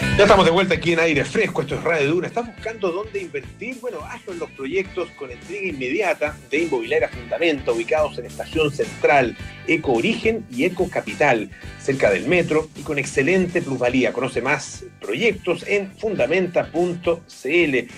Ya 0.00 0.24
estamos 0.24 0.44
de 0.44 0.50
vuelta 0.50 0.74
aquí 0.74 0.92
en 0.92 1.00
aire 1.00 1.24
fresco, 1.24 1.62
esto 1.62 1.76
es 1.76 1.82
Radio 1.82 2.10
Duna. 2.10 2.26
¿Estás 2.26 2.46
buscando 2.46 2.90
dónde 2.90 3.20
invertir? 3.20 3.76
Bueno, 3.80 4.00
hazlo 4.04 4.32
en 4.32 4.38
los 4.38 4.50
proyectos 4.50 5.10
con 5.12 5.30
entrega 5.30 5.66
inmediata 5.66 6.36
de 6.50 6.58
Inmobiliaria 6.58 7.08
Fundamento, 7.08 7.72
ubicados 7.72 8.18
en 8.18 8.26
Estación 8.26 8.70
Central, 8.70 9.36
Eco 9.66 9.92
Origen 9.92 10.44
y 10.50 10.64
Eco 10.64 10.90
Capital, 10.90 11.50
cerca 11.80 12.10
del 12.10 12.26
metro 12.28 12.68
y 12.76 12.82
con 12.82 12.98
excelente 12.98 13.62
plusvalía. 13.62 14.12
Conoce 14.12 14.42
más 14.42 14.84
proyectos 15.00 15.64
en 15.66 15.90
fundamenta.cl 15.92 17.88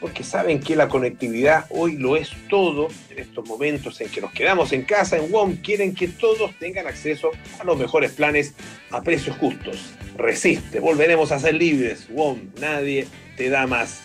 porque 0.00 0.24
saben 0.24 0.60
que 0.60 0.74
la 0.74 0.88
conectividad 0.88 1.66
hoy 1.70 1.96
lo 1.96 2.16
es 2.16 2.30
todo 2.48 2.88
en 3.10 3.18
estos 3.18 3.46
momentos 3.46 4.00
en 4.00 4.08
que 4.08 4.20
nos 4.20 4.32
quedamos 4.32 4.72
en 4.72 4.82
casa 4.82 5.16
en 5.16 5.30
WOM. 5.30 5.56
Quieren 5.56 5.94
que 5.94 6.08
todos 6.08 6.52
tengan 6.58 6.86
acceso 6.86 7.30
a 7.58 7.64
los 7.64 7.78
mejores 7.78 8.12
planes 8.12 8.54
a 8.90 9.02
precios 9.02 9.36
justos. 9.36 9.92
Resiste, 10.16 10.80
volveremos 10.80 11.32
a 11.32 11.38
ser 11.38 11.54
libres. 11.54 12.08
WOM, 12.10 12.38
nadie 12.60 13.06
te 13.36 13.50
da 13.50 13.66
más. 13.66 14.00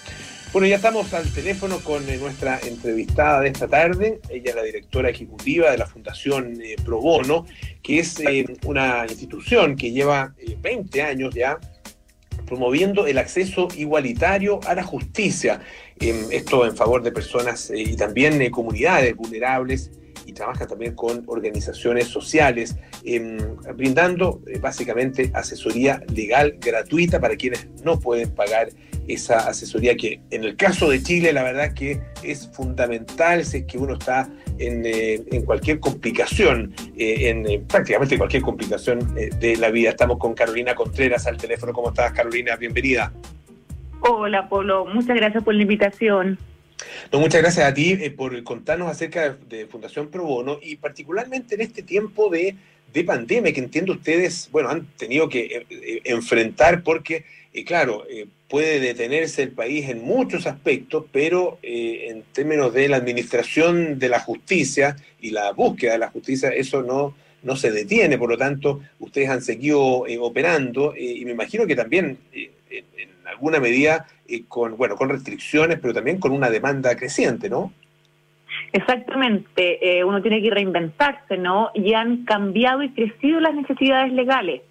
Bueno, 0.56 0.68
ya 0.68 0.78
estamos 0.78 1.14
al 1.14 1.30
teléfono 1.34 1.80
con 1.80 2.08
eh, 2.10 2.16
nuestra 2.16 2.60
entrevistada 2.66 3.41
de 3.41 3.50
esta 3.50 3.68
tarde. 3.68 4.22
Ella 4.30 4.52
es 4.52 4.56
la 4.56 4.64
directora 4.64 5.10
ejecutiva 5.10 5.70
de 5.70 5.78
la 5.78 5.86
Fundación 5.86 6.62
eh, 6.62 6.78
Pro 6.84 7.02
Bono, 7.02 7.46
que 7.84 8.00
es 8.00 8.18
eh, 8.22 8.46
una 8.64 9.06
institución 9.06 9.76
que 9.76 9.91
lleva 9.91 10.34
20 10.62 11.02
años 11.02 11.36
ya 11.36 11.60
promoviendo 12.46 13.08
el 13.08 13.18
acceso 13.18 13.68
igualitario 13.76 14.60
a 14.66 14.76
la 14.76 14.84
justicia. 14.84 15.62
esto 16.00 16.66
en 16.66 16.76
favor 16.76 17.04
de 17.04 17.12
personas 17.12 17.70
eh, 17.70 17.80
y 17.80 17.96
también 17.96 18.38
de 18.38 18.52
comunidades 18.52 19.16
vulnerables 19.16 19.91
y 20.26 20.34
trabaja 20.34 20.66
también 20.68 20.96
con 20.96 21.24
organizaciones 21.28 22.08
sociales, 22.08 22.76
em, 23.04 23.38
brindando 23.76 24.41
eh, 24.48 24.60
básicamente 24.60 25.32
asesoría 25.34 26.02
legal 26.14 26.58
gratuita 26.60 27.20
para 27.20 27.36
quienes 27.36 27.68
no 27.84 28.00
pueden 28.00 28.32
pagar 28.32 28.70
esa 29.08 29.47
asesoría 29.47 29.95
que 29.95 30.20
en 30.32 30.43
el 30.43 30.56
caso 30.56 30.89
de 30.89 31.01
Chile 31.01 31.34
la 31.34 31.43
verdad 31.43 31.74
que 31.74 32.01
es 32.24 32.49
fundamental 32.53 33.45
si 33.45 33.58
es 33.58 33.66
que 33.66 33.78
uno 33.78 33.93
está 33.93 34.30
en, 34.58 34.84
eh, 34.86 35.24
cualquier 35.45 35.80
complicación, 35.80 36.74
eh, 36.97 37.30
en 37.30 37.66
prácticamente 37.66 38.18
cualquier 38.18 38.41
complicación 38.41 38.99
de 39.16 39.58
la 39.58 39.70
vida. 39.70 39.89
Estamos 39.89 40.18
con 40.18 40.34
Carolina 40.34 40.76
Contreras 40.76 41.28
al 41.28 41.38
teléfono. 41.38 41.74
¿Cómo 41.74 41.89
estás 41.89 42.14
Carolina? 42.14 42.56
Bienvenida. 42.56 43.12
Hola 44.01 44.47
Polo, 44.47 44.86
muchas 44.86 45.16
gracias 45.16 45.43
por 45.43 45.56
la 45.56 45.64
invitación. 45.64 46.38
No, 47.12 47.20
muchas 47.20 47.41
gracias 47.41 47.66
a 47.66 47.74
ti 47.74 47.93
eh, 47.93 48.12
por 48.12 48.41
contarnos 48.43 48.89
acerca 48.89 49.38
de, 49.49 49.66
Fundación 49.68 50.10
Pro 50.10 50.26
Bono 50.26 50.60
y 50.62 50.76
particularmente 50.76 51.56
en 51.56 51.62
este 51.62 51.84
tiempo 51.84 52.30
de, 52.30 52.56
pandemia 53.06 53.51
que 53.51 53.60
entiendo 53.60 53.91
ustedes, 53.91 54.47
bueno, 54.53 54.70
han 54.70 54.86
tenido 54.95 55.28
que 55.28 55.39
eh, 55.41 55.66
eh, 55.70 56.01
enfrentar 56.06 56.82
porque, 56.82 57.26
claro, 57.66 58.06
puede 58.56 58.80
detenerse 58.80 59.43
el 59.43 59.51
país 59.51 59.89
en 59.89 60.06
muchos 60.06 60.47
aspectos, 60.47 61.03
pero 61.12 61.60
en 61.62 62.24
términos 62.32 62.74
de 62.74 62.88
la 62.88 62.95
administración 62.95 63.99
de 63.99 64.08
la 64.08 64.22
justicia 64.22 64.95
y 65.20 65.32
la 65.32 65.51
búsqueda 65.51 65.91
de 65.91 65.97
la 65.97 66.08
justicia, 66.08 66.51
eso 66.51 66.82
no, 66.82 67.16
no 67.43 67.58
se 67.58 67.70
detiene, 67.70 68.18
por 68.18 68.30
lo 68.30 68.38
tanto, 68.38 68.80
ustedes 68.99 69.28
han 69.30 69.41
seguido 69.41 70.06
operando 70.22 70.93
y 70.95 71.26
me 71.26 71.32
imagino 71.32 71.68
que 71.68 71.76
también 71.76 72.18
en 72.32 73.28
alguna 73.28 73.60
medida 73.60 74.08
con, 74.47 74.78
bueno, 74.78 74.95
con 74.95 75.10
restricciones, 75.10 75.78
pero 75.82 75.93
también 75.93 76.18
con 76.18 76.32
una 76.32 76.49
demanda 76.49 76.95
creciente, 76.95 77.49
¿no? 77.49 77.74
Exactamente, 78.72 79.97
eh, 79.99 80.06
uno 80.06 80.22
tiene 80.22 80.41
que 80.41 80.49
reinventarse, 80.49 81.36
¿no? 81.38 81.72
Y 81.74 81.93
han 81.93 82.24
cambiado 82.24 82.84
y 82.84 82.91
crecido 82.91 83.41
las 83.41 83.53
necesidades 83.53 84.14
legales, 84.14 84.62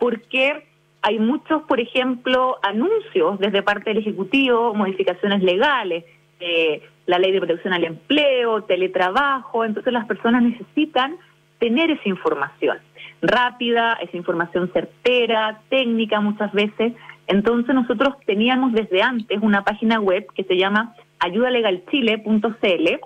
porque 0.00 0.68
hay 1.02 1.18
muchos, 1.18 1.62
por 1.62 1.80
ejemplo, 1.80 2.58
anuncios 2.62 3.38
desde 3.38 3.62
parte 3.62 3.90
del 3.90 3.98
Ejecutivo, 3.98 4.74
modificaciones 4.74 5.42
legales, 5.42 6.04
eh, 6.40 6.82
la 7.06 7.18
ley 7.18 7.32
de 7.32 7.38
protección 7.38 7.72
al 7.72 7.84
empleo, 7.84 8.62
teletrabajo, 8.62 9.64
entonces 9.64 9.92
las 9.92 10.06
personas 10.06 10.42
necesitan 10.42 11.16
tener 11.58 11.90
esa 11.90 12.08
información 12.08 12.78
rápida, 13.22 13.98
esa 14.00 14.16
información 14.16 14.70
certera, 14.72 15.60
técnica 15.68 16.20
muchas 16.20 16.52
veces. 16.52 16.94
Entonces 17.26 17.74
nosotros 17.74 18.14
teníamos 18.26 18.72
desde 18.72 19.02
antes 19.02 19.38
una 19.42 19.62
página 19.62 20.00
web 20.00 20.26
que 20.34 20.44
se 20.44 20.56
llama 20.56 20.94
ayudalegalchile.cl, 21.20 23.00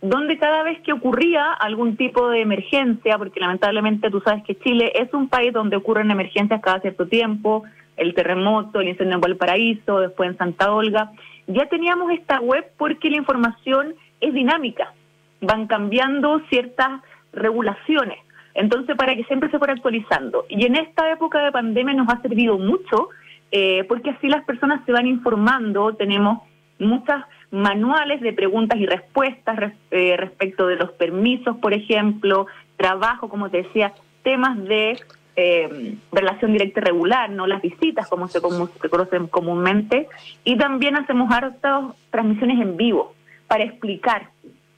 donde 0.00 0.38
cada 0.38 0.62
vez 0.62 0.80
que 0.82 0.92
ocurría 0.92 1.52
algún 1.52 1.96
tipo 1.96 2.28
de 2.28 2.40
emergencia, 2.40 3.18
porque 3.18 3.40
lamentablemente 3.40 4.10
tú 4.10 4.20
sabes 4.20 4.44
que 4.44 4.58
Chile 4.58 4.92
es 4.94 5.12
un 5.12 5.28
país 5.28 5.52
donde 5.52 5.76
ocurren 5.76 6.10
emergencias 6.10 6.60
cada 6.60 6.80
cierto 6.80 7.06
tiempo, 7.08 7.64
el 7.96 8.14
terremoto, 8.14 8.80
el 8.80 8.88
incendio 8.88 9.16
en 9.16 9.20
Valparaíso, 9.20 9.98
después 9.98 10.30
en 10.30 10.38
Santa 10.38 10.72
Olga, 10.72 11.10
ya 11.48 11.66
teníamos 11.66 12.12
esta 12.12 12.40
web 12.40 12.64
porque 12.76 13.10
la 13.10 13.16
información 13.16 13.94
es 14.20 14.32
dinámica, 14.32 14.92
van 15.40 15.66
cambiando 15.66 16.40
ciertas 16.48 17.02
regulaciones. 17.32 18.18
Entonces, 18.54 18.96
para 18.96 19.14
que 19.14 19.24
siempre 19.24 19.50
se 19.50 19.58
fuera 19.58 19.74
actualizando. 19.74 20.44
Y 20.48 20.66
en 20.66 20.76
esta 20.76 21.10
época 21.12 21.42
de 21.44 21.52
pandemia 21.52 21.94
nos 21.94 22.08
ha 22.12 22.20
servido 22.22 22.58
mucho, 22.58 23.08
eh, 23.50 23.84
porque 23.88 24.10
así 24.10 24.28
las 24.28 24.44
personas 24.44 24.84
se 24.84 24.92
van 24.92 25.06
informando, 25.06 25.94
tenemos 25.94 26.42
muchas 26.78 27.24
manuales 27.50 28.20
de 28.20 28.32
preguntas 28.32 28.78
y 28.78 28.86
respuestas 28.86 29.72
eh, 29.90 30.16
respecto 30.16 30.66
de 30.66 30.76
los 30.76 30.92
permisos, 30.92 31.56
por 31.58 31.72
ejemplo, 31.72 32.46
trabajo, 32.76 33.28
como 33.28 33.50
te 33.50 33.62
decía, 33.62 33.92
temas 34.22 34.62
de 34.64 34.98
eh, 35.36 35.96
relación 36.12 36.52
directa 36.52 36.80
y 36.80 36.84
regular, 36.84 37.30
no 37.30 37.46
las 37.46 37.62
visitas 37.62 38.08
como 38.08 38.28
se, 38.28 38.40
como 38.40 38.66
se 38.66 38.88
conocen 38.88 39.28
comúnmente, 39.28 40.08
y 40.44 40.56
también 40.56 40.96
hacemos 40.96 41.30
hartas 41.32 41.94
transmisiones 42.10 42.60
en 42.60 42.76
vivo 42.76 43.14
para 43.46 43.64
explicar 43.64 44.30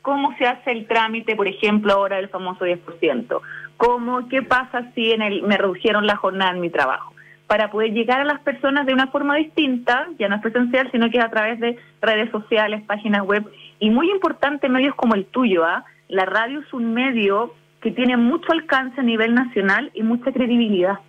cómo 0.02 0.36
se 0.38 0.46
hace 0.46 0.72
el 0.72 0.86
trámite, 0.86 1.34
por 1.34 1.48
ejemplo, 1.48 1.92
ahora 1.92 2.16
del 2.16 2.28
famoso 2.28 2.64
10%, 2.64 3.40
cómo, 3.76 4.28
qué 4.28 4.42
pasa 4.42 4.90
si 4.94 5.12
en 5.12 5.22
el, 5.22 5.42
me 5.42 5.56
redujeron 5.56 6.06
la 6.06 6.16
jornada 6.16 6.52
en 6.52 6.60
mi 6.60 6.70
trabajo, 6.70 7.14
para 7.50 7.68
poder 7.68 7.90
llegar 7.90 8.20
a 8.20 8.24
las 8.24 8.38
personas 8.42 8.86
de 8.86 8.94
una 8.94 9.08
forma 9.08 9.34
distinta, 9.34 10.06
ya 10.20 10.28
no 10.28 10.36
es 10.36 10.40
presencial, 10.40 10.88
sino 10.92 11.10
que 11.10 11.18
es 11.18 11.24
a 11.24 11.30
través 11.30 11.58
de 11.58 11.76
redes 12.00 12.30
sociales, 12.30 12.80
páginas 12.86 13.26
web, 13.26 13.44
y 13.80 13.90
muy 13.90 14.08
importante 14.08 14.68
medios 14.68 14.94
como 14.94 15.16
el 15.16 15.26
tuyo, 15.26 15.64
¿ah? 15.64 15.84
La 16.06 16.26
radio 16.26 16.60
es 16.60 16.72
un 16.72 16.94
medio 16.94 17.52
que 17.82 17.90
tiene 17.90 18.16
mucho 18.16 18.52
alcance 18.52 19.00
a 19.00 19.02
nivel 19.02 19.34
nacional 19.34 19.90
y 19.94 20.04
mucha 20.04 20.30
credibilidad. 20.30 21.00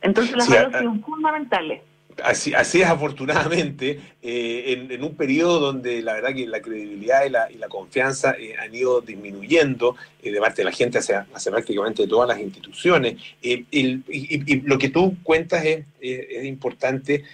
Entonces 0.00 0.36
las 0.36 0.50
radios 0.50 0.82
son 0.82 1.00
fundamentales. 1.02 1.82
Así, 2.22 2.52
así 2.54 2.82
es, 2.82 2.88
afortunadamente, 2.88 4.00
eh, 4.22 4.86
en, 4.90 5.02
un 5.02 5.14
periodo 5.14 5.60
donde 5.60 6.02
la 6.02 6.14
verdad 6.14 6.34
que 6.34 6.46
la 6.46 6.60
credibilidad 6.60 7.24
y 7.24 7.30
la, 7.30 7.50
y 7.50 7.56
la 7.56 7.68
confianza 7.68 8.34
eh, 8.38 8.54
han 8.58 8.74
ido 8.74 9.00
disminuyendo 9.00 9.96
eh, 10.22 10.30
de 10.30 10.40
parte 10.40 10.62
de 10.62 10.66
la 10.66 10.72
gente 10.72 10.98
hacia, 10.98 11.26
hacia 11.32 11.52
prácticamente 11.52 12.06
todas 12.06 12.28
las 12.28 12.38
instituciones. 12.40 13.16
y, 13.40 14.60
lo 14.64 14.78
que 14.78 14.90
tú 14.90 15.16
cuentas 15.22 15.64
es, 15.64 15.84
es 16.00 16.44
importante 16.44 17.24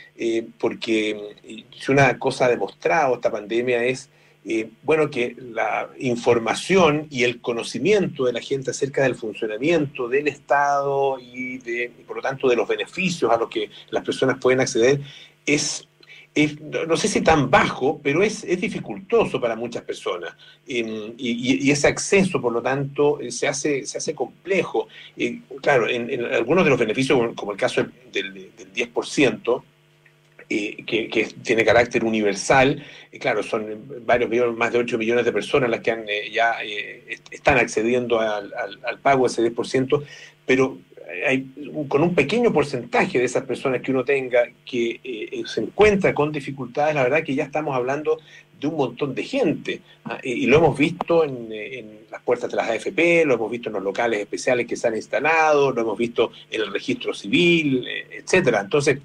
porque 0.59 1.64
si 1.79 1.93
una 1.93 2.18
cosa 2.18 2.47
ha 2.47 2.49
demostrado 2.49 3.14
esta 3.14 3.31
pandemia 3.31 3.85
es 3.85 4.09
bueno, 4.82 5.11
que 5.11 5.36
la 5.38 5.90
información 5.99 7.07
y 7.11 7.24
el 7.24 7.40
conocimiento 7.40 8.24
de 8.24 8.32
la 8.32 8.40
gente 8.40 8.70
acerca 8.70 9.03
del 9.03 9.14
funcionamiento 9.14 10.09
del 10.09 10.28
Estado 10.28 11.18
y, 11.20 11.59
de, 11.59 11.92
por 12.07 12.16
lo 12.16 12.22
tanto 12.22 12.49
de 12.49 12.57
los 12.57 12.66
beneficios 12.66 13.30
a 13.30 13.36
los 13.36 13.51
que 13.51 13.70
las 13.90 14.03
personas 14.05 14.38
pueden 14.40 14.61
acceder 14.61 15.01
es, 15.44 15.86
no 16.86 16.96
sé 16.96 17.09
si 17.09 17.20
tan 17.20 17.51
bajo, 17.51 18.01
pero 18.03 18.22
es, 18.22 18.42
dificultoso 18.59 19.38
para 19.40 19.55
muchas 19.55 19.82
personas. 19.82 20.34
y, 20.66 21.70
ese 21.70 21.88
acceso, 21.88 22.40
por 22.40 22.53
lo 22.53 22.62
tanto, 22.62 23.20
eh, 23.20 23.30
se 23.30 23.49
hace, 23.49 23.84
se 23.84 23.99
hace 23.99 24.14
complejo. 24.14 24.88
claro, 25.61 25.88
en, 25.88 26.24
algunos 26.24 26.64
de 26.64 26.70
los 26.70 26.78
beneficios, 26.78 27.34
como 27.34 27.53
el 27.53 27.59
caso 27.59 27.84
del, 28.12 28.32
del 28.57 28.72
10%, 28.72 29.62
eh, 30.51 30.82
que, 30.86 31.28
tiene 31.42 31.62
carácter 31.62 32.05
universal. 32.05 32.82
claro, 33.20 33.42
son 33.42 33.66
varios 34.07 34.30
millones, 34.30 34.57
más 34.57 34.72
de 34.72 34.78
8 34.78 34.96
millones 34.96 35.26
de 35.26 35.32
personas 35.32 35.68
las 35.68 35.80
que 35.80 35.90
han, 35.90 36.09
eh, 36.09 36.30
ya 36.32 36.55
eh, 36.64 37.18
están 37.30 37.59
accediendo 37.59 38.18
al, 38.18 38.51
pago 39.03 39.26
ese 39.26 39.42
10%, 39.42 40.03
pero 40.46 40.78
hay, 41.26 41.46
con 41.88 42.03
un 42.03 42.14
pequeño 42.14 42.51
porcentaje 42.51 43.18
de 43.18 43.26
esas 43.26 43.44
personas 43.44 43.82
que 43.82 43.90
uno 43.90 44.05
tenga 44.05 44.44
que 44.64 45.44
se 45.46 45.61
encuentra 45.61 46.14
con 46.14 46.32
dificultades, 46.32 46.94
la 46.94 47.03
verdad 47.03 47.22
que 47.22 47.34
ya 47.34 47.44
estamos 47.44 47.76
hablando 47.76 48.18
de 48.59 48.66
un 48.66 48.76
montón 48.76 49.14
de 49.14 49.24
gente. 49.24 49.82
¿ah? 50.07 50.18
y, 50.22 50.46
lo 50.46 50.57
hemos 50.57 50.78
visto 50.78 51.24
en, 51.24 51.53
en, 51.53 51.99
las 52.11 52.22
puertas 52.22 52.51
de 52.51 52.57
las 52.57 52.70
AFP, 52.70 53.26
lo 53.26 53.34
hemos 53.34 53.51
visto 53.51 53.68
en 53.68 53.74
los 53.74 53.82
locales 53.82 54.20
especiales 54.20 54.66
que 54.66 54.76
se 54.76 54.88
han 54.88 54.96
instalado, 54.96 55.72
lo 55.72 55.80
hemos 55.82 55.99
visto 55.99 56.32
en 56.51 56.62
el 56.62 56.72
registro 56.72 57.12
civil, 57.12 57.86
etcétera. 58.11 58.61
Entonces, 58.61 58.99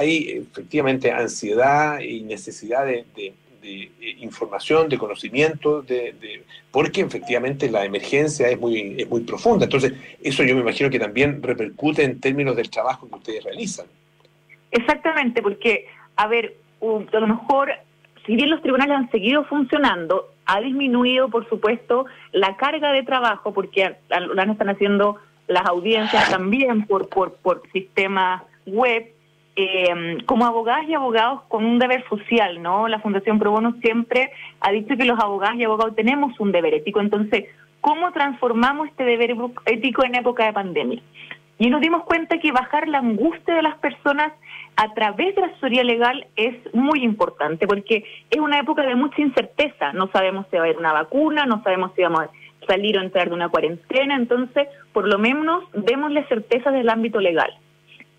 hay 0.00 0.44
efectivamente 0.50 1.12
ansiedad 1.12 2.00
y 2.00 2.22
necesidad 2.22 2.86
de, 2.86 3.04
información, 4.20 4.88
de 4.88 4.96
conocimiento, 4.96 5.82
de, 5.82 6.42
porque 6.70 7.02
efectivamente 7.02 7.70
la 7.70 7.84
emergencia 7.84 8.48
es 8.48 8.58
muy, 8.58 8.96
es 8.98 9.08
muy 9.10 9.20
profunda. 9.20 9.64
Entonces, 9.64 9.92
eso 10.22 10.42
yo 10.42 10.54
me 10.54 10.62
imagino 10.62 10.88
que 10.88 10.98
también 10.98 11.42
repercute 11.42 12.02
en 12.02 12.18
términos 12.18 12.56
del 12.56 12.70
trabajo 12.70 13.08
que 13.08 13.16
ustedes 13.16 13.44
realizan. 13.44 13.86
Exactamente, 14.70 15.42
porque, 15.42 15.86
a 16.16 16.26
ver, 16.26 16.56
a 16.80 17.20
lo 17.20 17.26
mejor, 17.26 17.70
si 18.24 18.36
bien 18.36 18.48
los 18.48 18.62
tribunales 18.62 18.96
han 18.96 19.10
seguido 19.10 19.44
funcionando, 19.44 20.30
ha 20.46 20.60
disminuido, 20.60 21.28
por 21.28 21.46
supuesto, 21.50 22.06
la 22.32 22.56
carga 22.56 22.92
de 22.92 23.02
trabajo, 23.02 23.52
porque 23.52 23.96
lo 24.08 24.42
están 24.42 24.70
haciendo 24.70 25.16
las 25.46 25.66
audiencias 25.66 26.30
también 26.30 26.86
por, 26.86 27.08
por, 27.10 27.34
por 27.34 27.62
sistemas 27.72 28.42
web, 28.64 29.12
eh, 29.62 30.18
como 30.26 30.46
abogadas 30.46 30.88
y 30.88 30.94
abogados 30.94 31.42
con 31.48 31.64
un 31.64 31.78
deber 31.78 32.02
social, 32.08 32.62
¿no? 32.62 32.88
La 32.88 33.00
Fundación 33.00 33.38
Pro 33.38 33.50
Bono 33.50 33.74
siempre 33.82 34.32
ha 34.60 34.70
dicho 34.70 34.96
que 34.96 35.04
los 35.04 35.18
abogados 35.18 35.56
y 35.56 35.64
abogados 35.64 35.94
tenemos 35.94 36.38
un 36.40 36.52
deber 36.52 36.74
ético. 36.74 37.00
Entonces, 37.00 37.44
¿cómo 37.80 38.12
transformamos 38.12 38.88
este 38.88 39.04
deber 39.04 39.36
ético 39.66 40.04
en 40.04 40.14
época 40.14 40.46
de 40.46 40.52
pandemia? 40.52 41.02
Y 41.58 41.68
nos 41.68 41.82
dimos 41.82 42.04
cuenta 42.04 42.38
que 42.38 42.52
bajar 42.52 42.88
la 42.88 42.98
angustia 42.98 43.54
de 43.54 43.62
las 43.62 43.76
personas 43.78 44.32
a 44.76 44.94
través 44.94 45.34
de 45.34 45.42
la 45.42 45.48
asesoría 45.48 45.84
legal 45.84 46.26
es 46.36 46.56
muy 46.74 47.04
importante, 47.04 47.66
porque 47.66 48.04
es 48.30 48.40
una 48.40 48.58
época 48.58 48.82
de 48.82 48.94
mucha 48.94 49.20
incerteza. 49.20 49.92
No 49.92 50.10
sabemos 50.10 50.46
si 50.50 50.56
va 50.56 50.62
a 50.62 50.64
haber 50.64 50.78
una 50.78 50.94
vacuna, 50.94 51.44
no 51.44 51.62
sabemos 51.62 51.92
si 51.94 52.02
vamos 52.02 52.20
a 52.20 52.30
salir 52.66 52.96
o 52.96 53.02
entrar 53.02 53.28
de 53.28 53.34
una 53.34 53.50
cuarentena. 53.50 54.16
Entonces, 54.16 54.68
por 54.94 55.06
lo 55.06 55.18
menos, 55.18 55.64
démosle 55.74 56.26
certeza 56.28 56.70
del 56.70 56.88
ámbito 56.88 57.20
legal 57.20 57.52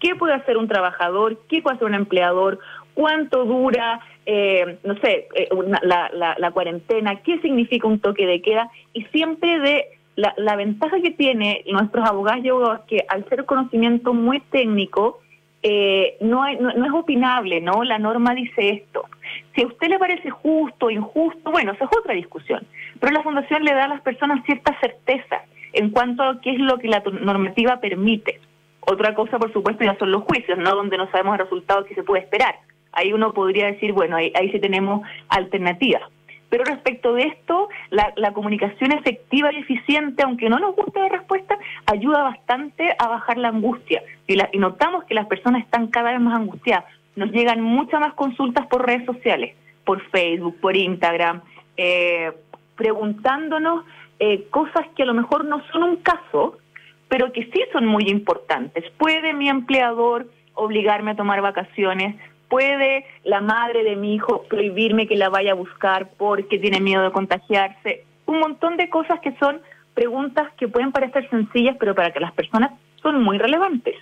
qué 0.01 0.15
puede 0.15 0.33
hacer 0.33 0.57
un 0.57 0.67
trabajador, 0.67 1.39
qué 1.47 1.61
puede 1.61 1.75
hacer 1.75 1.87
un 1.87 1.93
empleador, 1.93 2.59
cuánto 2.93 3.45
dura, 3.45 4.01
eh, 4.25 4.77
no 4.83 4.95
sé, 4.95 5.27
eh, 5.35 5.49
la, 5.83 6.51
cuarentena, 6.51 7.21
qué 7.21 7.39
significa 7.39 7.87
un 7.87 7.99
toque 7.99 8.25
de 8.25 8.41
queda 8.41 8.69
y 8.93 9.03
siempre 9.05 9.59
de 9.59 9.85
la, 10.15 10.55
ventaja 10.55 10.99
que 11.01 11.11
tiene 11.11 11.63
nuestros 11.71 12.07
abogados 12.07 12.43
y 12.43 12.49
abogados 12.49 12.81
que 12.87 13.05
al 13.07 13.27
ser 13.29 13.45
conocimiento 13.45 14.13
muy 14.13 14.39
técnico, 14.39 15.19
eh, 15.63 16.17
no, 16.21 16.43
no, 16.59 16.85
es 16.85 16.91
opinable, 16.91 17.61
¿no? 17.61 17.83
La 17.83 17.99
norma 17.99 18.33
dice 18.33 18.69
esto. 18.69 19.05
Si 19.55 19.61
a 19.61 19.67
usted 19.67 19.89
le 19.89 19.99
parece 19.99 20.31
justo 20.31 20.89
injusto, 20.89 21.51
bueno, 21.51 21.73
eso 21.73 21.85
es 21.85 21.97
otra 21.97 22.15
discusión. 22.15 22.65
Pero 22.99 23.13
la 23.13 23.21
Fundación 23.21 23.63
le 23.63 23.73
da 23.73 23.85
a 23.85 23.89
las 23.89 24.01
personas 24.01 24.43
cierta 24.45 24.77
certeza 24.79 25.43
en 25.73 25.91
cuanto 25.91 26.23
a 26.23 26.41
qué 26.41 26.51
es 26.51 26.59
lo 26.59 26.77
que 26.77 26.87
la 26.87 27.03
normativa 27.21 27.79
permite. 27.79 28.39
Otra 28.81 29.13
cosa, 29.13 29.37
por 29.37 29.53
supuesto, 29.53 29.83
ya 29.83 29.97
son 29.97 30.11
los 30.11 30.23
juicios, 30.23 30.57
¿no? 30.57 30.75
Donde 30.75 30.97
no 30.97 31.09
sabemos 31.11 31.33
el 31.33 31.45
resultado 31.45 31.85
que 31.85 31.95
se 31.95 32.03
puede 32.03 32.23
esperar. 32.23 32.55
Ahí 32.91 33.13
uno 33.13 33.33
podría 33.33 33.67
decir, 33.67 33.93
bueno, 33.93 34.17
ahí, 34.17 34.51
sí 34.51 34.59
tenemos 34.59 35.07
alternativas. 35.29 36.01
Pero 36.49 36.65
respecto 36.65 37.13
de 37.13 37.23
esto, 37.23 37.69
la, 37.91 38.33
comunicación 38.33 38.91
efectiva 38.91 39.53
y 39.53 39.59
eficiente, 39.59 40.23
aunque 40.23 40.49
no 40.49 40.59
nos 40.59 40.75
guste 40.75 40.99
la 40.99 41.07
respuesta, 41.07 41.57
ayuda 41.85 42.23
bastante 42.23 42.93
a 42.99 43.07
bajar 43.07 43.37
la 43.37 43.49
angustia. 43.49 44.03
Y, 44.27 44.35
y 44.51 44.59
notamos 44.59 45.05
que 45.05 45.13
las 45.13 45.27
personas 45.27 45.63
están 45.63 45.87
cada 45.87 46.11
vez 46.11 46.19
más 46.19 46.35
angustiadas. 46.35 46.85
Nos 47.15 47.31
llegan 47.31 47.61
muchas 47.61 48.01
más 48.01 48.13
consultas 48.15 48.67
por 48.67 48.85
redes 48.85 49.05
sociales, 49.05 49.55
por 49.85 50.01
Facebook, 50.09 50.57
por 50.59 50.75
Instagram, 50.75 51.41
eh, 51.77 52.31
preguntándonos 52.75 53.85
eh, 54.19 54.47
cosas 54.49 54.87
que 54.95 55.03
a 55.03 55.05
lo 55.05 55.13
mejor 55.13 55.45
no 55.45 55.63
son 55.71 55.83
un 55.83 55.95
caso, 55.97 56.57
pero 57.11 57.33
que 57.33 57.43
sí 57.43 57.61
son 57.73 57.85
muy 57.85 58.05
importantes. 58.07 58.85
¿Puede 58.97 59.33
mi 59.33 59.49
empleador 59.49 60.31
obligarme 60.53 61.11
a 61.11 61.15
tomar 61.17 61.41
vacaciones? 61.41 62.15
¿Puede 62.47 63.05
la 63.25 63.41
madre 63.41 63.83
de 63.83 63.97
mi 63.97 64.15
hijo 64.15 64.43
prohibirme 64.43 65.07
que 65.07 65.17
la 65.17 65.27
vaya 65.27 65.51
a 65.51 65.55
buscar 65.55 66.11
porque 66.17 66.57
tiene 66.57 66.79
miedo 66.79 67.03
de 67.03 67.11
contagiarse? 67.11 68.05
Un 68.27 68.39
montón 68.39 68.77
de 68.77 68.89
cosas 68.89 69.19
que 69.19 69.35
son 69.39 69.59
preguntas 69.93 70.53
que 70.57 70.69
pueden 70.69 70.93
parecer 70.93 71.29
sencillas, 71.29 71.75
pero 71.77 71.93
para 71.93 72.13
que 72.13 72.21
las 72.21 72.31
personas 72.31 72.71
son 73.01 73.21
muy 73.21 73.37
relevantes. 73.37 73.95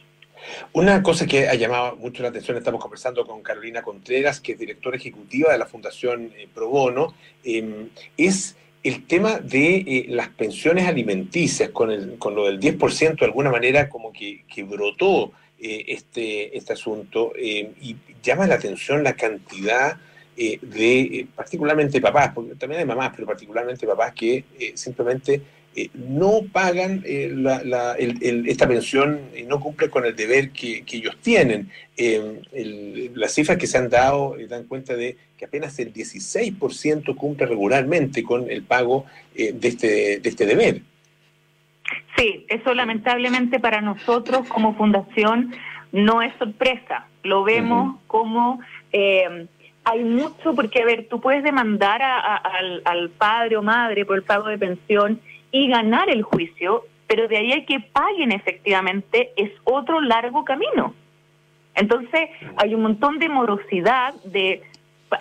Una 0.74 1.02
cosa 1.02 1.26
que 1.26 1.50
ha 1.50 1.56
llamado 1.56 1.96
mucho 1.96 2.22
la 2.22 2.30
atención, 2.30 2.58
estamos 2.58 2.80
conversando 2.80 3.26
con 3.26 3.42
Carolina 3.42 3.82
Contreras, 3.82 4.40
que 4.40 4.52
es 4.52 4.60
directora 4.60 4.98
ejecutiva 4.98 5.52
de 5.52 5.58
la 5.58 5.66
Fundación 5.66 6.32
eh, 6.38 6.48
Pro 6.54 6.70
Bono, 6.70 7.16
em, 7.44 7.90
es 8.18 8.56
el 8.84 9.06
tema 9.06 9.40
de 9.40 9.76
eh, 9.78 10.06
las 10.10 10.30
pensiones 10.30 10.88
alimenticias, 10.88 11.70
con, 11.70 11.92
el, 11.92 12.18
con 12.18 12.36
lo 12.36 12.46
del 12.46 12.60
10%, 12.60 13.20
de 13.20 13.26
alguna 13.26 13.52
manera 13.52 13.90
como 13.90 14.14
que, 14.14 14.44
que 14.48 14.64
brotó 14.64 15.32
eh, 15.60 15.86
este, 15.88 16.58
este 16.58 16.74
asunto 16.74 17.34
em, 17.36 17.74
y 17.82 17.96
llama 18.24 18.48
la 18.48 18.56
atención 18.56 19.04
la 19.04 19.14
cantidad 19.14 19.98
de, 20.38 21.28
particularmente 21.36 22.00
papás, 22.00 22.32
porque 22.34 22.56
también 22.56 22.80
hay 22.80 22.88
mamás, 22.88 23.12
pero 23.14 23.28
particularmente 23.28 23.86
papás 23.86 24.14
que 24.14 24.46
simplemente 24.74 25.42
eh, 25.76 25.90
no 25.94 26.42
pagan 26.52 27.04
eh, 27.06 27.32
esta 28.48 28.68
pensión 28.68 29.22
y 29.38 29.44
no 29.44 29.60
cumplen 29.60 29.90
con 29.92 30.04
el 30.06 30.16
deber 30.16 30.52
que, 30.52 30.84
ellos 30.92 31.16
tienen. 31.22 31.70
Eh, 31.96 33.12
las 33.16 33.34
cifras 33.34 33.58
que 33.58 33.68
se 33.68 33.78
han 33.78 33.90
dado 33.90 34.36
dan 34.48 34.64
cuenta 34.64 34.96
de 34.96 35.16
que 35.38 35.46
apenas 35.46 35.78
el 35.80 35.94
16% 35.94 37.16
cumple 37.16 37.46
regularmente 37.46 38.24
con 38.24 38.50
el 38.50 38.64
pago 38.64 39.06
de, 39.36 39.56
este, 39.62 40.20
de 40.20 40.30
este 40.30 40.46
deber. 40.46 40.82
Sí, 42.18 42.46
eso 42.50 42.74
lamentablemente 42.74 43.60
para 43.60 43.80
nosotros 43.80 44.48
como 44.50 44.76
fundación 44.76 45.54
no 45.92 46.22
es 46.22 46.34
sorpresa. 46.38 47.08
Lo 47.24 47.44
vemos 47.44 47.98
como 48.08 48.60
hay 49.86 50.04
mucho, 50.04 50.54
porque 50.56 50.82
a 50.82 50.86
ver, 50.86 51.08
tú 51.10 51.20
puedes 51.22 51.44
demandar 51.44 52.02
al, 52.02 52.82
al, 52.86 53.10
padre 53.10 53.58
o 53.58 53.64
madre 53.64 54.06
por 54.06 54.18
el 54.18 54.24
pago 54.24 54.48
de 54.48 54.58
pensión 54.58 55.20
y 55.52 55.68
ganar 55.68 56.10
el 56.10 56.24
juicio, 56.24 56.84
pero 57.08 57.28
de 57.28 57.38
ahí 57.38 57.52
hay 57.52 57.66
que 57.66 57.80
paguen 57.80 58.32
efectivamente 58.32 59.32
es 59.36 59.52
otro 59.64 60.02
largo 60.02 60.44
camino. 60.46 60.94
Entonces 61.76 62.30
hay 62.58 62.76
un 62.76 62.82
montón 62.82 63.20
de 63.20 63.30
morosidad, 63.30 64.14
de, 64.26 64.62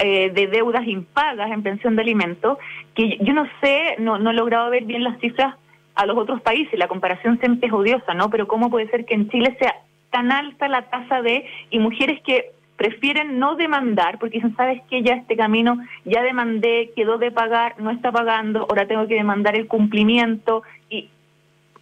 eh, 0.01 0.31
de 0.31 0.47
deudas 0.49 0.87
impagas 0.87 1.51
en 1.51 1.63
pensión 1.63 1.97
de 1.97 2.03
alimentos, 2.03 2.59
que 2.95 3.19
yo 3.21 3.33
no 3.33 3.47
sé, 3.61 3.97
no, 3.99 4.19
no 4.19 4.31
he 4.31 4.35
logrado 4.35 4.71
ver 4.71 4.85
bien 4.85 5.05
las 5.05 5.19
cifras 5.21 5.55
a 5.95 6.07
los 6.07 6.17
otros 6.17 6.41
países, 6.43 6.79
la 6.79 6.89
comparación 6.89 7.41
siempre 7.41 7.69
es 7.69 7.73
odiosa, 7.73 8.15
¿no? 8.15 8.31
Pero 8.31 8.47
¿cómo 8.47 8.71
puede 8.71 8.89
ser 8.89 9.05
que 9.05 9.15
en 9.15 9.29
Chile 9.31 9.57
sea 9.59 9.75
tan 10.11 10.31
alta 10.31 10.69
la 10.69 10.83
tasa 10.83 11.23
de, 11.23 11.45
y 11.71 11.79
mujeres 11.79 12.21
que 12.23 12.53
prefieren 12.79 13.41
no 13.41 13.57
demandar 13.57 14.19
porque 14.19 14.37
dicen, 14.37 14.55
sabes 14.55 14.81
que 14.89 15.03
ya 15.03 15.15
este 15.15 15.37
camino 15.37 15.79
ya 16.05 16.23
demandé, 16.23 16.93
quedó 16.95 17.19
de 17.19 17.33
pagar, 17.33 17.75
no 17.81 17.91
está 17.91 18.13
pagando, 18.13 18.61
ahora 18.61 18.87
tengo 18.87 19.07
que 19.09 19.17
demandar 19.17 19.57
el 19.57 19.67
cumplimiento 19.67 20.63
y 20.89 21.11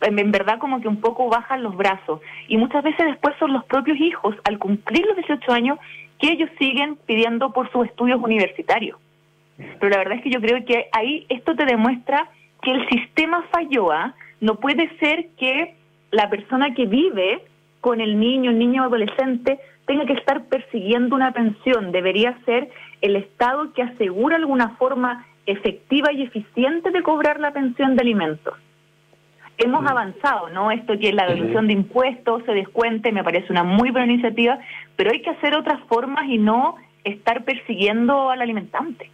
en, 0.01 0.33
verdad 0.33 0.59
como 0.59 0.81
que 0.81 0.89
un 0.89 1.03
poco 1.03 1.29
bajan 1.29 1.63
los 1.63 1.77
brazos. 1.77 2.21
Y 2.49 2.57
muchas 2.57 2.83
veces 2.83 3.07
después 3.07 3.35
son 3.39 3.53
los 3.53 3.65
propios 3.67 4.01
hijos, 4.01 4.35
al 4.45 4.59
cumplir 4.59 5.05
los 5.07 5.17
18 5.17 5.53
años, 5.53 5.79
que 6.19 6.33
ellos 6.33 6.49
siguen 6.59 6.97
pidiendo 7.05 7.53
por 7.53 7.71
sus 7.71 7.87
estudios 7.87 8.19
universitarios. 8.23 8.99
Pero 9.59 9.91
la 9.91 9.99
verdad 9.99 10.17
es 10.17 10.23
que 10.23 10.31
yo 10.31 10.41
creo 10.41 10.65
que 10.65 10.89
ahí 10.93 11.27
esto 11.29 11.55
te 11.55 11.67
demuestra 11.67 12.31
que 12.63 12.71
el 12.71 12.89
sistema 12.89 13.45
falló. 13.53 13.93
¿ah? 13.93 14.15
No 14.41 14.57
puede 14.57 14.89
ser 14.99 15.29
que 15.39 15.75
la 16.11 16.31
persona 16.31 16.73
que 16.75 16.87
vive 16.87 17.43
con 17.83 18.01
el 18.01 18.19
niño, 18.19 18.51
el 18.51 18.59
niño 18.59 18.85
adolescente, 18.85 19.61
tenga 19.87 20.05
que 20.05 20.15
estar 20.15 20.45
persiguiendo 20.47 21.17
una 21.17 21.33
pensión. 21.33 21.93
Debería 21.93 22.39
ser 22.45 22.69
el 23.01 23.17
Estado 23.17 23.73
que 23.73 23.83
asegura 23.83 24.37
alguna 24.37 24.71
forma 24.77 25.27
efectiva 25.47 26.13
y 26.13 26.23
eficiente 26.23 26.91
de 26.91 27.03
cobrar 27.03 27.41
la 27.41 27.53
pensión 27.53 27.97
de 27.97 28.03
alimentos. 28.03 28.55
Hemos 29.59 29.87
avanzado, 29.87 30.51
¿no? 30.51 30.71
Esto 30.71 30.99
que 30.99 31.13
la 31.13 31.27
devolución 31.27 31.67
de 31.67 31.73
impuestos 31.73 32.43
se 32.45 32.53
descuente 32.53 33.11
me 33.11 33.25
parece 33.25 33.51
una 33.51 33.63
muy 33.63 33.91
buena 33.91 34.13
iniciativa, 34.13 34.59
pero 34.97 35.13
hay 35.13 35.23
que 35.23 35.31
hacer 35.31 35.55
otras 35.55 35.81
formas 35.89 36.29
y 36.29 36.37
no 36.37 36.77
estar 37.05 37.45
persiguiendo 37.45 38.29
al 38.29 38.43
alimentante. 38.43 39.11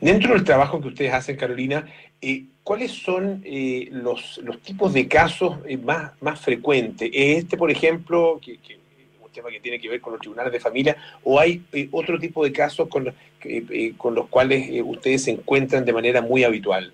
Dentro 0.00 0.34
del 0.34 0.44
trabajo 0.44 0.80
que 0.80 0.88
ustedes 0.88 1.12
hacen, 1.12 1.36
Carolina, 1.36 1.84
eh, 2.20 2.44
¿cuáles 2.62 2.92
son 2.92 3.42
eh, 3.44 3.88
los, 3.90 4.38
los 4.44 4.60
tipos 4.60 4.92
de 4.92 5.08
casos 5.08 5.58
eh, 5.66 5.76
más, 5.76 6.12
más 6.20 6.40
frecuentes? 6.40 7.10
¿Este, 7.12 7.56
por 7.56 7.70
ejemplo, 7.70 8.40
que 8.42 8.79
tema 9.32 9.50
que 9.50 9.60
tiene 9.60 9.78
que 9.78 9.88
ver 9.88 10.00
con 10.00 10.12
los 10.12 10.20
tribunales 10.20 10.52
de 10.52 10.60
familia, 10.60 10.96
o 11.24 11.38
hay 11.38 11.62
eh, 11.72 11.88
otro 11.92 12.18
tipo 12.18 12.44
de 12.44 12.52
casos 12.52 12.88
con, 12.88 13.12
eh, 13.44 13.92
con 13.96 14.14
los 14.14 14.28
cuales 14.28 14.68
eh, 14.68 14.82
ustedes 14.82 15.24
se 15.24 15.32
encuentran 15.32 15.84
de 15.84 15.92
manera 15.92 16.22
muy 16.22 16.44
habitual? 16.44 16.92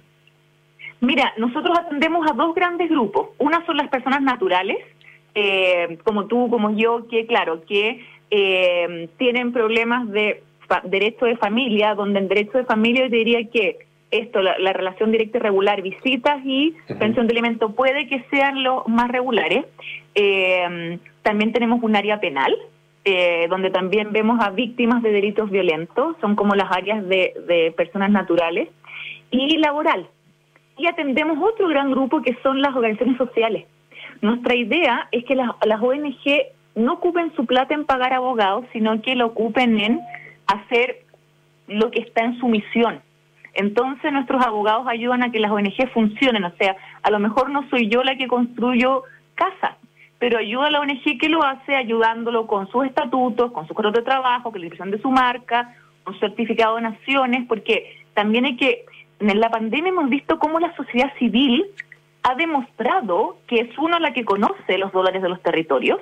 Mira, 1.00 1.32
nosotros 1.36 1.78
atendemos 1.78 2.26
a 2.30 2.34
dos 2.34 2.54
grandes 2.54 2.88
grupos. 2.88 3.30
Una 3.38 3.64
son 3.66 3.76
las 3.76 3.88
personas 3.88 4.22
naturales, 4.22 4.78
como 6.04 6.24
tú, 6.24 6.48
como 6.48 6.74
yo, 6.74 7.06
que 7.08 7.26
claro, 7.26 7.66
que 7.66 8.02
tienen 9.18 9.52
problemas 9.52 10.10
de 10.10 10.42
derecho 10.84 11.26
de 11.26 11.36
familia, 11.36 11.94
donde 11.94 12.20
en 12.20 12.28
derecho 12.28 12.56
de 12.56 12.64
familia 12.64 13.04
yo 13.04 13.10
diría 13.10 13.46
que 13.50 13.86
esto, 14.10 14.40
la, 14.40 14.72
relación 14.72 15.10
directa 15.10 15.38
y 15.38 15.40
regular, 15.40 15.82
visitas 15.82 16.38
y 16.44 16.74
pensión 16.98 17.26
de 17.26 17.32
alimento 17.32 17.74
puede 17.74 18.06
que 18.06 18.24
sean 18.30 18.62
los 18.62 18.86
más 18.86 19.08
regulares. 19.08 19.64
Eh, 20.14 20.98
también 21.22 21.52
tenemos 21.52 21.82
un 21.82 21.96
área 21.96 22.20
penal, 22.20 22.56
eh, 23.04 23.46
donde 23.50 23.70
también 23.70 24.12
vemos 24.12 24.40
a 24.40 24.50
víctimas 24.50 25.02
de 25.02 25.10
delitos 25.10 25.50
violentos, 25.50 26.16
son 26.20 26.36
como 26.36 26.54
las 26.54 26.70
áreas 26.70 27.06
de, 27.08 27.74
personas 27.76 28.10
naturales, 28.10 28.68
y 29.30 29.58
laboral. 29.58 30.08
Y 30.78 30.86
atendemos 30.86 31.38
otro 31.42 31.68
gran 31.68 31.90
grupo 31.90 32.22
que 32.22 32.36
son 32.42 32.60
las 32.60 32.74
organizaciones 32.74 33.18
sociales. 33.18 33.66
Nuestra 34.20 34.54
idea 34.54 35.08
es 35.10 35.24
que 35.24 35.34
las, 35.34 35.50
las 35.64 35.82
ONG 35.82 36.14
no 36.76 36.94
ocupen 36.94 37.34
su 37.34 37.44
plata 37.44 37.74
en 37.74 37.86
pagar 37.86 38.12
abogados, 38.12 38.66
sino 38.72 39.00
que 39.02 39.16
lo 39.16 39.26
ocupen 39.26 39.80
en 39.80 40.00
hacer 40.46 41.02
lo 41.66 41.90
que 41.90 42.00
está 42.00 42.24
en 42.24 42.38
su 42.38 42.46
misión. 42.46 43.00
Entonces 43.56 44.12
nuestros 44.12 44.44
abogados 44.44 44.86
ayudan 44.86 45.22
a 45.22 45.32
que 45.32 45.40
las 45.40 45.50
ONG 45.50 45.88
funcionen, 45.94 46.44
o 46.44 46.52
sea, 46.58 46.76
a 47.02 47.10
lo 47.10 47.18
mejor 47.18 47.48
no 47.48 47.68
soy 47.70 47.88
yo 47.88 48.02
la 48.02 48.16
que 48.16 48.28
construyo 48.28 49.04
casas, 49.34 49.76
pero 50.18 50.38
ayuda 50.38 50.66
a 50.66 50.70
la 50.70 50.80
ONG 50.80 51.18
que 51.18 51.30
lo 51.30 51.42
hace 51.42 51.74
ayudándolo 51.74 52.46
con 52.46 52.70
sus 52.70 52.84
estatutos, 52.84 53.52
con 53.52 53.66
su 53.66 53.72
contrato 53.72 54.00
de 54.00 54.04
trabajo, 54.04 54.50
con 54.50 54.60
la 54.60 54.66
inscripción 54.66 54.90
de 54.90 55.00
su 55.00 55.10
marca, 55.10 55.74
con 56.04 56.12
su 56.14 56.20
certificado 56.20 56.76
de 56.76 56.82
naciones, 56.82 57.46
porque 57.48 58.04
también 58.12 58.44
hay 58.44 58.56
que, 58.56 58.84
en 59.20 59.40
la 59.40 59.48
pandemia 59.48 59.88
hemos 59.88 60.10
visto 60.10 60.38
cómo 60.38 60.60
la 60.60 60.76
sociedad 60.76 61.10
civil 61.18 61.64
ha 62.24 62.34
demostrado 62.34 63.38
que 63.46 63.56
es 63.60 63.78
uno 63.78 63.98
la 63.98 64.12
que 64.12 64.26
conoce 64.26 64.76
los 64.76 64.92
dólares 64.92 65.22
de 65.22 65.30
los 65.30 65.40
territorios, 65.42 66.00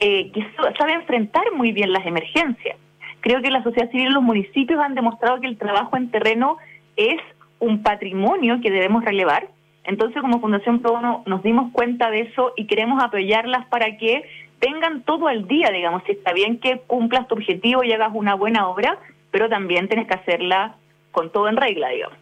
eh, 0.00 0.32
que 0.32 0.46
sabe 0.78 0.94
enfrentar 0.94 1.44
muy 1.54 1.72
bien 1.72 1.92
las 1.92 2.06
emergencias. 2.06 2.78
Creo 3.20 3.42
que 3.42 3.50
la 3.50 3.62
sociedad 3.62 3.90
civil 3.90 4.06
y 4.06 4.12
los 4.12 4.22
municipios 4.22 4.80
han 4.80 4.94
demostrado 4.94 5.40
que 5.40 5.48
el 5.48 5.58
trabajo 5.58 5.96
en 5.96 6.10
terreno 6.10 6.56
es 6.98 7.20
un 7.58 7.82
patrimonio 7.82 8.60
que 8.60 8.70
debemos 8.70 9.04
relevar 9.04 9.48
entonces, 9.88 10.20
como 10.20 10.38
Fundación 10.38 10.82
Pro 10.82 11.00
nos 11.24 11.42
dimos 11.42 11.72
cuenta 11.72 12.10
de 12.10 12.20
eso 12.20 12.52
y 12.58 12.66
queremos 12.66 13.02
apoyarlas 13.02 13.66
para 13.68 13.96
que 13.96 14.22
tengan 14.60 15.02
todo 15.02 15.28
al 15.28 15.48
día, 15.48 15.70
digamos, 15.70 16.02
si 16.04 16.12
está 16.12 16.34
bien 16.34 16.60
que 16.60 16.80
cumplas 16.86 17.26
tu 17.26 17.36
objetivo 17.36 17.82
y 17.82 17.92
hagas 17.92 18.10
una 18.12 18.34
buena 18.34 18.68
obra, 18.68 18.98
pero 19.30 19.48
también 19.48 19.88
tienes 19.88 20.06
que 20.06 20.12
hacerla 20.12 20.76
con 21.10 21.32
todo 21.32 21.48
en 21.48 21.56
regla, 21.56 21.88
digamos. 21.88 22.18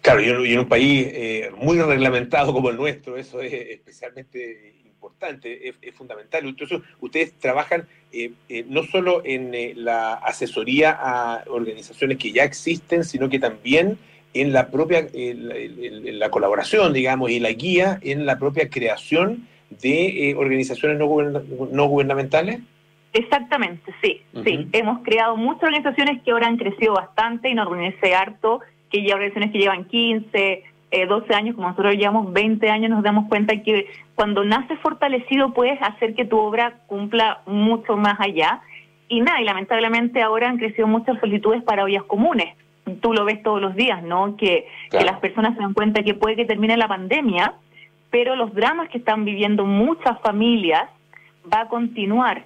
Claro, 0.00 0.20
y 0.44 0.52
en 0.52 0.60
un 0.60 0.68
país 0.68 1.08
eh, 1.10 1.50
muy 1.56 1.80
reglamentado 1.80 2.52
como 2.52 2.70
el 2.70 2.76
nuestro, 2.76 3.16
eso 3.16 3.40
es 3.40 3.52
especialmente 3.52 4.76
importante, 4.98 5.68
es, 5.68 5.94
fundamental. 5.94 6.44
Entonces, 6.44 6.80
ustedes 7.00 7.32
trabajan 7.38 7.86
eh, 8.12 8.32
eh, 8.48 8.64
no 8.68 8.82
solo 8.82 9.22
en 9.24 9.52
la 9.84 10.14
asesoría 10.14 10.96
a 11.00 11.44
organizaciones 11.48 12.18
que 12.18 12.32
ya 12.32 12.42
existen, 12.42 13.04
sino 13.04 13.28
que 13.28 13.38
también 13.38 13.98
en 14.34 14.52
la 14.52 14.68
propia 14.68 15.06
en 15.12 16.18
la, 16.18 16.30
colaboración, 16.30 16.92
digamos, 16.92 17.30
y 17.30 17.38
la 17.38 17.52
guía 17.52 17.98
en 18.02 18.26
la 18.26 18.38
propia 18.38 18.68
creación 18.68 19.46
de 19.70 20.30
eh, 20.30 20.34
organizaciones 20.34 20.98
no, 20.98 21.86
gubernamentales? 21.86 22.60
Exactamente, 23.12 23.92
sí, 24.02 24.20
sí. 24.44 24.68
Hemos 24.72 25.02
creado 25.02 25.36
muchas 25.36 25.64
organizaciones 25.64 26.22
que 26.22 26.30
ahora 26.30 26.46
han 26.46 26.58
crecido 26.58 26.94
bastante 26.94 27.48
y 27.48 27.54
nos 27.54 27.66
organizé 27.66 28.14
harto, 28.14 28.60
que 28.90 29.02
ya 29.02 29.14
organizaciones 29.14 29.52
que 29.52 29.58
llevan 29.58 29.84
15, 29.86 30.64
12 30.90 31.26
eh, 31.32 31.36
años, 31.36 31.54
como 31.54 31.68
nosotros 31.68 31.94
llevamos 31.96 32.32
20 32.32 32.70
años, 32.70 32.90
nos 32.90 33.02
damos 33.02 33.28
cuenta 33.28 33.62
que 33.62 33.86
cuando 34.14 34.44
naces 34.44 34.78
fortalecido 34.80 35.52
puedes 35.52 35.80
hacer 35.82 36.14
que 36.14 36.24
tu 36.24 36.38
obra 36.38 36.78
cumpla 36.86 37.42
mucho 37.46 37.96
más 37.96 38.18
allá. 38.18 38.60
Y 39.08 39.20
nada, 39.20 39.40
y 39.40 39.44
lamentablemente 39.44 40.22
ahora 40.22 40.48
han 40.48 40.58
crecido 40.58 40.86
muchas 40.86 41.18
solicitudes 41.20 41.62
para 41.62 41.84
ollas 41.84 42.04
comunes 42.04 42.54
tú 42.96 43.12
lo 43.12 43.24
ves 43.24 43.42
todos 43.42 43.60
los 43.60 43.74
días, 43.74 44.02
¿no? 44.02 44.36
Que, 44.36 44.66
las 44.90 45.20
personas 45.20 45.54
se 45.54 45.60
dan 45.60 45.74
cuenta 45.74 46.02
que 46.02 46.14
puede 46.14 46.36
que 46.36 46.44
termine 46.44 46.76
la 46.76 46.88
pandemia, 46.88 47.54
pero 48.10 48.36
los 48.36 48.54
dramas 48.54 48.88
que 48.88 48.98
están 48.98 49.24
viviendo 49.24 49.64
muchas 49.64 50.18
familias 50.20 50.84
va 51.52 51.62
a 51.62 51.68
continuar. 51.68 52.44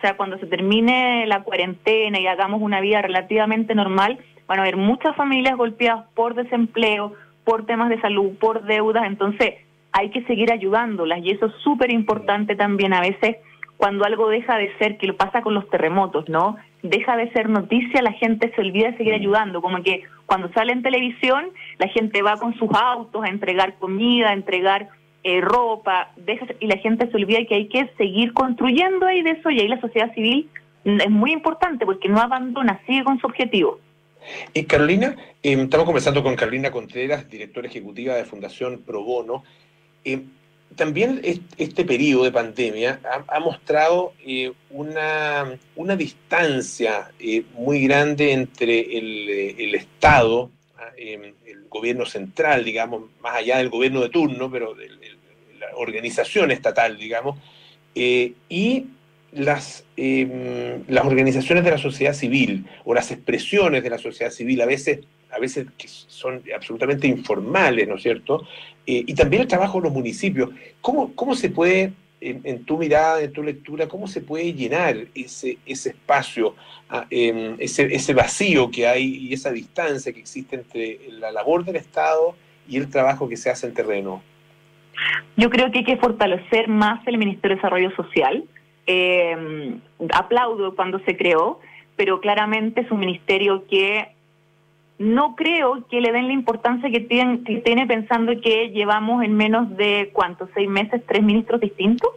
sea, 0.00 0.16
cuando 0.16 0.38
se 0.38 0.46
termine 0.46 1.26
la 1.26 1.42
cuarentena 1.42 2.18
y 2.18 2.26
hagamos 2.26 2.60
una 2.60 2.80
vida 2.80 3.02
relativamente 3.02 3.74
normal, 3.74 4.18
van 4.46 4.58
a 4.58 4.62
haber 4.62 4.76
muchas 4.76 5.14
familias 5.16 5.56
golpeadas 5.56 6.06
por 6.14 6.34
desempleo, 6.34 7.14
por 7.44 7.66
temas 7.66 7.88
de 7.88 8.00
salud, 8.00 8.32
por 8.38 8.64
deudas, 8.64 9.04
entonces 9.06 9.54
hay 9.92 10.10
que 10.10 10.22
seguir 10.24 10.52
ayudándolas 10.52 11.20
y 11.22 11.30
eso 11.30 11.46
es 11.46 11.52
súper 11.62 11.92
importante 11.92 12.56
también 12.56 12.94
a 12.94 13.00
veces 13.00 13.36
cuando 13.76 14.04
algo 14.04 14.28
deja 14.28 14.56
de 14.58 14.72
ser, 14.78 14.96
que 14.96 15.08
lo 15.08 15.16
pasa 15.16 15.42
con 15.42 15.54
los 15.54 15.68
terremotos, 15.68 16.28
¿no? 16.28 16.56
Deja 16.84 17.16
de 17.16 17.32
ser 17.32 17.48
noticia, 17.48 18.00
la 18.00 18.12
gente 18.12 18.52
se 18.54 18.60
olvida 18.60 18.92
de 18.92 18.96
seguir 18.96 19.12
ayudando, 19.12 19.60
como 19.60 19.82
que 19.82 20.04
cuando 20.24 20.52
sale 20.52 20.72
en 20.72 20.84
televisión, 20.84 21.46
la 21.78 21.88
gente 21.88 22.22
va 22.22 22.36
con 22.36 22.54
sus 22.54 22.70
autos 22.72 23.24
a 23.24 23.28
entregar 23.28 23.74
comida, 23.78 24.30
a 24.30 24.34
entregar 24.34 24.88
eh, 25.24 25.40
ropa, 25.40 26.12
deja, 26.16 26.46
y 26.60 26.68
la 26.68 26.76
gente 26.76 27.10
se 27.10 27.16
olvida 27.16 27.44
que 27.44 27.56
hay 27.56 27.68
que 27.68 27.90
seguir 27.98 28.32
construyendo 28.34 29.06
ahí 29.06 29.22
de 29.22 29.30
eso, 29.30 29.50
y 29.50 29.58
ahí 29.58 29.66
la 29.66 29.80
sociedad 29.80 30.14
civil 30.14 30.48
es 30.84 31.10
muy 31.10 31.32
importante 31.32 31.84
porque 31.84 32.08
no 32.08 32.20
abandona, 32.20 32.80
sigue 32.86 33.02
con 33.02 33.18
su 33.18 33.26
objetivo. 33.26 33.80
Eh, 34.54 34.66
Carolina, 34.66 35.16
eh, 35.42 35.52
estamos 35.52 35.86
conversando 35.86 36.22
con 36.22 36.36
Carolina 36.36 36.70
Contreras, 36.70 37.28
directora 37.28 37.68
ejecutiva 37.68 38.14
de 38.14 38.24
Fundación 38.24 38.82
Pro 38.82 39.02
Bono. 39.02 39.42
Eh, 40.04 40.22
también 40.76 41.20
este 41.58 41.84
periodo 41.84 42.24
de 42.24 42.32
pandemia 42.32 43.00
ha, 43.28 43.40
mostrado 43.40 44.14
eh, 44.24 44.52
una, 44.70 45.58
una, 45.76 45.96
distancia 45.96 47.10
eh, 47.18 47.44
muy 47.52 47.82
grande 47.82 48.32
entre 48.32 48.80
el, 48.98 49.28
el 49.58 49.74
Estado, 49.74 50.50
ah, 50.78 50.88
em, 50.96 51.34
el 51.44 51.68
gobierno 51.68 52.06
central, 52.06 52.64
digamos, 52.64 53.02
más 53.20 53.36
allá 53.36 53.58
del 53.58 53.68
gobierno 53.68 54.00
de 54.00 54.08
turno, 54.08 54.50
pero 54.50 54.74
la 54.74 55.76
organización 55.76 56.50
estatal, 56.50 56.96
digamos, 56.96 57.38
y 57.94 58.86
las, 59.32 59.84
em, 59.96 60.84
las 60.88 61.04
organizaciones 61.04 61.64
de 61.64 61.70
la 61.70 61.78
sociedad 61.78 62.12
civil 62.12 62.66
o 62.84 62.94
las 62.94 63.10
expresiones 63.10 63.82
de 63.82 63.90
la 63.90 63.98
sociedad 63.98 64.30
civil, 64.30 64.60
a 64.60 64.66
veces, 64.66 65.00
a 65.30 65.38
veces 65.38 65.66
que 65.78 65.88
son 65.88 66.42
absolutamente 66.54 67.06
informales, 67.06 67.88
¿no 67.88 67.96
es 67.96 68.02
cierto? 68.02 68.46
Eh, 68.86 69.04
y 69.06 69.14
también 69.14 69.42
el 69.42 69.48
trabajo 69.48 69.78
de 69.78 69.84
los 69.84 69.92
municipios. 69.92 70.50
¿Cómo, 70.80 71.14
cómo 71.14 71.34
se 71.34 71.48
puede, 71.48 71.92
en, 72.20 72.64
tu 72.64 72.78
mirada, 72.78 73.22
en 73.22 73.32
tu 73.32 73.42
lectura, 73.42 73.88
cómo 73.88 74.06
se 74.06 74.20
puede 74.20 74.52
llenar 74.52 74.96
ese, 75.14 75.58
ese 75.66 75.88
espacio, 75.90 76.54
ah, 76.88 77.06
em, 77.10 77.56
ese, 77.58 77.92
ese 77.94 78.14
vacío 78.14 78.70
que 78.70 78.86
hay 78.86 79.04
y 79.04 79.32
esa 79.32 79.50
distancia 79.50 80.12
que 80.12 80.20
existe 80.20 80.56
entre 80.56 81.00
la 81.18 81.32
labor 81.32 81.64
del 81.64 81.76
Estado 81.76 82.36
y 82.68 82.76
el 82.76 82.90
trabajo 82.90 83.28
que 83.28 83.36
se 83.36 83.50
hace 83.50 83.66
en 83.66 83.74
terreno? 83.74 84.22
Yo 85.36 85.48
creo 85.48 85.70
que 85.70 85.78
hay 85.78 85.84
que 85.84 85.96
fortalecer 85.96 86.68
más 86.68 87.04
el 87.06 87.16
Ministerio 87.16 87.56
de 87.56 87.62
Desarrollo 87.62 87.90
Social. 87.96 88.44
Eh, 88.86 89.78
aplaudo 90.12 90.74
cuando 90.74 90.98
se 91.00 91.16
creó, 91.16 91.60
pero 91.96 92.20
claramente 92.20 92.80
es 92.80 92.90
un 92.90 93.00
ministerio 93.00 93.64
que 93.68 94.08
no 94.98 95.34
creo 95.34 95.86
que 95.88 96.00
le 96.00 96.12
den 96.12 96.28
la 96.28 96.32
importancia 96.32 96.90
que 96.90 97.00
tiene, 97.00 97.38
tiene 97.64 97.86
pensando 97.86 98.32
que 98.40 98.70
llevamos 98.70 99.24
en 99.24 99.34
menos 99.34 99.76
de, 99.76 100.10
¿cuántos? 100.12 100.48
¿Seis 100.54 100.68
meses? 100.68 101.02
¿Tres 101.06 101.22
ministros 101.22 101.60
distintos? 101.60 102.10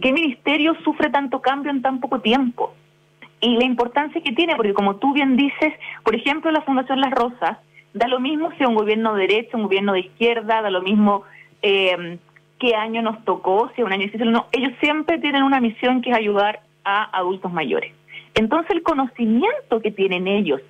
¿Qué 0.00 0.12
ministerio 0.12 0.74
sufre 0.84 1.10
tanto 1.10 1.40
cambio 1.40 1.70
en 1.70 1.82
tan 1.82 2.00
poco 2.00 2.20
tiempo? 2.20 2.74
Y 3.40 3.56
la 3.56 3.64
importancia 3.64 4.20
que 4.22 4.32
tiene, 4.32 4.56
porque 4.56 4.74
como 4.74 4.96
tú 4.96 5.12
bien 5.12 5.36
dices, 5.36 5.74
por 6.04 6.14
ejemplo, 6.14 6.50
la 6.50 6.62
Fundación 6.62 7.00
Las 7.00 7.12
Rosas, 7.12 7.58
da 7.94 8.08
lo 8.08 8.20
mismo 8.20 8.50
si 8.56 8.64
un 8.64 8.74
gobierno 8.74 9.14
de 9.14 9.22
derecha, 9.26 9.56
un 9.56 9.64
gobierno 9.64 9.92
de 9.92 10.00
izquierda, 10.00 10.62
da 10.62 10.70
lo 10.70 10.82
mismo 10.82 11.22
eh, 11.60 12.18
qué 12.62 12.76
año 12.76 13.02
nos 13.02 13.24
tocó, 13.24 13.72
si 13.74 13.82
un 13.82 13.92
año 13.92 14.04
difícil 14.04 14.28
o 14.28 14.30
no. 14.30 14.46
Ellos 14.52 14.72
siempre 14.80 15.18
tienen 15.18 15.42
una 15.42 15.60
misión 15.60 16.00
que 16.00 16.10
es 16.10 16.16
ayudar 16.16 16.60
a 16.84 17.18
adultos 17.18 17.52
mayores. 17.52 17.92
Entonces 18.34 18.70
el 18.70 18.84
conocimiento 18.84 19.80
que 19.82 19.90
tienen 19.90 20.28
ellos 20.28 20.60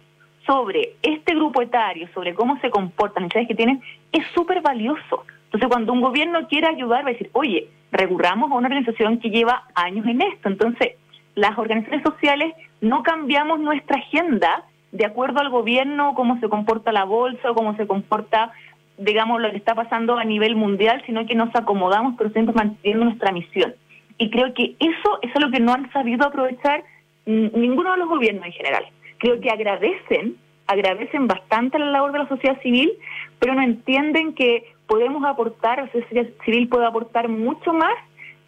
sobre 0.46 0.94
este 1.02 1.34
grupo 1.34 1.60
etario, 1.60 2.08
sobre 2.14 2.34
cómo 2.34 2.58
se 2.60 2.70
comportan, 2.70 3.24
necesidades 3.24 3.48
que 3.48 3.54
tienen, 3.54 3.82
es 4.10 4.24
súper 4.34 4.62
valioso. 4.62 5.24
Entonces, 5.44 5.68
cuando 5.68 5.92
un 5.92 6.00
gobierno 6.00 6.48
quiere 6.48 6.66
ayudar, 6.66 7.04
va 7.04 7.10
a 7.10 7.12
decir, 7.12 7.28
oye, 7.34 7.68
recurramos 7.92 8.50
a 8.50 8.54
una 8.54 8.68
organización 8.68 9.18
que 9.18 9.28
lleva 9.28 9.64
años 9.74 10.06
en 10.06 10.22
esto. 10.22 10.48
Entonces, 10.48 10.92
las 11.34 11.58
organizaciones 11.58 12.02
sociales 12.04 12.54
no 12.80 13.02
cambiamos 13.02 13.60
nuestra 13.60 13.98
agenda 13.98 14.64
de 14.92 15.06
acuerdo 15.06 15.40
al 15.40 15.48
gobierno, 15.48 16.14
cómo 16.14 16.38
se 16.38 16.48
comporta 16.48 16.92
la 16.92 17.04
bolsa 17.04 17.54
cómo 17.54 17.74
se 17.76 17.86
comporta, 17.86 18.52
digamos, 18.98 19.40
lo 19.40 19.50
que 19.50 19.56
está 19.56 19.74
pasando 19.74 20.16
a 20.16 20.24
nivel 20.24 20.56
mundial, 20.56 21.02
sino 21.06 21.26
que 21.26 21.34
nos 21.34 21.54
acomodamos, 21.54 22.14
pero 22.16 22.30
siempre 22.30 22.54
manteniendo 22.54 23.06
nuestra 23.06 23.32
misión. 23.32 23.74
Y 24.18 24.30
creo 24.30 24.54
que 24.54 24.76
eso, 24.78 25.18
es 25.22 25.30
lo 25.40 25.50
que 25.50 25.60
no 25.60 25.72
han 25.72 25.90
sabido 25.92 26.26
aprovechar 26.26 26.84
ninguno 27.24 27.92
de 27.92 27.98
los 27.98 28.08
gobiernos 28.08 28.46
en 28.46 28.52
general 28.52 28.84
creo 29.22 29.40
que 29.40 29.50
agradecen, 29.50 30.36
agradecen 30.66 31.28
bastante 31.28 31.78
la 31.78 31.86
labor 31.86 32.10
de 32.10 32.18
la 32.18 32.28
sociedad 32.28 32.60
civil, 32.60 32.90
pero 33.38 33.54
no 33.54 33.62
entienden 33.62 34.34
que 34.34 34.74
podemos 34.88 35.24
aportar, 35.24 35.78
la 35.78 35.92
sociedad 35.92 36.26
civil 36.44 36.68
puede 36.68 36.86
aportar 36.86 37.28
mucho 37.28 37.72
más 37.72 37.94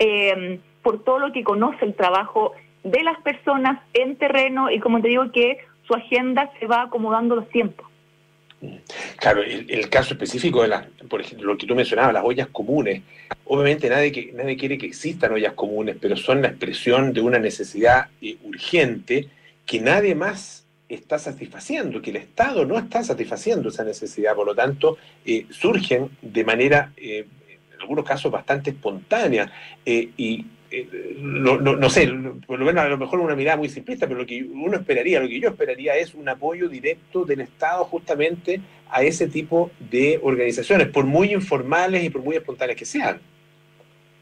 eh, 0.00 0.58
por 0.82 1.04
todo 1.04 1.20
lo 1.20 1.32
que 1.32 1.44
conoce 1.44 1.84
el 1.84 1.94
trabajo 1.94 2.54
de 2.82 3.04
las 3.04 3.20
personas 3.20 3.80
en 3.94 4.16
terreno 4.16 4.68
y 4.68 4.80
como 4.80 5.00
te 5.00 5.08
digo 5.08 5.30
que 5.30 5.58
su 5.86 5.94
agenda 5.94 6.50
se 6.58 6.66
va 6.66 6.82
acomodando 6.82 7.36
los 7.36 7.48
tiempos. 7.50 7.86
Claro, 9.16 9.42
el, 9.42 9.88
caso 9.88 10.14
específico 10.14 10.62
de 10.62 10.68
las, 10.68 10.86
por 11.08 11.20
ejemplo, 11.20 11.46
lo 11.46 11.58
que 11.58 11.66
tú 11.66 11.74
mencionabas, 11.74 12.14
las 12.14 12.24
ollas 12.24 12.48
comunes. 12.48 13.02
Obviamente 13.44 13.88
nadie, 13.88 14.12
que, 14.12 14.32
nadie 14.32 14.56
quiere 14.56 14.78
que 14.78 14.86
existan 14.86 15.32
ollas 15.32 15.54
comunes, 15.54 15.96
pero 16.00 16.16
son 16.16 16.42
la 16.42 16.48
expresión 16.48 17.12
de 17.12 17.20
una 17.20 17.38
necesidad 17.38 18.08
eh, 18.20 18.36
urgente 18.44 19.28
que 19.66 19.80
nadie 19.80 20.14
más 20.14 20.64
está 20.88 21.18
satisfaciendo, 21.18 22.02
que 22.02 22.10
el 22.10 22.16
Estado 22.16 22.64
no 22.64 22.78
está 22.78 23.02
satisfaciendo 23.02 23.70
esa 23.70 23.84
necesidad, 23.84 24.34
por 24.34 24.46
lo 24.46 24.54
tanto, 24.54 24.98
eh, 25.24 25.46
surgen 25.50 26.10
de 26.20 26.44
manera, 26.44 26.92
eh, 26.96 27.26
en 27.74 27.80
algunos 27.80 28.04
casos, 28.04 28.30
bastante 28.30 28.70
espontánea. 28.70 29.50
Eh, 30.80 31.16
no, 31.18 31.58
no, 31.58 31.90
sé, 31.90 32.12
por 32.46 32.58
lo 32.58 32.64
menos 32.64 32.84
a 32.84 32.88
lo 32.88 32.98
mejor 32.98 33.20
una 33.20 33.36
mirada 33.36 33.56
muy 33.56 33.68
simplista, 33.68 34.06
pero 34.06 34.20
lo 34.20 34.26
que 34.26 34.42
uno 34.42 34.76
esperaría, 34.76 35.20
lo 35.20 35.28
que 35.28 35.40
yo 35.40 35.48
esperaría 35.48 35.96
es 35.96 36.14
un 36.14 36.28
apoyo 36.28 36.68
directo 36.68 37.24
del 37.24 37.40
Estado 37.40 37.84
justamente 37.84 38.60
a 38.90 39.02
ese 39.02 39.28
tipo 39.28 39.70
de 39.78 40.20
organizaciones, 40.22 40.88
por 40.88 41.04
muy 41.04 41.32
informales 41.32 42.04
y 42.04 42.10
por 42.10 42.22
muy 42.22 42.36
espontáneas 42.36 42.78
que 42.78 42.84
sean. 42.84 43.20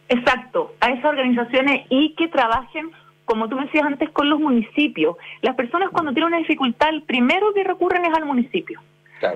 Exacto, 0.09 0.75
a 0.81 0.91
esas 0.91 1.05
organizaciones 1.07 1.87
y 1.89 2.15
que 2.15 2.29
trabajen 2.29 2.91
como 3.25 3.49
tú 3.49 3.57
me 3.57 3.65
decías 3.65 3.85
antes, 3.85 4.11
con 4.11 4.29
los 4.29 4.41
municipios. 4.41 5.17
Las 5.41 5.55
personas 5.55 5.91
cuando 5.91 6.13
tienen 6.13 6.29
una 6.29 6.39
dificultad, 6.39 6.91
el 6.91 7.03
primero 7.03 7.55
que 7.55 7.65
recurren 7.65 8.05
es 8.05 8.13
al 8.15 8.27
municipio. 8.27 8.81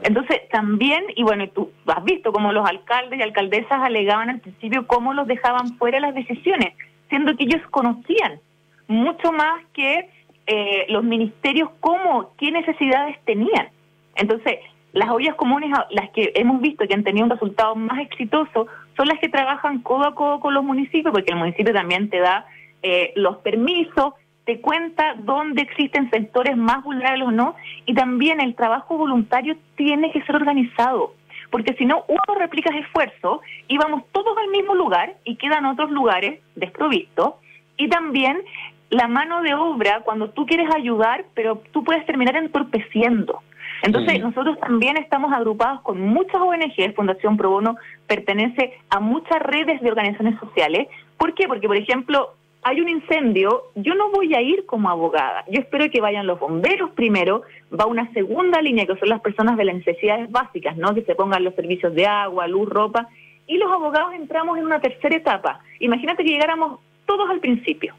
Entonces, 0.03 0.49
también, 0.51 1.05
y 1.14 1.23
bueno, 1.23 1.49
tú 1.49 1.71
has 1.87 2.03
visto 2.05 2.33
cómo 2.33 2.53
los 2.53 2.69
alcaldes 2.69 3.19
y 3.19 3.23
alcaldesas 3.23 3.81
alegaban 3.81 4.31
al 4.31 4.41
principio 4.41 4.87
cómo 4.87 5.14
los 5.14 5.29
dejaban 5.29 5.77
fuera 5.79 6.01
las 6.01 6.14
decisiones, 6.14 6.75
siendo 7.09 7.37
que 7.37 7.45
ellos 7.45 7.63
conocían 7.71 8.41
mucho 8.89 9.33
más 9.33 9.65
que 9.73 10.09
eh, 10.47 10.87
los 10.89 11.03
ministerios 11.03 11.71
cómo, 11.81 12.33
qué 12.39 12.51
necesidades 12.51 13.19
tenían. 13.25 13.69
Entonces, 14.15 14.59
las 14.93 15.11
ollas 15.11 15.35
comunes, 15.35 15.71
las 15.91 16.11
que 16.11 16.33
hemos 16.37 16.61
visto 16.61 16.87
que 16.87 16.95
han 16.95 17.05
tenido 17.05 17.25
un 17.25 17.31
resultado 17.31 17.75
más 17.75 17.99
exitoso, 17.99 18.67
son 18.97 19.09
las 19.09 19.19
que 19.19 19.29
trabajan 19.29 19.83
codo 19.83 20.07
a 20.07 20.15
codo 20.15 20.41
con 20.41 20.55
los 20.55 20.65
municipios, 20.65 21.13
porque 21.13 21.33
el 21.33 21.39
municipio 21.39 21.75
también 21.75 22.09
te 22.09 22.19
da 22.19 22.47
eh, 22.83 23.13
los 23.17 23.37
permisos, 23.39 24.15
te 24.47 24.61
cuenta 24.61 25.15
dónde 25.19 25.63
existen 25.63 26.09
sectores 26.11 26.57
más 26.57 26.83
vulnerables 26.85 27.29
o 27.29 27.33
no, 27.33 27.57
y 27.85 27.95
también 27.95 28.41
el 28.41 28.55
trabajo 28.55 28.97
voluntario 28.97 29.57
tiene 29.75 30.13
que 30.13 30.23
ser 30.23 30.37
organizado, 30.37 31.13
porque 31.51 31.75
si 31.75 31.85
no, 31.85 32.05
uno 32.09 32.39
replica 32.39 32.77
esfuerzo 32.77 33.41
y 33.69 33.79
vamos 33.79 34.03
todos 34.13 34.37
al 34.39 34.49
mismo 34.49 34.75
lugar 34.75 35.17
y 35.25 35.37
quedan 35.37 35.67
otros 35.67 35.91
lugares 35.91 36.41
desprovistos, 36.55 37.35
y 37.77 37.89
también 37.89 38.43
la 38.91 39.09
mano 39.09 39.43
de 39.43 39.55
obra, 39.55 40.01
cuando 40.01 40.31
tú 40.31 40.47
quieres 40.47 40.73
ayudar, 40.75 41.25
pero 41.35 41.63
tú 41.73 41.85
puedes 41.85 42.07
terminar 42.07 42.37
entorpeciendo. 42.37 43.43
Entonces, 43.83 44.21
nosotros 44.21 44.59
también 44.61 44.97
estamos 44.97 45.33
agrupados 45.33 45.83
con 45.83 46.01
muchas 46.01 46.41
ONGs, 46.41 46.95
Fundación 46.95 47.37
Pro 47.37 47.51
Bono 47.51 47.77
pertenece 48.07 48.79
a 48.89 49.01
muchas 49.01 49.41
redes 49.41 49.81
de 49.83 49.91
organizaciones 49.91 50.39
sociales. 50.41 50.89
¿Por 51.19 51.35
qué? 51.35 51.47
Porque, 51.47 51.67
por 51.67 51.77
ejemplo, 51.77 52.36
hay 52.69 52.81
un 52.81 52.89
incendio, 52.89 53.67
yo 53.77 53.95
no 53.95 54.11
voy 54.11 54.35
a 54.35 54.41
ir 54.41 54.67
como 54.67 54.91
abogada. 54.91 55.45
Yo 55.47 55.61
espero 55.61 55.89
que 55.89 56.01
vayan 56.01 56.27
los 56.27 56.41
bomberos 56.41 56.91
primero, 56.91 57.43
va 57.73 57.87
una 57.87 58.12
segunda 58.12 58.61
línea 58.61 58.87
que 58.87 58.97
son 58.97 59.09
las 59.09 59.21
personas 59.21 59.57
de 59.57 59.67
las 59.67 59.77
necesidades 59.77 60.29
básicas, 60.33 60.77
¿no? 60.77 60.93
Que 60.93 61.03
se 61.03 61.14
pongan 61.14 61.45
los 61.45 61.55
servicios 61.55 61.95
de 61.95 62.07
agua, 62.07 62.49
luz, 62.49 62.69
ropa, 62.69 63.07
y 63.47 63.57
los 63.57 63.71
abogados 63.71 64.14
entramos 64.14 64.59
en 64.59 64.64
una 64.64 64.81
tercera 64.81 65.14
etapa. 65.14 65.61
Imagínate 65.79 66.25
que 66.25 66.31
llegáramos 66.31 66.81
todos 67.07 67.31
al 67.31 67.39
principio. 67.39 67.95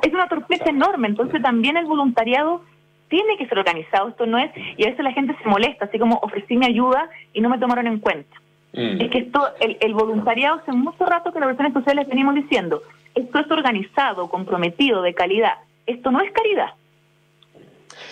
Es 0.00 0.12
una 0.12 0.28
torpeza 0.28 0.70
enorme, 0.70 1.08
entonces 1.08 1.42
también 1.42 1.76
el 1.76 1.86
voluntariado 1.86 2.62
tiene 3.08 3.36
que 3.36 3.48
ser 3.48 3.58
organizado, 3.58 4.10
esto 4.10 4.26
no 4.26 4.38
es, 4.38 4.52
y 4.76 4.84
a 4.84 4.90
veces 4.90 5.02
la 5.02 5.12
gente 5.12 5.34
se 5.42 5.48
molesta, 5.48 5.86
así 5.86 5.98
como 5.98 6.20
ofrecí 6.22 6.56
mi 6.56 6.66
ayuda 6.66 7.10
y 7.32 7.40
no 7.40 7.48
me 7.48 7.58
tomaron 7.58 7.88
en 7.88 7.98
cuenta. 7.98 8.36
Mm. 8.74 9.00
Es 9.00 9.10
que 9.10 9.18
esto, 9.18 9.40
el, 9.58 9.76
el 9.80 9.92
voluntariado 9.92 10.60
hace 10.60 10.70
mucho 10.70 11.04
rato 11.04 11.32
que 11.32 11.40
las 11.40 11.48
organizaciones 11.48 11.74
sociales 11.74 12.06
venimos 12.06 12.36
diciendo, 12.36 12.80
Esto 13.14 13.38
es 13.38 13.50
organizado, 13.50 14.28
comprometido, 14.28 15.02
de 15.02 15.14
calidad. 15.14 15.54
Esto 15.86 16.10
no 16.10 16.20
es 16.20 16.30
caridad. 16.32 16.74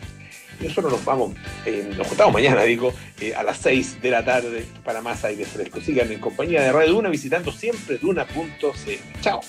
Nosotros 0.59 0.93
nos 0.93 1.03
vamos, 1.03 1.33
eh, 1.65 1.91
nos 1.97 2.05
juntamos 2.05 2.35
mañana, 2.35 2.61
digo, 2.61 2.93
eh, 3.19 3.33
a 3.33 3.41
las 3.41 3.57
6 3.57 3.99
de 3.99 4.11
la 4.11 4.23
tarde 4.23 4.63
para 4.85 5.01
más 5.01 5.25
aire 5.25 5.45
fresco. 5.45 5.81
Sigan 5.81 6.11
en 6.11 6.19
compañía 6.19 6.61
de 6.61 6.71
Radio 6.71 6.93
Duna 6.93 7.09
visitando 7.09 7.51
siempre 7.51 7.97
duna.cl. 7.97 9.21
Chao. 9.21 9.41